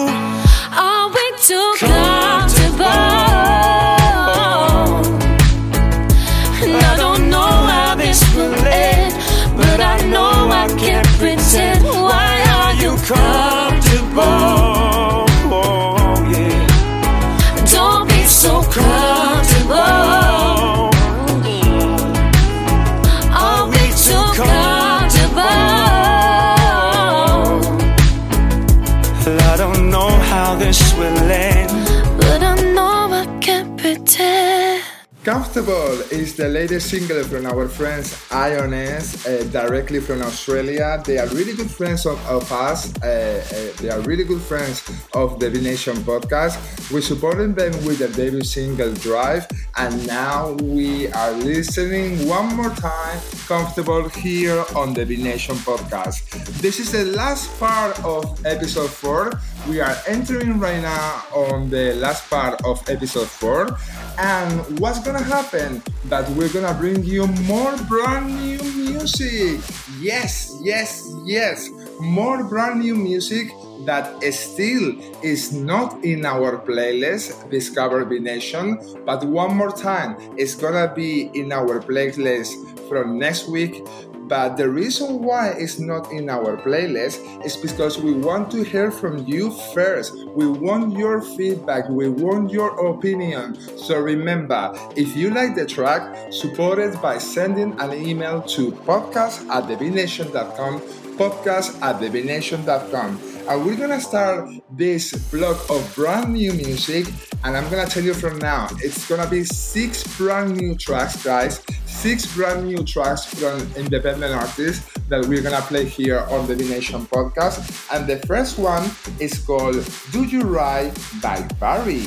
pretend. 35.25 35.44
Comfortable 35.55 36.01
is 36.11 36.35
the 36.35 36.49
latest 36.49 36.89
single 36.89 37.23
from 37.23 37.45
our 37.45 37.69
friends 37.69 38.11
Ioness, 38.27 39.23
uh, 39.23 39.41
directly 39.55 40.01
from 40.01 40.21
Australia. 40.21 41.01
They 41.05 41.17
are 41.17 41.27
really 41.27 41.53
good 41.53 41.71
friends 41.71 42.05
of, 42.05 42.19
of 42.27 42.51
us. 42.51 42.91
Uh, 43.01 43.07
uh, 43.07 43.81
they 43.81 43.89
are 43.89 44.01
really 44.01 44.25
good 44.25 44.41
friends 44.41 44.83
of 45.13 45.39
the 45.39 45.49
Be 45.49 45.61
Nation 45.61 45.95
podcast. 46.03 46.59
We 46.91 46.99
supported 46.99 47.55
them 47.55 47.71
with 47.85 47.99
the 47.99 48.09
debut 48.09 48.43
single 48.43 48.93
Drive, 48.95 49.47
and 49.77 50.05
now 50.05 50.59
we 50.59 51.07
are 51.13 51.31
listening 51.31 52.27
one 52.27 52.53
more 52.53 52.71
time, 52.71 53.17
Comfortable, 53.47 54.09
here 54.09 54.65
on 54.75 54.93
the 54.93 55.05
Be 55.05 55.15
Nation 55.15 55.55
podcast. 55.55 56.19
This 56.59 56.81
is 56.81 56.91
the 56.91 57.05
last 57.15 57.47
part 57.61 57.97
of 58.03 58.45
episode 58.45 58.89
four. 58.89 59.31
We 59.69 59.79
are 59.79 59.95
entering 60.05 60.59
right 60.59 60.81
now 60.81 61.23
on 61.33 61.69
the 61.69 61.93
last 61.95 62.29
part 62.29 62.61
of 62.65 62.83
episode 62.89 63.29
four. 63.29 63.77
And 64.17 64.79
what's 64.79 64.99
gonna 64.99 65.23
happen? 65.23 65.44
That 65.51 66.27
we're 66.31 66.49
gonna 66.49 66.73
bring 66.73 67.03
you 67.03 67.27
more 67.45 67.77
brand 67.87 68.27
new 68.41 68.57
music. 68.73 69.61
Yes, 69.99 70.57
yes, 70.63 71.13
yes. 71.23 71.69
More 71.99 72.43
brand 72.43 72.81
new 72.81 72.95
music 72.95 73.51
that 73.85 74.23
still 74.33 74.95
is 75.21 75.53
not 75.53 76.03
in 76.03 76.25
our 76.25 76.57
playlist, 76.57 77.49
Discover 77.51 78.05
Be 78.05 78.19
Nation, 78.19 78.79
but 79.05 79.23
one 79.23 79.55
more 79.55 79.71
time, 79.71 80.17
it's 80.35 80.55
gonna 80.55 80.91
be 80.93 81.29
in 81.33 81.51
our 81.51 81.79
playlist 81.79 82.49
from 82.89 83.19
next 83.19 83.47
week. 83.47 83.85
But 84.27 84.57
the 84.57 84.69
reason 84.69 85.21
why 85.21 85.49
it's 85.49 85.77
not 85.77 86.11
in 86.11 86.29
our 86.29 86.57
playlist 86.57 87.45
is 87.45 87.55
because 87.55 87.99
we 87.99 88.13
want 88.13 88.49
to 88.51 88.63
hear 88.63 88.89
from 88.89 89.25
you 89.25 89.51
first. 89.73 90.17
We 90.29 90.47
want 90.47 90.97
your 90.97 91.21
feedback, 91.21 91.89
we 91.89 92.09
want 92.09 92.51
your 92.51 92.73
opinion. 92.87 93.55
So 93.77 93.99
remember, 93.99 94.73
if 94.95 95.15
you 95.15 95.29
like 95.29 95.55
the 95.55 95.65
track, 95.65 96.33
support 96.33 96.79
it 96.79 96.99
by 97.01 97.19
sending 97.19 97.79
an 97.79 97.93
email 97.93 98.41
to 98.57 98.71
podcast 98.71 99.47
at 99.49 99.67
thebenation.com, 99.67 100.81
podcast 101.17 101.81
at 101.81 101.99
thebenation.com 101.99 103.34
and 103.47 103.65
we're 103.65 103.75
gonna 103.75 104.01
start 104.01 104.49
this 104.71 105.13
block 105.31 105.69
of 105.69 105.95
brand 105.95 106.33
new 106.33 106.53
music 106.53 107.05
and 107.43 107.55
i'm 107.55 107.69
gonna 107.69 107.85
tell 107.85 108.03
you 108.03 108.13
from 108.13 108.37
now 108.39 108.67
it's 108.79 109.07
gonna 109.07 109.29
be 109.29 109.43
six 109.43 110.03
brand 110.17 110.55
new 110.57 110.75
tracks 110.75 111.23
guys. 111.23 111.61
Six 111.85 112.35
brand 112.35 112.67
new 112.67 112.83
tracks 112.83 113.25
from 113.25 113.61
independent 113.75 114.33
artists 114.33 114.85
that 115.09 115.25
we're 115.25 115.41
gonna 115.41 115.61
play 115.61 115.85
here 115.85 116.19
on 116.29 116.45
the 116.45 116.55
Be 116.55 116.67
Nation 116.67 117.05
podcast. 117.07 117.87
And 117.91 118.05
the 118.05 118.17
first 118.27 118.59
one 118.59 118.89
is 119.19 119.39
called 119.39 119.83
do 120.11 120.23
you 120.23 120.41
ride 120.41 120.93
by 121.21 121.41
barry 121.59 122.05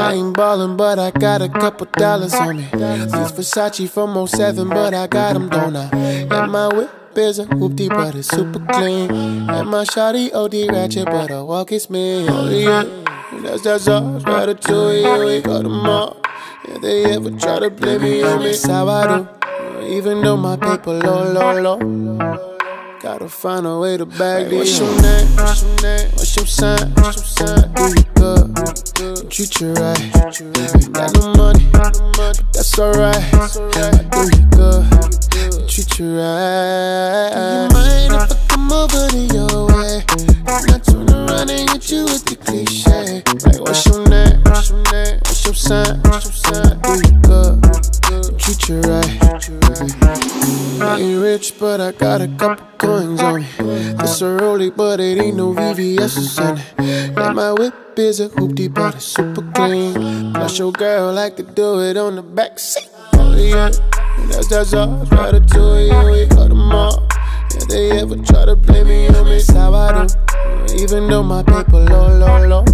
I 0.00 0.12
ain't 0.14 0.36
ballin', 0.36 0.76
but 0.76 0.98
I 0.98 1.10
got 1.10 1.42
a 1.42 1.48
couple 1.48 1.86
dollars 1.92 2.34
on 2.34 2.56
me. 2.58 2.68
This 2.72 3.32
Versace 3.32 3.88
from 3.88 4.26
07, 4.26 4.68
but 4.68 4.94
I 4.94 5.06
got 5.06 5.34
them, 5.34 5.48
don't 5.48 5.76
I? 5.76 5.88
And 5.92 6.52
my 6.52 6.68
whip 6.68 6.90
is 7.16 7.38
a 7.38 7.46
hoopty, 7.46 7.88
but 7.88 8.14
it's 8.14 8.28
super 8.28 8.60
clean. 8.72 9.10
And 9.10 9.68
my 9.68 9.84
shawty 9.84 10.32
OD 10.32 10.72
ratchet, 10.72 11.06
but 11.06 11.30
I 11.30 11.42
walk 11.42 11.72
is 11.72 11.90
me. 11.90 12.26
Oh 12.28 12.48
yeah, 12.48 12.84
that's 13.42 13.62
that's 13.62 13.88
us, 13.88 14.22
ratatouille, 14.22 15.02
yeah, 15.02 15.24
we 15.24 15.40
got 15.42 15.62
them 15.62 15.86
all. 15.86 16.16
If 16.64 16.82
they 16.82 17.04
ever 17.04 17.30
try 17.32 17.58
to 17.58 17.70
blame 17.70 18.02
me 18.02 18.22
on 18.22 18.42
me, 18.42 18.56
how 18.64 18.88
I 18.88 19.18
do. 19.18 19.28
Even 19.86 20.22
though 20.22 20.36
my 20.36 20.56
paper 20.56 21.00
oh, 21.02 21.32
low, 21.32 21.60
low, 21.60 21.76
low. 21.76 22.59
Gotta 23.00 23.30
find 23.30 23.66
a 23.66 23.78
way 23.78 23.96
to 23.96 24.04
bag 24.04 24.48
hey, 24.48 24.58
What's 24.58 24.78
your 24.78 24.88
name? 25.00 25.26
What's 25.34 25.62
your 25.62 25.74
name? 25.80 26.10
What's 26.12 26.36
your 26.36 26.44
sign? 26.44 26.92
What's 26.96 27.16
your 27.16 27.48
sign? 27.48 27.72
Do 27.72 27.82
you 27.96 28.04
good? 28.12 29.30
Treat 29.30 29.58
you 29.58 29.72
right. 29.72 30.12
Got 30.92 31.14
no 31.14 31.32
money, 31.32 31.66
but 31.72 32.42
that's 32.52 32.78
alright. 32.78 33.16
I 33.16 34.04
do 34.12 34.20
you 34.36 34.44
good? 34.50 35.66
Treat 35.66 35.98
you 35.98 36.18
right. 36.18 37.32
Do 37.32 37.40
you 37.40 37.68
mind 37.72 38.12
if 38.12 38.32
I 38.32 38.49
come 38.60 38.72
over 38.72 39.08
to 39.08 39.18
your 39.18 39.66
way? 39.66 40.04
And 40.46 40.70
I 40.70 40.78
turn 40.78 41.08
around 41.10 41.50
and 41.50 41.70
hit 41.70 41.90
you 41.90 42.04
with 42.04 42.24
the 42.24 42.36
cliche. 42.36 43.22
Like, 43.46 43.60
what's 43.60 43.86
your 43.86 44.08
name? 44.08 44.42
What's 44.44 44.70
your 44.70 44.82
name? 44.92 45.18
What's 45.24 45.44
your 45.44 45.54
sign? 45.54 46.00
What's 46.02 46.24
your 46.26 46.34
sign? 46.34 46.80
Do 46.84 46.92
you 47.04 47.14
good? 47.28 47.56
Treat 48.38 48.68
you 48.68 48.80
right. 48.80 49.10
I 50.82 50.98
ain't 50.98 51.22
rich, 51.22 51.54
but 51.58 51.80
I 51.80 51.92
got 51.92 52.20
a 52.20 52.28
couple 52.28 52.66
coins 52.78 53.20
on 53.20 53.40
me. 53.40 53.46
This 53.98 54.20
a 54.22 54.24
Rollie, 54.40 54.74
but 54.74 55.00
it 55.00 55.18
ain't 55.18 55.36
no 55.36 55.52
VVS 55.54 56.38
in 56.40 56.58
it. 56.58 57.18
And 57.18 57.36
my 57.36 57.52
whip 57.52 57.98
is 57.98 58.20
a 58.20 58.28
hoopty, 58.28 58.72
but 58.72 58.96
it's 58.96 59.04
super 59.04 59.42
clean. 59.52 60.32
Plus 60.32 60.58
your 60.58 60.72
girl 60.72 61.12
like 61.12 61.36
to 61.36 61.42
do 61.42 61.80
it 61.80 61.96
on 61.96 62.16
the 62.16 62.22
back 62.22 62.58
seat. 62.58 62.88
Oh 63.14 63.36
yeah, 63.36 63.70
and 64.18 64.30
that's 64.30 64.48
that's 64.48 64.74
all. 64.74 65.06
Try 65.06 65.32
to 65.32 65.86
yeah, 65.86 66.04
we 66.10 66.26
got 66.26 66.48
them 66.48 66.72
all. 66.72 67.06
If 67.54 67.68
they 67.68 67.90
ever 67.98 68.16
try 68.16 68.44
to 68.46 68.56
play 68.56 68.84
me 68.84 69.08
on 69.08 69.24
me, 69.24 69.36
it's 69.36 69.50
how 69.50 69.74
I 69.74 70.06
do. 70.06 70.82
Even 70.82 71.08
though 71.08 71.22
my 71.22 71.42
paper 71.42 71.80
low, 71.80 72.18
low, 72.18 72.46
low. 72.46 72.64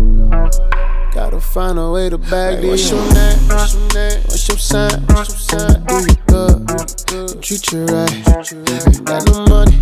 Gotta 1.12 1.40
find 1.40 1.78
a 1.78 1.90
way 1.90 2.10
to 2.10 2.18
bag 2.18 2.58
hey, 2.58 2.68
What's 2.68 2.90
your 2.90 3.00
name? 3.14 3.38
What's 3.48 3.74
your 3.74 3.88
name? 3.94 4.20
What's 4.26 4.48
your 4.48 4.58
sign? 4.58 5.02
What's 5.06 5.50
your 5.50 5.60
sign? 5.60 5.84
Do 5.86 5.94
you 5.94 6.16
good? 6.28 7.42
Treat 7.42 7.72
you 7.72 7.84
right. 7.86 8.24
Got 9.04 9.24
no 9.30 9.46
money, 9.46 9.78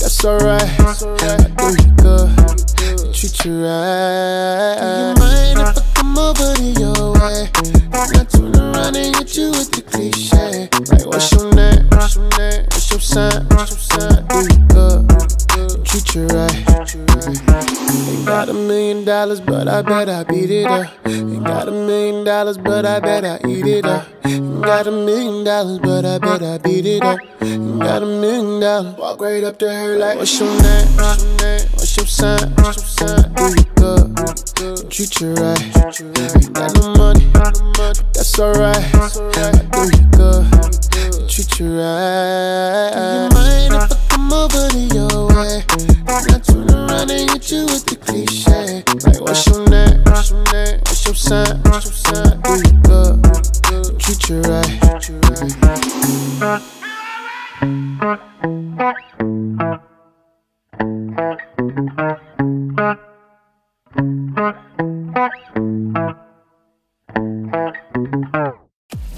that's 0.00 0.24
alright. 0.24 0.62
I 0.62 1.46
do 1.56 1.66
you 1.70 1.94
good? 2.02 3.14
Treat 3.14 3.44
you 3.44 3.64
right. 3.64 4.76
Do 4.80 4.86
you 4.90 5.14
mind 5.20 5.58
if 5.60 5.78
I 5.78 5.92
come 5.94 6.18
over 6.18 6.54
to 6.54 6.62
your 6.62 7.12
way? 7.12 7.50
And 7.92 8.16
I 8.18 8.24
turn 8.24 8.56
around 8.56 8.96
and 8.96 9.14
hit 9.16 9.36
you 9.36 9.50
with 9.50 9.70
the 9.70 9.82
cliche. 9.82 10.68
Like, 10.90 11.06
what's 11.06 11.30
your 11.30 11.54
name? 11.54 11.86
What's 11.90 12.16
your 12.16 12.28
name? 12.38 12.66
Your 13.00 13.06
sign? 13.06 14.26
Do 14.28 14.40
you 14.40 14.60
good? 14.68 15.08
Treat 15.86 16.14
you 16.14 16.26
right. 16.26 16.54
Ain't 18.10 18.26
got 18.26 18.50
a 18.50 18.52
million 18.52 19.06
dollars, 19.06 19.40
but 19.40 19.68
I 19.68 19.80
bet 19.80 20.10
I 20.10 20.22
beat 20.24 20.50
it 20.50 20.66
up. 20.66 20.86
Ain't 21.06 21.42
got 21.42 21.66
a 21.66 21.70
million 21.70 22.24
dollars, 22.24 22.58
but 22.58 22.84
I 22.84 23.00
bet 23.00 23.24
I 23.24 23.40
eat 23.48 23.66
it 23.66 23.86
up. 23.86 24.06
Ain't 24.26 24.62
got 24.62 24.86
a 24.86 24.90
million 24.90 25.44
dollars, 25.44 25.78
but 25.78 26.04
I 26.04 26.18
bet 26.18 26.42
I 26.42 26.58
beat 26.58 26.84
it 26.84 27.02
up. 27.02 27.18
Ain't 27.40 27.80
got 27.80 28.02
a 28.02 28.06
million 28.06 28.60
dollars, 28.60 28.94
walk 28.98 29.22
right 29.22 29.44
up 29.44 29.58
to 29.60 29.72
her 29.72 29.96
like, 29.96 30.18
What's 30.18 30.38
your 30.38 30.50
name? 30.60 30.86
What's 31.72 31.96
your 31.96 32.04
sign? 32.06 32.52
Do 33.32 33.44
you 33.44 33.64
good? 33.76 34.90
Treat 34.90 35.20
you 35.22 35.32
right. 35.36 35.58
Ain't 36.02 36.52
got 36.52 36.74
no 36.76 36.94
money, 36.96 37.32
that's 38.12 38.38
alright. 38.38 38.92
Do 39.72 39.88
you 39.88 40.04
good? 40.10 40.70
Treat 41.30 41.60
you 41.60 41.78
right. 41.78 42.89
You 42.90 43.28
mind 43.32 43.72
if 43.72 43.92
I 43.92 43.96
come 44.08 44.32
over 44.32 44.68
to 44.68 44.78
your 44.78 45.28
way? 45.28 45.62
And 46.08 46.70
around 46.72 47.10
and 47.10 47.30
hit 47.30 47.52
you 47.52 47.64
with 47.66 47.86
the 47.86 47.94
cliche. 47.94 48.82
Like, 49.06 49.20
what's 49.20 49.46
your 49.46 49.68
name? 49.68 50.02
What's 50.02 50.30
your 50.30 50.42
name? 50.52 50.80
What's 50.86 51.06
your 51.06 51.14
sign? 51.14 51.62
Good? 52.82 53.22
Treat 54.00 54.28
you 54.28 54.40
right. 54.42 54.80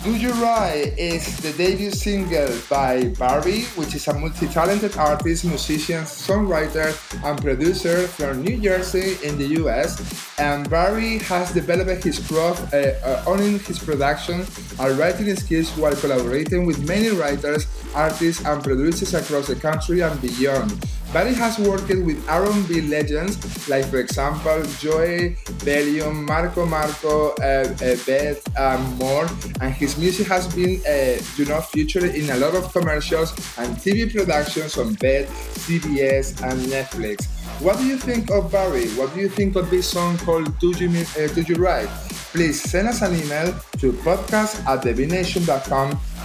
Do 0.05 0.17
You 0.17 0.33
Right 0.43 0.93
is 0.99 1.39
the 1.39 1.53
debut 1.53 1.93
single 1.93 2.51
by 2.69 3.15
Barry, 3.21 3.63
which 3.79 3.95
is 3.95 4.09
a 4.09 4.15
multi-talented 4.15 4.97
artist, 4.97 5.45
musician, 5.45 6.03
songwriter, 6.03 6.91
and 7.23 7.41
producer 7.41 8.09
from 8.09 8.43
New 8.43 8.59
Jersey 8.59 9.17
in 9.23 9.39
the 9.39 9.63
US. 9.63 10.03
And 10.41 10.69
Barry 10.69 11.19
has 11.31 11.53
developed 11.55 12.03
his 12.03 12.19
craft, 12.19 12.75
uh, 12.75 12.99
uh, 13.07 13.23
owning 13.29 13.61
his 13.61 13.79
production 13.79 14.45
and 14.81 14.99
writing 14.99 15.37
skills 15.37 15.71
while 15.79 15.95
collaborating 15.95 16.67
with 16.67 16.85
many 16.85 17.11
writers, 17.11 17.69
artists, 17.95 18.45
and 18.45 18.61
producers 18.61 19.15
across 19.15 19.47
the 19.47 19.55
country 19.55 20.01
and 20.01 20.21
beyond. 20.21 20.73
Barry 21.13 21.35
has 21.35 21.59
worked 21.59 21.91
with 21.91 22.27
R&B 22.27 22.81
legends 22.83 23.69
like, 23.69 23.85
for 23.85 23.99
example, 23.99 24.63
Joey, 24.81 25.37
Bellion, 25.61 26.27
Marco 26.27 26.65
Marco, 26.65 27.33
uh, 27.33 27.69
uh, 27.69 27.97
Beth, 28.07 28.41
and 28.59 28.99
more. 28.99 29.29
And 29.61 29.75
his 29.75 29.99
music 29.99 30.29
has 30.29 30.47
been, 30.55 30.81
uh, 30.89 31.23
you 31.37 31.45
know, 31.45 31.61
featured 31.61 32.05
in 32.05 32.31
a 32.31 32.37
lot 32.37 32.55
of 32.55 32.73
commercials 32.73 33.33
and 33.59 33.77
TV 33.77 34.11
productions 34.11 34.79
on 34.79 34.95
BET, 34.95 35.29
CBS, 35.29 36.43
and 36.43 36.59
Netflix. 36.63 37.27
What 37.61 37.77
do 37.77 37.85
you 37.85 37.99
think 37.99 38.31
of 38.31 38.51
Barry? 38.51 38.89
What 38.91 39.13
do 39.13 39.21
you 39.21 39.29
think 39.29 39.55
of 39.57 39.69
this 39.69 39.87
song 39.91 40.17
called 40.17 40.59
Do 40.61 40.71
You, 40.71 40.89
uh, 40.89 41.29
Do 41.35 41.43
you 41.43 41.57
Right? 41.57 41.89
Please 42.33 42.59
send 42.63 42.89
us 42.89 43.03
an 43.03 43.15
email 43.15 43.53
to 43.81 43.93
podcast 43.93 44.65
at 44.65 44.83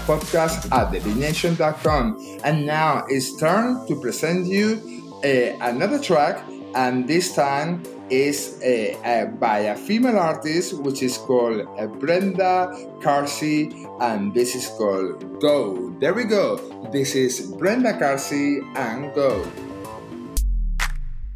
podcast 0.07 0.71
at 0.71 0.91
thebenation.com. 0.91 2.39
And 2.43 2.65
now 2.65 3.05
it's 3.09 3.35
turn 3.37 3.85
to 3.87 3.99
present 3.99 4.47
you 4.47 4.79
uh, 5.23 5.57
another 5.61 5.99
track, 5.99 6.43
and 6.75 7.07
this 7.07 7.35
time 7.35 7.83
is 8.09 8.61
uh, 8.63 8.95
uh, 9.03 9.25
by 9.25 9.59
a 9.59 9.75
female 9.75 10.17
artist, 10.17 10.79
which 10.81 11.03
is 11.03 11.17
called 11.17 11.67
uh, 11.77 11.87
Brenda 11.87 12.71
Carsey, 13.03 13.73
and 13.99 14.33
this 14.33 14.55
is 14.55 14.67
called 14.77 15.41
Go. 15.41 15.93
There 15.99 16.13
we 16.13 16.23
go. 16.23 16.57
This 16.91 17.15
is 17.15 17.51
Brenda 17.59 17.93
Carsey 17.93 18.63
and 18.77 19.13
Go. 19.13 19.45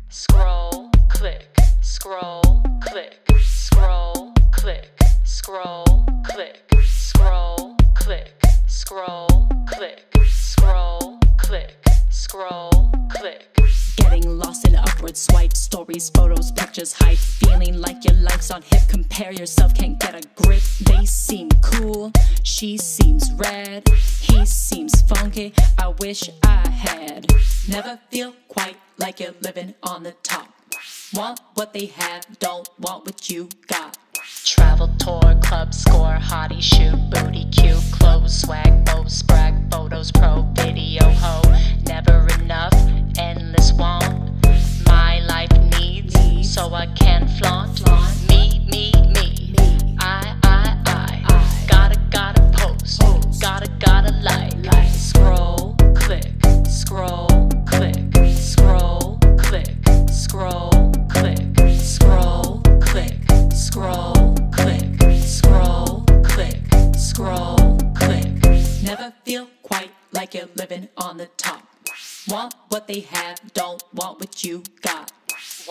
Scroll, 0.07 0.89
click, 1.09 1.47
scroll, 1.81 2.63
click, 2.81 3.19
scroll. 3.39 4.31
click, 4.61 4.91
scroll, 5.23 6.05
click, 6.23 6.61
scroll, 6.83 7.75
click, 7.95 8.33
scroll, 8.71 9.27
click, 9.67 10.05
scroll, 10.27 11.19
click, 11.37 11.75
scroll, 12.09 12.89
click. 13.09 13.47
Getting 13.97 14.37
lost 14.37 14.65
in 14.65 14.75
upward 14.75 15.17
swipe 15.17 15.53
stories, 15.53 16.09
photos, 16.09 16.51
pictures, 16.51 16.93
hype. 16.93 17.17
Feeling 17.17 17.79
like 17.81 18.03
your 18.05 18.15
life's 18.15 18.49
on 18.49 18.61
hip. 18.61 18.81
Compare 18.87 19.33
yourself, 19.33 19.75
can't 19.75 19.99
get 19.99 20.15
a 20.15 20.27
grip. 20.41 20.63
They 20.81 21.05
seem 21.05 21.49
cool, 21.61 22.11
she 22.43 22.77
seems 22.77 23.31
red. 23.33 23.87
He 24.21 24.45
seems 24.45 25.01
funky, 25.01 25.53
I 25.77 25.89
wish 25.99 26.29
I 26.43 26.69
had. 26.69 27.27
Never 27.67 27.99
feel 28.09 28.33
quite 28.47 28.77
like 28.97 29.19
you're 29.19 29.35
living 29.41 29.75
on 29.83 30.03
the 30.03 30.13
top. 30.23 30.47
Want 31.13 31.41
what 31.55 31.73
they 31.73 31.87
have, 31.87 32.25
don't 32.39 32.69
want 32.79 33.05
what 33.05 33.29
you 33.29 33.49
got. 33.67 33.97
Travel 34.23 34.89
tour, 34.99 35.35
club 35.41 35.73
score, 35.73 36.17
hottie 36.21 36.61
shoot, 36.61 36.95
booty 37.09 37.45
cute, 37.45 37.81
clothes, 37.91 38.39
swag, 38.41 38.85
bow, 38.85 39.03
brag, 39.25 39.55
photos, 39.71 40.11
pro, 40.11 40.43
video, 40.53 41.03
ho. 41.09 41.41
Never 41.87 42.27
enough, 42.39 42.73
endless 43.17 43.73
want. 43.73 44.05
My 44.85 45.21
life 45.21 45.51
needs, 45.79 46.53
so 46.53 46.71
I 46.71 46.85
can 46.87 47.27
flaunt. 47.39 47.81
Me, 48.29 48.63
me, 48.69 48.91
me. 49.11 49.55
I, 49.99 50.35
I, 50.43 50.77
I. 50.85 51.65
Gotta, 51.67 51.99
gotta 52.11 52.41
post. 52.53 53.01
Gotta, 53.41 53.69
gotta 53.79 54.13
like. 54.21 54.51
Scroll, 54.89 55.75
click, 55.95 56.31
scroll, 56.67 57.27
click, 57.65 57.95
scroll, 58.27 59.17
click, 59.39 59.75
scroll, 60.09 60.91
click, 61.09 61.39
scroll, 61.79 62.50
scroll, 63.61 64.35
click, 64.51 64.83
scroll, 65.21 66.03
click, 66.23 66.57
scroll, 66.97 67.77
click. 67.95 68.25
Never 68.83 69.13
feel 69.23 69.47
quite 69.61 69.91
like 70.11 70.33
you're 70.33 70.49
living 70.55 70.89
on 70.97 71.17
the 71.17 71.27
top. 71.37 71.61
Want 72.27 72.55
what 72.69 72.87
they 72.87 73.01
have, 73.01 73.39
don't 73.53 73.83
want 73.93 74.19
what 74.19 74.43
you 74.43 74.63
got. 74.81 75.11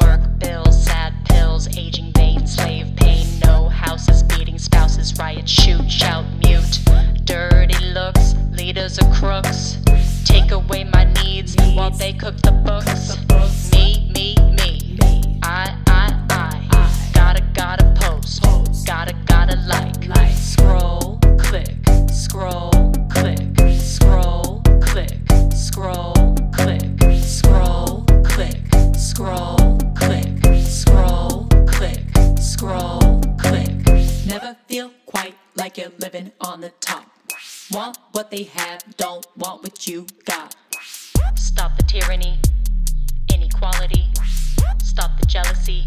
Work 0.01 0.21
bills, 0.39 0.85
sad 0.85 1.13
pills, 1.25 1.67
aging 1.77 2.13
veins, 2.13 2.55
slave 2.55 2.95
pain, 2.97 3.27
no 3.45 3.69
houses, 3.69 4.23
beating 4.23 4.59
spouses, 4.59 5.13
riot, 5.19 5.49
shoot, 5.49 5.91
shout, 5.91 6.25
mute. 6.45 6.79
Dirty 7.25 7.85
looks, 7.87 8.35
leaders 8.53 9.01
are 9.01 9.13
crooks. 9.13 9.79
Take 10.25 10.53
away 10.53 10.85
my 10.85 11.13
needs 11.25 11.57
while 11.75 11.91
they 11.91 12.13
cook 12.13 12.37
the 12.43 12.53
books. 12.53 13.19
Me, 13.73 14.11
me, 14.15 14.37
me. 14.55 15.41
I, 15.43 15.77
I, 15.89 16.27
I. 16.31 16.61
Gotta, 17.15 17.43
gotta. 17.53 17.90
Gotta, 18.91 19.15
gotta 19.25 19.57
like. 19.69 19.95
Scroll, 20.35 21.21
click, 21.39 21.77
scroll, 22.11 22.93
click, 23.09 23.39
scroll, 23.79 24.61
click, 24.81 25.13
scroll, 25.55 26.35
click, 26.53 26.83
scroll, 27.23 28.05
click, 28.25 28.59
scroll, 28.97 29.79
click, 29.95 30.67
scroll, 30.67 31.47
click, 31.69 32.01
scroll, 32.41 33.21
click. 33.39 33.71
Never 34.27 34.57
feel 34.67 34.91
quite 35.07 35.35
like 35.55 35.79
you're 35.79 35.93
living 36.01 36.33
on 36.41 36.61
the 36.61 36.73
top. 36.81 37.05
Want 37.71 37.97
what 38.11 38.33
they 38.33 38.43
have, 38.43 38.83
don't 38.97 39.25
want 39.37 39.63
what 39.63 39.87
you 39.87 40.09
got. 40.25 40.57
Stop 41.37 41.77
the 41.77 41.85
tyranny, 41.85 42.41
inequality. 43.33 44.09
Stop 44.83 45.17
the 45.21 45.27
jealousy, 45.27 45.85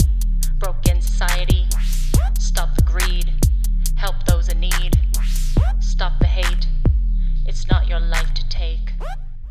broken 0.57 1.01
society. 1.01 1.67
Stop 2.39 2.75
the 2.75 2.83
greed, 2.83 3.31
help 3.95 4.15
those 4.27 4.49
in 4.49 4.59
need. 4.59 4.97
Stop 5.79 6.13
the 6.19 6.27
hate, 6.27 6.67
it's 7.45 7.67
not 7.69 7.87
your 7.87 7.99
life 7.99 8.33
to 8.33 8.49
take. 8.49 8.93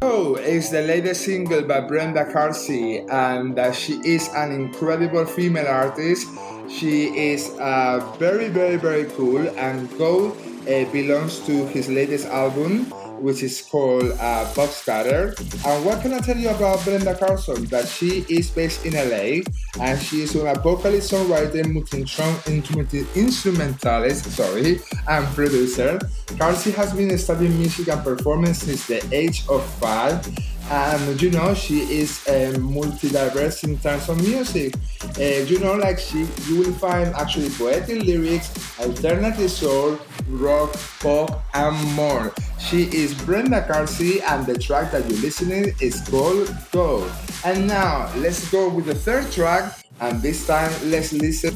Oh, 0.02 0.34
it's 0.34 0.70
the 0.70 0.82
latest 0.82 1.22
single 1.24 1.62
by 1.62 1.80
Brenda 1.80 2.24
Carsey, 2.24 3.06
and 3.10 3.58
uh, 3.58 3.72
she 3.72 3.94
is 4.04 4.28
an 4.34 4.50
incredible 4.50 5.24
female 5.24 5.68
artist. 5.68 6.26
She 6.68 7.04
is 7.32 7.50
uh, 7.60 8.00
very, 8.18 8.48
very, 8.48 8.76
very 8.76 9.04
cool, 9.16 9.46
and 9.58 9.88
Go 9.98 10.32
uh, 10.32 10.84
belongs 10.90 11.40
to 11.46 11.66
his 11.68 11.88
latest 11.88 12.26
album, 12.26 12.92
which 13.22 13.42
is 13.42 13.62
called 13.62 14.12
uh, 14.20 14.44
Cutter. 14.54 15.34
And 15.64 15.84
what 15.84 16.02
can 16.02 16.12
I 16.12 16.18
tell 16.18 16.36
you 16.36 16.50
about 16.50 16.84
Brenda 16.84 17.14
Carsey? 17.14 17.68
That 17.70 17.88
she 17.88 18.26
is 18.28 18.50
based 18.50 18.84
in 18.84 18.92
LA, 18.94 19.42
and 19.80 19.98
she 20.00 20.22
is 20.22 20.34
a 20.34 20.54
vocalist, 20.58 21.12
songwriter, 21.12 21.64
multi-instrumentalist, 21.70 24.24
sorry, 24.32 24.80
and 25.08 25.26
producer. 25.34 25.98
Carsey 26.36 26.74
has 26.74 26.92
been 26.92 27.16
studying 27.16 27.56
music 27.56 27.88
and 27.88 28.02
performance 28.02 28.64
since 28.64 28.86
the 28.86 29.00
age 29.14 29.44
of 29.48 29.64
five. 29.78 30.26
And 30.72 31.20
you 31.20 31.30
know, 31.30 31.52
she 31.52 31.80
is 32.00 32.26
uh, 32.26 32.56
multi-diverse 32.58 33.62
in 33.64 33.76
terms 33.76 34.08
of 34.08 34.16
music. 34.22 34.74
Uh, 35.18 35.44
you 35.44 35.58
know, 35.58 35.74
like 35.74 35.98
she, 35.98 36.26
you 36.48 36.56
will 36.56 36.72
find 36.72 37.14
actually 37.14 37.50
poetic 37.50 38.02
lyrics, 38.04 38.48
alternative 38.80 39.50
soul, 39.50 39.98
rock, 40.28 40.74
pop, 41.00 41.44
and 41.52 41.76
more. 41.92 42.32
She 42.58 42.84
is 42.84 43.12
Brenda 43.12 43.60
Carsey, 43.68 44.22
and 44.22 44.46
the 44.46 44.56
track 44.58 44.92
that 44.92 45.06
you're 45.10 45.20
listening 45.20 45.74
is 45.78 46.00
called 46.08 46.48
Go. 46.72 47.06
And 47.44 47.66
now, 47.66 48.10
let's 48.16 48.50
go 48.50 48.70
with 48.70 48.86
the 48.86 48.94
third 48.94 49.30
track, 49.30 49.76
and 50.00 50.22
this 50.22 50.46
time, 50.46 50.72
let's 50.84 51.12
listen. 51.12 51.52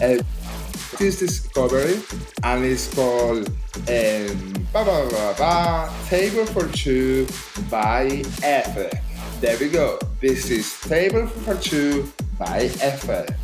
Uh, 0.00 0.22
this 1.02 1.18
discovery, 1.18 2.00
and 2.44 2.64
it's 2.64 2.94
called 2.94 3.48
um, 3.74 4.52
ba, 4.72 4.84
ba, 4.84 5.08
ba, 5.10 5.34
ba, 5.36 5.92
Table 6.06 6.46
for 6.46 6.68
Two 6.68 7.26
by 7.68 8.22
F. 8.44 8.76
There 9.40 9.58
we 9.58 9.68
go. 9.68 9.98
This 10.20 10.48
is 10.48 10.80
Table 10.82 11.26
for 11.26 11.56
Two 11.56 12.06
by 12.38 12.70
F. 12.78 13.41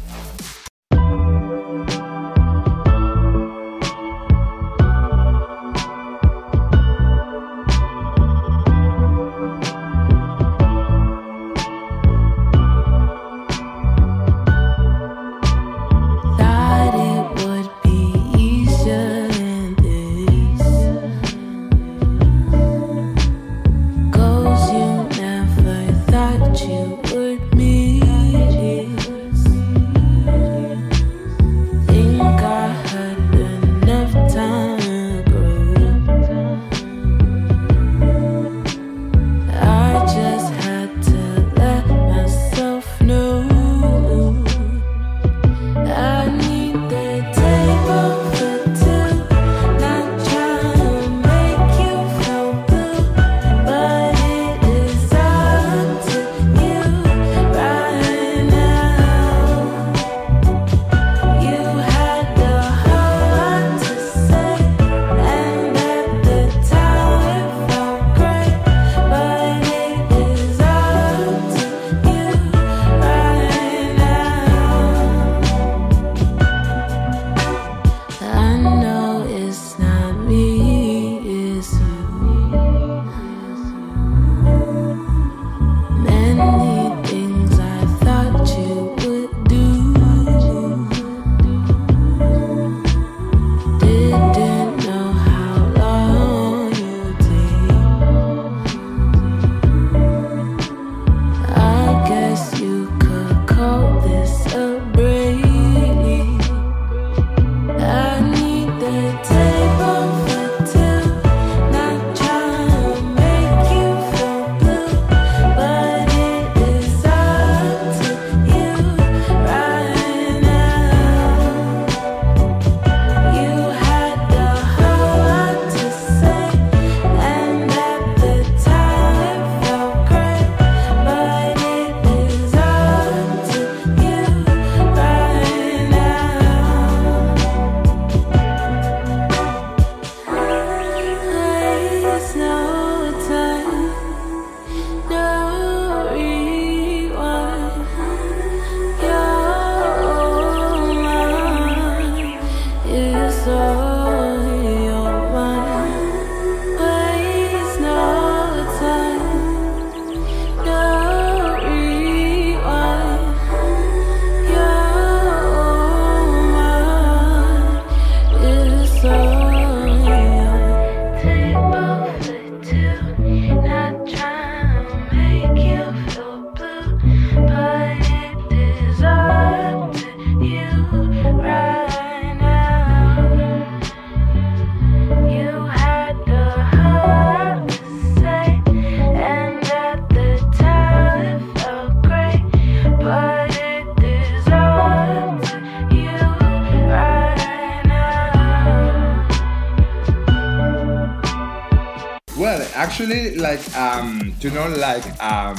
actually, 202.98 203.36
like 203.36 203.62
um, 203.76 204.34
you 204.40 204.50
know, 204.50 204.68
like 204.70 205.04
um, 205.22 205.54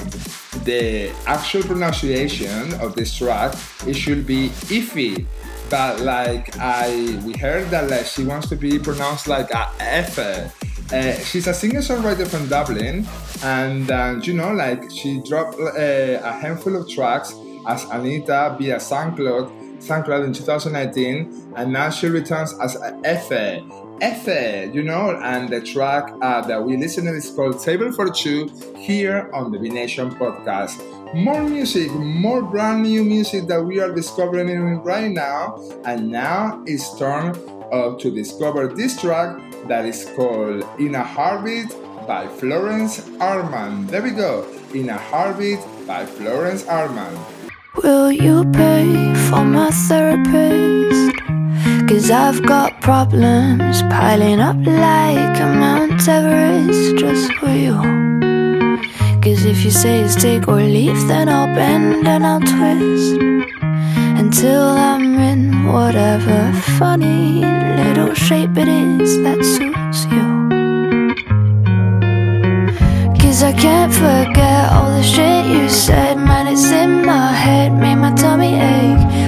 the 0.65 1.09
actual 1.25 1.63
pronunciation 1.63 2.73
of 2.81 2.95
this 2.95 3.15
track, 3.15 3.55
it 3.87 3.93
should 3.93 4.27
be 4.27 4.49
iffy. 4.67 5.25
But 5.69 6.01
like 6.01 6.57
I, 6.57 7.17
we 7.25 7.37
heard 7.37 7.69
that 7.69 7.89
like 7.89 8.07
she 8.07 8.25
wants 8.25 8.49
to 8.49 8.57
be 8.57 8.77
pronounced 8.77 9.27
like 9.27 9.51
a 9.51 9.69
F. 9.79 10.19
Uh, 10.19 11.13
she's 11.23 11.47
a 11.47 11.53
singer-songwriter 11.53 12.27
from 12.27 12.49
Dublin, 12.49 13.07
and 13.41 13.89
uh, 13.89 14.19
you 14.21 14.33
know, 14.33 14.51
like 14.51 14.91
she 14.91 15.21
dropped 15.21 15.57
uh, 15.59 16.19
a 16.21 16.33
handful 16.33 16.75
of 16.75 16.89
tracks 16.89 17.33
as 17.67 17.85
Anita 17.85 18.57
via 18.59 18.77
SoundCloud, 18.77 19.79
SoundCloud 19.79 20.25
in 20.25 20.33
2019, 20.33 21.53
and 21.55 21.71
now 21.71 21.89
she 21.89 22.07
returns 22.07 22.53
as 22.59 22.75
Efe. 23.05 23.78
Efe, 24.01 24.73
you 24.73 24.81
know, 24.81 25.19
and 25.21 25.49
the 25.49 25.59
track 25.59 26.13
uh, 26.21 26.41
that 26.47 26.63
we 26.63 26.77
listen 26.77 27.05
to 27.05 27.13
is 27.13 27.30
called 27.30 27.59
Table 27.59 27.91
for 27.91 28.09
Two 28.09 28.47
here 28.77 29.30
on 29.34 29.51
the 29.51 29.59
Be 29.59 29.69
Nation 29.69 30.11
podcast. 30.11 30.80
More 31.13 31.43
music, 31.43 31.91
more 31.91 32.41
brand 32.41 32.84
new 32.84 33.03
music 33.03 33.47
that 33.47 33.61
we 33.61 33.80
are 33.80 33.91
discovering 33.93 34.81
right 34.84 35.11
now, 35.11 35.59
and 35.84 36.09
now 36.09 36.63
it's 36.65 36.97
turn 36.97 37.35
uh, 37.73 37.97
to 37.97 38.09
discover 38.11 38.67
this 38.67 39.01
track 39.01 39.38
that 39.67 39.85
is 39.85 40.05
called 40.15 40.63
In 40.80 40.95
a 40.95 41.03
Heartbeat 41.03 41.76
by 42.07 42.27
Florence 42.27 43.01
Arman. 43.19 43.88
There 43.88 44.01
we 44.01 44.11
go, 44.11 44.47
In 44.73 44.89
a 44.89 44.97
Heartbeat 44.97 45.59
by 45.85 46.05
Florence 46.05 46.63
Arman. 46.63 47.17
Will 47.84 48.11
you 48.11 48.45
pay 48.51 49.13
for 49.30 49.43
my 49.43 49.71
therapist? 49.71 50.78
Cause 51.89 52.11
I've 52.11 52.45
got 52.45 52.81
problems 52.81 53.81
piling 53.81 54.39
up 54.39 54.57
like 54.57 55.39
a 55.39 55.47
Mount 55.47 56.07
Everest 56.07 56.97
just 56.97 57.33
for 57.39 57.49
you. 57.49 57.73
Cause 59.23 59.43
if 59.43 59.65
you 59.65 59.71
say 59.71 60.01
it's 60.01 60.13
take 60.13 60.47
or 60.47 60.61
leave, 60.61 61.07
then 61.07 61.27
I'll 61.27 61.47
bend 61.55 62.07
and 62.07 62.27
I'll 62.27 62.41
twist 62.41 63.19
until 64.21 64.67
I'm 64.67 65.17
in 65.17 65.65
whatever 65.65 66.53
funny 66.77 67.41
little 67.81 68.13
shape 68.13 68.55
it 68.55 68.67
is 68.67 69.23
that 69.23 69.43
suits 69.43 70.05
you. 70.13 70.27
Cause 73.19 73.41
I 73.41 73.51
can't 73.51 73.91
forget 73.91 74.71
all 74.71 74.91
the 74.91 75.01
shit 75.01 75.47
you 75.47 75.67
said. 75.67 76.17
Man, 76.17 76.45
it's 76.45 76.69
in 76.69 77.03
my 77.03 77.33
head, 77.33 77.73
made 77.73 77.95
my 77.95 78.13
tummy 78.13 78.53
ache. 78.53 79.18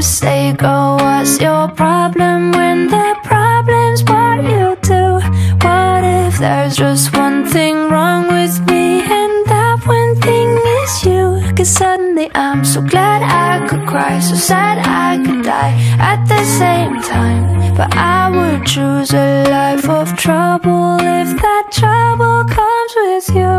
Say 0.00 0.54
go? 0.54 0.96
What's 0.98 1.38
your 1.40 1.68
problem 1.68 2.52
when 2.52 2.86
the 2.88 3.14
problem's 3.22 4.02
what 4.04 4.42
you 4.42 4.74
do? 4.80 5.20
What 5.60 6.04
if 6.04 6.38
there's 6.38 6.76
just 6.76 7.14
one 7.14 7.44
thing 7.44 7.76
wrong 7.90 8.26
with 8.28 8.58
me 8.66 9.02
and 9.02 9.46
that 9.46 9.82
one 9.86 10.14
thing 10.22 10.48
is 10.80 11.04
you? 11.04 11.54
Cause 11.54 11.68
suddenly 11.68 12.30
I'm 12.34 12.64
so 12.64 12.80
glad 12.80 13.20
I 13.22 13.66
could 13.68 13.86
cry, 13.86 14.18
so 14.20 14.36
sad 14.36 14.78
I 14.78 15.22
could 15.22 15.44
die 15.44 15.76
at 15.98 16.24
the 16.24 16.44
same 16.44 17.02
time. 17.02 17.74
But 17.76 17.94
I 17.94 18.30
would 18.30 18.66
choose 18.66 19.12
a 19.12 19.44
life 19.50 19.86
of 19.86 20.16
trouble 20.16 20.96
if 21.00 21.28
that 21.42 21.64
trouble 21.72 22.44
comes 22.48 22.92
with 23.04 23.28
you. 23.36 23.54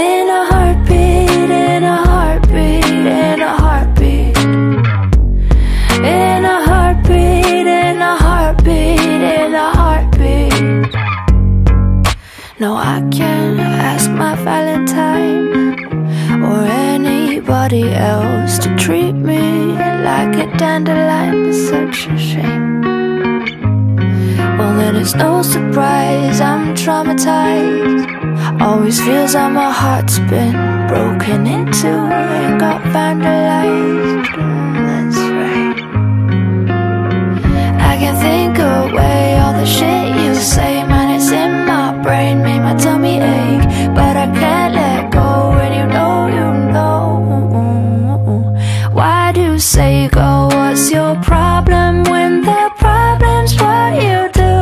In 0.00 0.28
a 0.30 0.46
heartbeat, 0.50 1.50
in 1.50 1.84
a 1.84 1.96
heartbeat, 2.06 2.84
in 2.86 3.42
a 3.42 3.48
heartbeat. 3.48 3.57
No, 12.60 12.74
I 12.74 13.00
can't 13.12 13.60
ask 13.60 14.10
my 14.10 14.34
Valentine 14.34 15.78
or 16.42 16.64
anybody 16.64 17.92
else 17.92 18.58
to 18.58 18.74
treat 18.76 19.12
me 19.12 19.74
like 20.10 20.34
a 20.36 20.46
dandelion. 20.56 21.50
It's 21.50 21.68
such 21.68 22.08
a 22.08 22.18
shame. 22.18 22.80
Well, 24.58 24.74
then 24.76 24.96
it's 24.96 25.14
no 25.14 25.42
surprise 25.42 26.40
I'm 26.40 26.74
traumatized. 26.74 28.06
Always 28.60 29.00
feels 29.00 29.34
like 29.34 29.52
my 29.52 29.70
heart's 29.70 30.18
been 30.18 30.56
broken 30.88 31.46
into 31.46 31.86
and 31.88 32.58
got 32.58 32.82
vandalized. 32.94 34.26
Mm, 34.34 34.74
That's 34.88 35.18
right. 35.38 35.78
I 37.92 37.96
can 38.02 38.16
think 38.16 38.58
away 38.58 39.38
all 39.38 39.52
the 39.52 39.64
shit 39.64 40.16
you 40.24 40.34
say, 40.34 40.82
brain, 42.08 42.42
made 42.42 42.60
my 42.60 42.74
tummy 42.74 43.16
ache, 43.20 43.68
but 43.98 44.14
I 44.24 44.26
can't 44.40 44.72
let 44.74 45.12
go 45.12 45.28
when 45.56 45.70
you 45.78 45.86
know, 45.94 46.14
you 46.38 46.48
know. 46.74 47.02
Why 48.98 49.32
do 49.32 49.42
you 49.50 49.58
say 49.58 50.08
go? 50.08 50.48
What's 50.56 50.90
your 50.90 51.14
problem 51.30 52.04
when 52.12 52.32
the 52.50 52.64
problem's 52.84 53.52
what 53.62 53.90
you 54.06 54.18
do? 54.42 54.54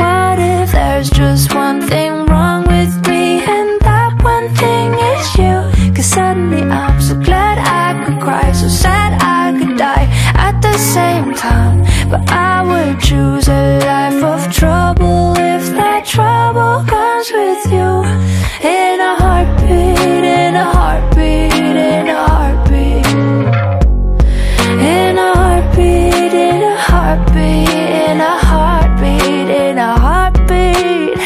What 0.00 0.36
if 0.38 0.72
there's 0.72 1.08
just 1.08 1.54
one 1.54 1.80
thing 1.92 2.12
wrong 2.26 2.60
with 2.74 2.92
me 3.08 3.24
and 3.56 3.70
that 3.88 4.12
one 4.34 4.48
thing 4.60 4.88
is 5.12 5.26
you? 5.42 5.56
Cause 5.94 6.10
suddenly 6.16 6.62
I'm 6.80 7.00
so 7.00 7.14
glad 7.28 7.56
I 7.84 8.04
could 8.04 8.20
cry, 8.20 8.52
so 8.52 8.68
sad 8.68 9.10
I 9.40 9.44
could 9.58 9.78
die 9.78 10.08
at 10.46 10.60
the 10.60 10.76
same 10.76 11.32
time. 11.46 11.78
But 12.10 12.22
I 12.30 12.56
would 12.68 13.00
choose 13.00 13.48
a 13.48 13.62
life 13.88 14.01
with 17.30 17.66
you. 17.70 18.02
In 18.68 19.00
a 19.00 19.14
heartbeat, 19.14 20.24
in 20.24 20.56
a 20.56 20.64
heartbeat, 20.64 21.52
in 21.54 22.08
a 22.08 22.26
heartbeat. 22.26 23.06
In 24.96 25.18
a 25.18 25.30
heartbeat, 25.32 26.32
in 26.32 26.62
a 26.62 26.76
heartbeat, 26.76 27.68
in 28.08 28.20
a 28.20 28.34
heartbeat, 28.48 29.48
in 29.50 29.78
a 29.78 29.92
heartbeat. 30.04 31.16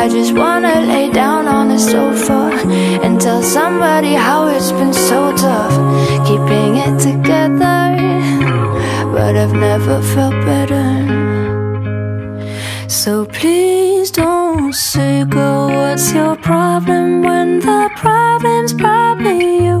I 0.00 0.08
just 0.08 0.32
wanna 0.32 0.82
lay 0.82 1.10
down 1.10 1.48
on 1.48 1.70
the 1.70 1.78
sofa 1.78 2.42
and 3.04 3.20
tell 3.20 3.42
somebody 3.42 4.14
how 4.14 4.46
it's 4.46 4.70
been 4.70 4.92
so 4.92 5.34
tough 5.36 5.74
keeping 6.28 6.76
it 6.76 7.00
together. 7.00 7.82
But 9.12 9.34
I've 9.36 9.54
never 9.54 10.00
felt 10.02 10.36
better. 10.44 10.86
So 12.88 13.24
please 13.26 13.95
don't 14.10 14.72
say 14.72 15.24
go. 15.24 15.68
What's 15.68 16.12
your 16.12 16.36
problem 16.36 17.22
when 17.22 17.60
the 17.60 17.90
problem's 17.96 18.72
probably 18.72 19.64
you? 19.64 19.78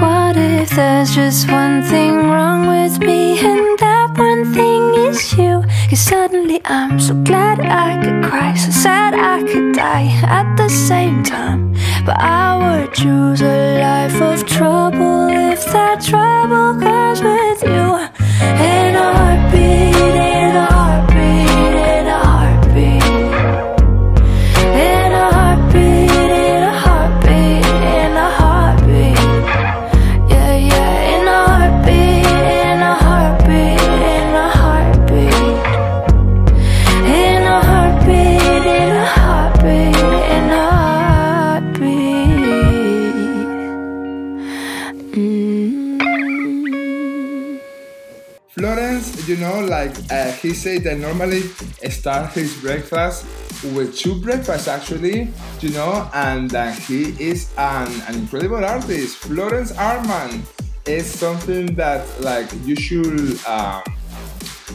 What 0.00 0.36
if 0.36 0.70
there's 0.70 1.14
just 1.14 1.50
one 1.50 1.82
thing 1.82 2.14
wrong 2.14 2.68
with 2.68 2.98
me 3.00 3.38
and 3.38 3.78
that 3.78 4.14
one 4.16 4.52
thing 4.54 4.82
is 5.06 5.32
you? 5.36 5.64
Cause 5.90 6.00
suddenly 6.00 6.60
I'm 6.64 7.00
so 7.00 7.14
glad 7.24 7.60
I 7.60 8.02
could 8.02 8.22
cry, 8.24 8.54
so 8.54 8.70
sad 8.70 9.14
I 9.14 9.42
could 9.50 9.74
die 9.74 10.08
at 10.22 10.56
the 10.56 10.68
same 10.68 11.22
time. 11.22 11.74
But 12.06 12.18
I 12.20 12.56
would 12.62 12.94
choose 12.94 13.42
a 13.42 13.80
life 13.80 14.20
of 14.20 14.46
trouble 14.46 15.28
if 15.28 15.64
that 15.72 16.00
trouble 16.00 16.80
comes 16.80 17.22
with 17.22 17.62
you. 17.64 17.87
He 50.38 50.54
said 50.54 50.84
that 50.84 50.98
normally 50.98 51.42
start 51.90 52.32
his 52.32 52.56
breakfast 52.60 53.26
with 53.74 53.96
two 53.96 54.20
breakfasts 54.20 54.68
actually, 54.68 55.28
you 55.60 55.70
know, 55.70 56.08
and 56.14 56.54
uh, 56.54 56.70
he 56.70 57.10
is 57.22 57.52
an, 57.58 57.88
an 58.08 58.14
incredible 58.14 58.64
artist. 58.64 59.16
Florence 59.18 59.72
Arman 59.72 60.42
is 60.86 61.06
something 61.06 61.74
that 61.74 62.06
like 62.20 62.48
you 62.64 62.76
should 62.76 63.38
uh, 63.46 63.82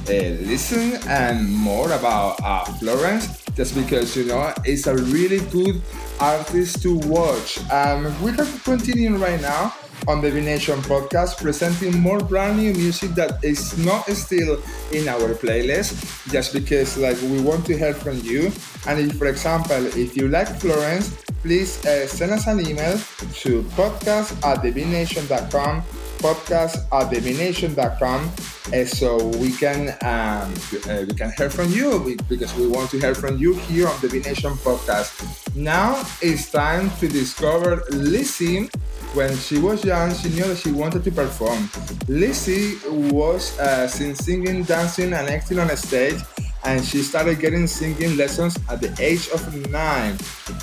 listen 0.08 1.00
and 1.08 1.50
more 1.50 1.92
about 1.94 2.40
uh, 2.44 2.66
Florence 2.80 3.44
just 3.56 3.76
because 3.76 4.16
you 4.16 4.26
know 4.26 4.54
it's 4.66 4.88
a 4.88 4.96
really 4.96 5.40
good 5.50 5.82
artist 6.20 6.82
to 6.82 6.98
watch. 7.06 7.60
Um, 7.72 8.14
we 8.22 8.32
are 8.32 8.48
continuing 8.64 9.20
right 9.20 9.42
now 9.42 9.74
on 10.08 10.22
the 10.22 10.32
Nation 10.32 10.80
podcast, 10.82 11.38
presenting 11.38 12.00
more 12.00 12.20
brand 12.20 12.58
new 12.58 12.74
music 12.74 13.12
that 13.12 13.44
is 13.44 13.78
not 13.78 14.08
still 14.10 14.62
in 14.92 15.08
our 15.08 15.34
playlist, 15.36 15.96
just 16.32 16.54
because 16.54 16.98
like 16.98 17.20
we 17.22 17.42
want 17.42 17.66
to 17.68 17.78
hear 17.78 17.94
from 17.94 18.20
you. 18.22 18.52
And 18.88 19.00
if, 19.00 19.18
for 19.18 19.28
example, 19.28 19.86
if 19.98 20.18
you 20.18 20.28
like 20.28 20.48
Florence, 20.60 21.16
please 21.42 21.84
uh, 21.86 22.08
send 22.08 22.32
us 22.32 22.48
an 22.48 22.60
email 22.60 22.98
to 23.44 23.64
podcast 23.76 24.32
at 24.44 24.62
thebenation.com 24.62 25.84
podcast 26.24 26.88
at 26.96 27.12
thebenation.com 27.12 28.32
uh, 28.72 28.86
so 28.86 29.28
we 29.44 29.52
can 29.52 29.90
um, 30.08 30.48
uh, 30.88 31.04
we 31.04 31.14
can 31.14 31.30
hear 31.36 31.50
from 31.50 31.70
you 31.70 32.16
because 32.30 32.56
we 32.56 32.66
want 32.66 32.90
to 32.90 32.98
hear 32.98 33.14
from 33.14 33.38
you 33.38 33.56
here 33.68 33.90
on 33.90 34.00
the 34.00 34.08
Divination 34.08 34.54
podcast. 34.64 35.12
Now 35.54 36.02
it's 36.22 36.50
time 36.50 36.90
to 37.02 37.10
discover 37.10 37.84
Lizzie. 37.92 38.70
When 39.14 39.36
she 39.38 39.60
was 39.60 39.86
young, 39.86 40.14
she 40.16 40.30
knew 40.30 40.46
that 40.46 40.58
she 40.58 40.72
wanted 40.72 41.04
to 41.04 41.12
perform. 41.12 41.70
Lizzie 42.08 42.78
was 42.90 43.58
uh, 43.60 43.88
singing, 43.88 44.64
dancing, 44.64 45.14
and 45.14 45.30
acting 45.30 45.60
on 45.60 45.70
stage 45.78 46.20
and 46.66 46.84
she 46.84 47.02
started 47.02 47.40
getting 47.40 47.68
singing 47.68 48.16
lessons 48.18 48.58
at 48.70 48.80
the 48.80 48.96
age 49.00 49.28
of 49.30 49.42
nine. 49.70 50.18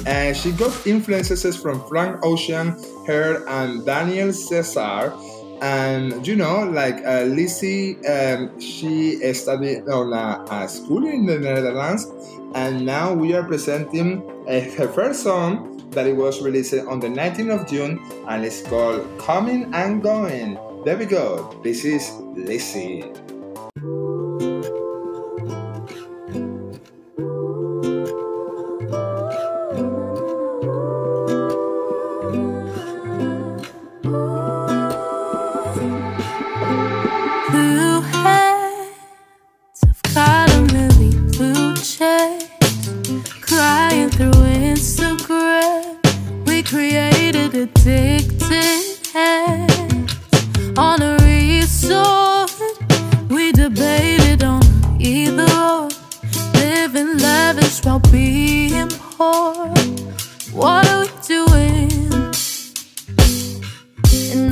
And 0.07 0.37
she 0.37 0.53
got 0.53 0.87
influences 0.87 1.57
from 1.57 1.87
Frank 1.89 2.25
Ocean, 2.25 2.77
her, 3.07 3.47
and 3.49 3.85
Daniel 3.85 4.33
Caesar. 4.33 5.13
And 5.61 6.27
you 6.27 6.37
know, 6.37 6.65
like 6.65 7.05
uh, 7.05 7.25
Lizzie, 7.25 8.03
um, 8.07 8.59
she 8.59 9.21
studied 9.35 9.87
on 9.89 10.13
a, 10.13 10.45
a 10.51 10.69
school 10.69 11.07
in 11.07 11.27
the 11.27 11.39
Netherlands, 11.39 12.07
and 12.55 12.87
now 12.87 13.13
we 13.13 13.35
are 13.35 13.45
presenting 13.45 14.23
uh, 14.49 14.61
her 14.79 14.89
first 14.89 15.23
song 15.23 15.70
that 15.91 16.07
it 16.07 16.17
was 16.17 16.43
released 16.43 16.75
on 16.75 17.01
the 17.01 17.09
19th 17.09 17.61
of 17.61 17.69
June, 17.69 18.01
and 18.29 18.45
it's 18.45 18.63
called 18.63 19.07
"Coming 19.19 19.73
and 19.75 20.03
Going." 20.03 20.59
There 20.85 20.97
we 20.97 21.07
go. 21.07 21.55
This 21.63 21.85
is 21.85 22.11
Lizzie. 22.35 23.05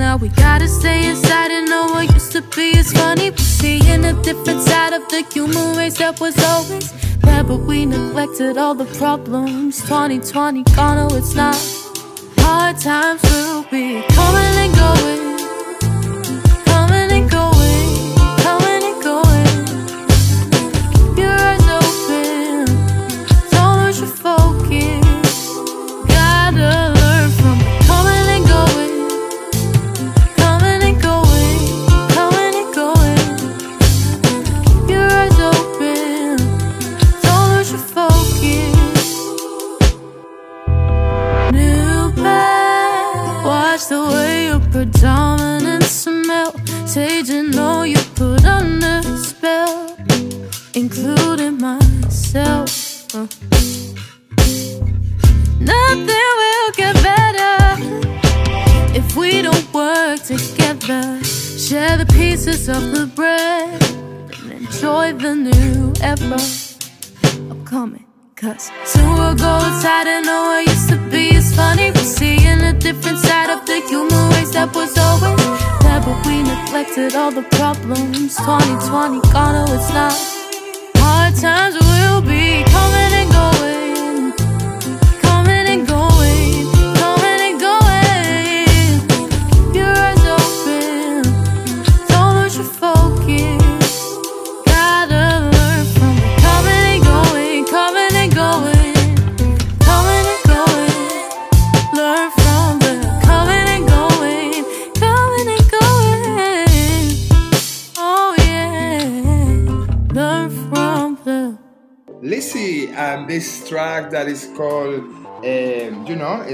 Now 0.08 0.16
we 0.16 0.28
gotta 0.28 0.66
stay 0.66 1.10
inside 1.10 1.50
and 1.50 1.68
know 1.68 1.84
what 1.92 2.10
used 2.14 2.32
to 2.32 2.40
be 2.56 2.66
is 2.78 2.90
funny. 2.92 3.30
Seeing 3.36 4.02
a 4.06 4.14
different 4.22 4.62
side 4.62 4.94
of 4.94 5.06
the 5.10 5.20
human 5.34 5.76
race 5.76 5.98
that 5.98 6.18
was 6.18 6.34
always 6.44 6.86
there, 7.20 7.44
but 7.44 7.60
we 7.68 7.84
neglected 7.84 8.56
all 8.56 8.74
the 8.74 8.88
problems. 9.02 9.82
2020 9.82 10.62
gone, 10.74 10.96
no, 10.96 11.14
it's 11.14 11.34
not. 11.34 11.56
Hard 12.38 12.78
times 12.78 13.20
will 13.30 13.64
be 13.64 14.00
coming 14.16 14.54
and 14.64 14.74
going. 14.74 15.27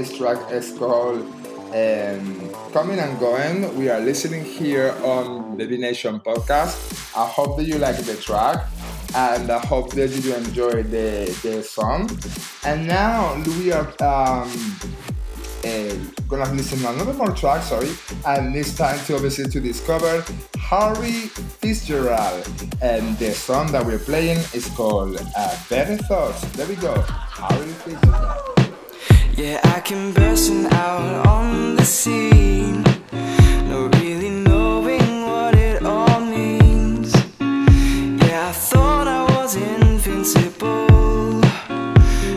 Track 0.03 0.51
is 0.51 0.77
called 0.77 1.21
um, 1.73 2.49
Coming 2.73 2.99
and 2.99 3.17
Going. 3.17 3.77
We 3.77 3.89
are 3.89 3.99
listening 4.01 4.43
here 4.43 4.93
on 5.03 5.57
the 5.57 5.65
Nation 5.65 6.19
podcast. 6.19 6.75
I 7.15 7.25
hope 7.25 7.55
that 7.57 7.63
you 7.63 7.77
like 7.77 7.95
the 7.97 8.15
track 8.17 8.67
and 9.15 9.49
I 9.49 9.59
hope 9.59 9.91
that 9.91 10.09
you 10.09 10.35
enjoy 10.35 10.83
the, 10.83 11.33
the 11.43 11.63
song. 11.63 12.09
And 12.65 12.85
now 12.87 13.41
we 13.57 13.71
are 13.71 13.87
um, 14.03 14.51
uh, 15.63 15.95
gonna 16.27 16.51
listen 16.51 16.79
to 16.79 16.89
another 16.89 17.13
more 17.13 17.31
track, 17.31 17.63
sorry, 17.63 17.91
and 18.27 18.53
this 18.53 18.75
time 18.75 18.99
to 19.05 19.15
obviously 19.15 19.45
to 19.45 19.61
discover 19.61 20.25
Harry 20.57 21.29
Fitzgerald. 21.61 22.49
And 22.81 23.17
the 23.17 23.31
song 23.31 23.71
that 23.71 23.85
we're 23.85 23.99
playing 23.99 24.39
is 24.53 24.67
called 24.75 25.21
uh, 25.37 25.57
Better 25.69 25.95
Thoughts. 25.95 26.41
There 26.51 26.67
we 26.67 26.75
go, 26.75 26.99
Harry 26.99 27.67
Fitzgerald. 27.67 28.64
Yeah, 29.37 29.59
I 29.65 29.81
came 29.81 30.13
bursting 30.13 30.65
out 30.71 31.27
on 31.27 31.75
the 31.75 31.83
scene. 31.83 32.83
No 33.67 33.89
really 33.99 34.29
knowing 34.29 35.25
what 35.27 35.55
it 35.55 35.85
all 35.85 36.21
means. 36.21 37.13
Yeah, 37.41 38.47
I 38.47 38.53
thought 38.53 39.09
I 39.09 39.23
was 39.35 39.57
invincible. 39.57 41.41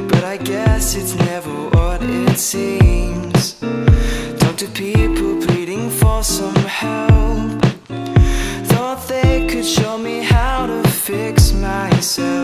But 0.09 0.25
I 0.25 0.39
guess 0.39 0.97
it's 0.97 1.15
never 1.15 1.55
what 1.71 2.03
it 2.03 2.37
seems. 2.37 3.61
Talk 4.41 4.57
to 4.57 4.67
people 4.67 5.41
pleading 5.47 5.91
for 5.91 6.25
some 6.25 6.57
help. 6.57 7.63
Thought 8.73 9.07
they 9.07 9.47
could 9.47 9.65
show 9.65 9.99
me 9.99 10.19
how 10.25 10.67
to 10.67 10.83
fix 10.89 11.53
myself. 11.53 12.38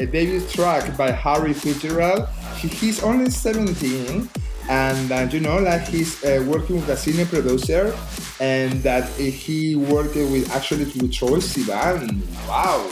A 0.00 0.06
debut 0.06 0.40
track 0.48 0.96
by 0.96 1.10
Harry 1.10 1.52
Fitzgerald. 1.52 2.26
He, 2.56 2.68
he's 2.68 3.02
only 3.02 3.30
17, 3.30 4.28
and 4.68 5.12
uh, 5.12 5.28
you 5.30 5.40
know, 5.40 5.58
like 5.58 5.82
he's 5.82 6.22
uh, 6.24 6.44
working 6.48 6.76
with 6.76 6.88
a 6.88 6.96
senior 6.96 7.26
producer, 7.26 7.94
and 8.40 8.82
that 8.82 9.08
he 9.12 9.76
worked 9.76 10.16
with 10.16 10.50
actually 10.52 10.84
with 10.84 11.12
Troye 11.12 11.40
Sivan. 11.40 12.22
Wow. 12.48 12.88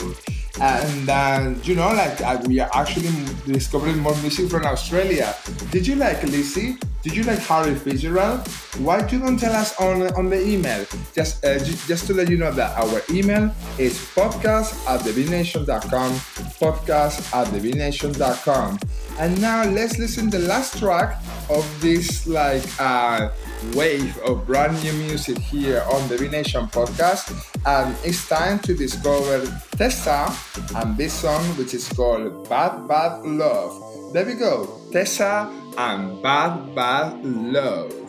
And 0.61 1.09
uh, 1.09 1.53
you 1.63 1.75
know, 1.75 1.91
like 1.93 2.21
uh, 2.21 2.41
we 2.45 2.59
are 2.59 2.69
actually 2.73 3.09
discovering 3.45 3.97
more 3.99 4.15
music 4.17 4.49
from 4.49 4.65
Australia. 4.65 5.35
Did 5.71 5.87
you 5.87 5.95
like 5.95 6.21
Lizzie? 6.23 6.77
Did 7.01 7.15
you 7.15 7.23
like 7.23 7.39
Harry 7.39 7.75
Fitzgerald? 7.75 8.45
Why 8.83 8.99
don't 8.99 9.11
you 9.13 9.37
tell 9.37 9.55
us 9.55 9.71
on 9.79 10.11
on 10.19 10.29
the 10.29 10.35
email? 10.45 10.85
Just 11.15 11.45
uh, 11.45 11.57
ju- 11.57 11.79
just 11.87 12.07
to 12.07 12.13
let 12.13 12.29
you 12.29 12.35
know 12.35 12.51
that 12.51 12.75
our 12.75 13.01
email 13.09 13.55
is 13.79 13.95
podcast 14.11 14.75
at 14.83 14.99
thebenation.com, 15.07 16.11
podcast 16.59 17.23
at 17.33 17.47
thebenation.com. 17.55 18.79
And 19.17 19.39
now 19.39 19.63
let's 19.63 19.97
listen 19.97 20.29
the 20.29 20.39
last 20.39 20.77
track 20.79 21.23
of 21.49 21.63
this 21.79 22.27
like 22.27 22.67
uh, 22.79 23.31
wave 23.73 24.17
of 24.27 24.45
brand 24.45 24.75
new 24.83 24.91
music 24.93 25.37
here 25.37 25.81
on 25.87 26.05
the 26.09 26.17
B 26.17 26.27
podcast. 26.27 27.31
And 27.65 27.95
it's 28.03 28.27
time 28.27 28.59
to 28.67 28.75
discover 28.75 29.47
Tessa 29.71 30.35
and 30.75 30.97
this 30.97 31.13
song 31.13 31.43
which 31.55 31.73
is 31.73 31.87
called 31.87 32.49
Bad 32.49 32.87
Bad 32.89 33.23
Love. 33.23 34.11
There 34.11 34.25
we 34.25 34.33
go, 34.35 34.67
Tessa 34.91 35.47
and 35.79 36.21
Bad 36.21 36.75
Bad 36.75 37.23
Love. 37.23 38.08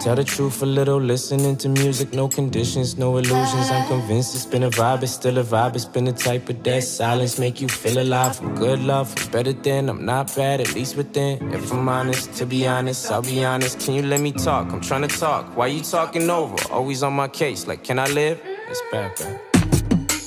Tell 0.00 0.14
the 0.14 0.24
truth 0.24 0.62
a 0.62 0.66
little. 0.66 1.00
Listening 1.00 1.56
to 1.56 1.68
music, 1.68 2.12
no 2.12 2.28
conditions, 2.28 2.96
no 2.96 3.16
illusions. 3.16 3.70
I'm 3.70 3.88
convinced 3.88 4.34
it's 4.34 4.46
been 4.46 4.62
a 4.62 4.70
vibe, 4.70 5.02
it's 5.02 5.12
still 5.12 5.38
a 5.38 5.42
vibe. 5.42 5.74
It's 5.74 5.84
been 5.84 6.04
the 6.04 6.12
type 6.12 6.48
of 6.48 6.62
that 6.62 6.84
silence 6.84 7.38
make 7.38 7.60
you 7.60 7.68
feel 7.68 7.98
alive. 8.00 8.36
For 8.36 8.48
good 8.54 8.80
love, 8.80 9.08
for 9.10 9.30
better 9.30 9.52
than. 9.52 9.88
I'm 9.88 10.04
not 10.04 10.34
bad, 10.36 10.60
at 10.60 10.74
least 10.74 10.96
within. 10.96 11.52
If 11.52 11.72
I'm 11.72 11.88
honest, 11.88 12.32
to 12.34 12.46
be 12.46 12.66
honest, 12.68 13.10
I'll 13.10 13.22
be 13.22 13.44
honest. 13.44 13.80
Can 13.80 13.94
you 13.94 14.02
let 14.02 14.20
me 14.20 14.32
talk? 14.32 14.72
I'm 14.72 14.80
trying 14.80 15.08
to 15.08 15.18
talk. 15.18 15.56
Why 15.56 15.68
you 15.68 15.80
talking 15.80 16.30
over? 16.30 16.56
Always 16.70 17.02
on 17.02 17.14
my 17.14 17.28
case. 17.28 17.66
Like, 17.66 17.82
can 17.82 17.98
I 17.98 18.06
live? 18.06 18.40
It's 18.68 18.82
bad, 18.92 19.12
bad. 19.16 19.40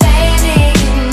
Baby, 0.02 0.80
you 0.80 1.12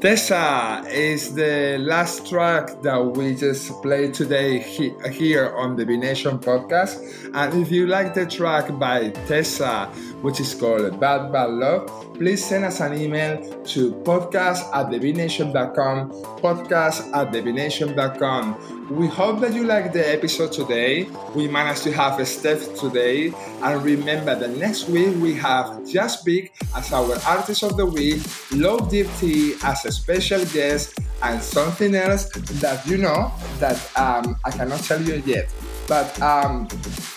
Tessa 0.00 0.84
is 0.88 1.34
the 1.34 1.76
last 1.80 2.28
track 2.28 2.82
that 2.82 3.04
we 3.04 3.34
just 3.34 3.72
played 3.82 4.14
today 4.14 4.60
he- 4.60 4.94
here 5.10 5.48
on 5.56 5.74
the 5.74 5.84
Be 5.84 5.96
Nation 5.96 6.38
podcast. 6.38 7.27
And 7.34 7.62
if 7.62 7.70
you 7.70 7.86
like 7.86 8.14
the 8.14 8.26
track 8.26 8.78
by 8.78 9.10
Tessa, 9.26 9.86
which 10.22 10.40
is 10.40 10.54
called 10.54 10.98
Bad 11.00 11.32
Bad 11.32 11.50
Love, 11.50 12.14
please 12.14 12.44
send 12.44 12.64
us 12.64 12.80
an 12.80 13.00
email 13.00 13.38
to 13.64 13.92
podcast 14.02 14.68
at 14.74 14.90
thebenation.com, 14.90 16.10
podcast 16.40 17.12
at 17.14 17.32
thebenation.com. 17.32 18.96
We 18.96 19.06
hope 19.06 19.40
that 19.40 19.52
you 19.52 19.64
like 19.64 19.92
the 19.92 20.08
episode 20.10 20.52
today. 20.52 21.08
We 21.34 21.46
managed 21.48 21.82
to 21.84 21.92
have 21.92 22.18
a 22.18 22.22
Steff 22.22 22.78
today. 22.80 23.32
And 23.62 23.82
remember 23.82 24.34
that 24.34 24.50
next 24.56 24.88
week 24.88 25.14
we 25.20 25.34
have 25.34 25.86
Just 25.86 26.24
Vic 26.24 26.54
as 26.74 26.92
our 26.92 27.16
artist 27.26 27.62
of 27.62 27.76
the 27.76 27.86
week, 27.86 28.22
Low 28.52 28.78
Deep 28.78 29.06
T 29.18 29.54
as 29.62 29.84
a 29.84 29.92
special 29.92 30.44
guest, 30.46 30.98
and 31.22 31.42
something 31.42 31.94
else 31.94 32.28
that 32.60 32.86
you 32.86 32.96
know 32.96 33.32
that 33.58 33.76
um, 33.98 34.36
I 34.44 34.50
cannot 34.50 34.80
tell 34.80 35.02
you 35.02 35.22
yet. 35.26 35.52
But 35.88 36.20
um, 36.20 36.68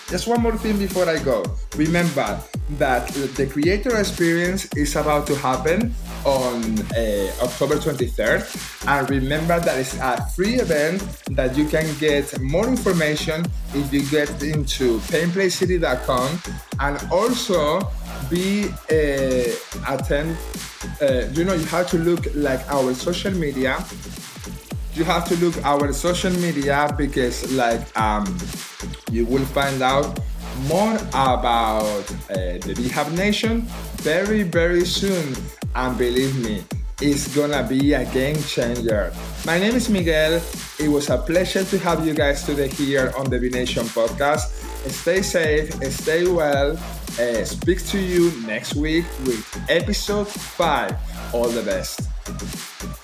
just 0.08 0.26
one 0.26 0.40
more 0.40 0.56
thing 0.56 0.78
before 0.78 1.08
I 1.08 1.18
go. 1.18 1.44
Remember 1.76 2.40
that 2.78 3.08
the 3.36 3.46
creator 3.46 3.98
experience 3.98 4.66
is 4.74 4.96
about 4.96 5.26
to 5.26 5.34
happen 5.36 5.94
on 6.24 6.78
uh, 6.96 7.32
October 7.42 7.76
23rd. 7.76 8.40
And 8.88 9.10
remember 9.10 9.60
that 9.60 9.78
it's 9.78 9.94
a 9.98 10.24
free 10.34 10.54
event 10.54 11.02
that 11.32 11.56
you 11.56 11.66
can 11.68 11.86
get 11.98 12.40
more 12.40 12.66
information 12.66 13.44
if 13.74 13.92
you 13.92 14.02
get 14.08 14.30
into 14.42 14.98
painplaycity.com. 15.00 16.40
And 16.80 17.12
also, 17.12 17.80
be 18.30 18.68
uh, 18.90 19.92
attend. 19.94 20.36
Uh, 21.00 21.28
you 21.32 21.44
know, 21.44 21.54
you 21.54 21.66
have 21.66 21.88
to 21.90 21.98
look 21.98 22.26
like 22.34 22.60
our 22.72 22.94
social 22.94 23.32
media. 23.32 23.84
You 24.94 25.04
have 25.04 25.26
to 25.28 25.36
look 25.36 25.56
our 25.64 25.92
social 25.92 26.32
media 26.32 26.92
because, 26.98 27.50
like, 27.52 27.80
um, 27.98 28.24
you 29.10 29.24
will 29.24 29.44
find 29.46 29.80
out 29.82 30.20
more 30.68 30.96
about 31.16 32.04
uh, 32.28 32.60
the 32.60 32.74
BeHub 32.76 33.10
Nation 33.16 33.62
very, 34.04 34.42
very 34.42 34.84
soon. 34.84 35.34
And 35.74 35.96
believe 35.96 36.36
me, 36.44 36.62
it's 37.00 37.34
gonna 37.34 37.66
be 37.66 37.94
a 37.94 38.04
game 38.12 38.36
changer. 38.44 39.12
My 39.46 39.58
name 39.58 39.74
is 39.74 39.88
Miguel. 39.88 40.42
It 40.78 40.88
was 40.88 41.08
a 41.08 41.16
pleasure 41.16 41.64
to 41.64 41.78
have 41.78 42.06
you 42.06 42.12
guys 42.12 42.44
today 42.44 42.68
here 42.68 43.14
on 43.16 43.30
the 43.30 43.38
Be 43.38 43.48
Nation 43.48 43.84
podcast. 43.86 44.52
Stay 44.92 45.22
safe, 45.22 45.72
stay 45.90 46.26
well. 46.28 46.76
Uh, 47.18 47.44
speak 47.44 47.84
to 47.86 47.98
you 47.98 48.30
next 48.46 48.74
week 48.74 49.04
with 49.24 49.44
episode 49.68 50.28
5. 50.28 51.34
All 51.34 51.48
the 51.48 51.62
best. 51.62 53.01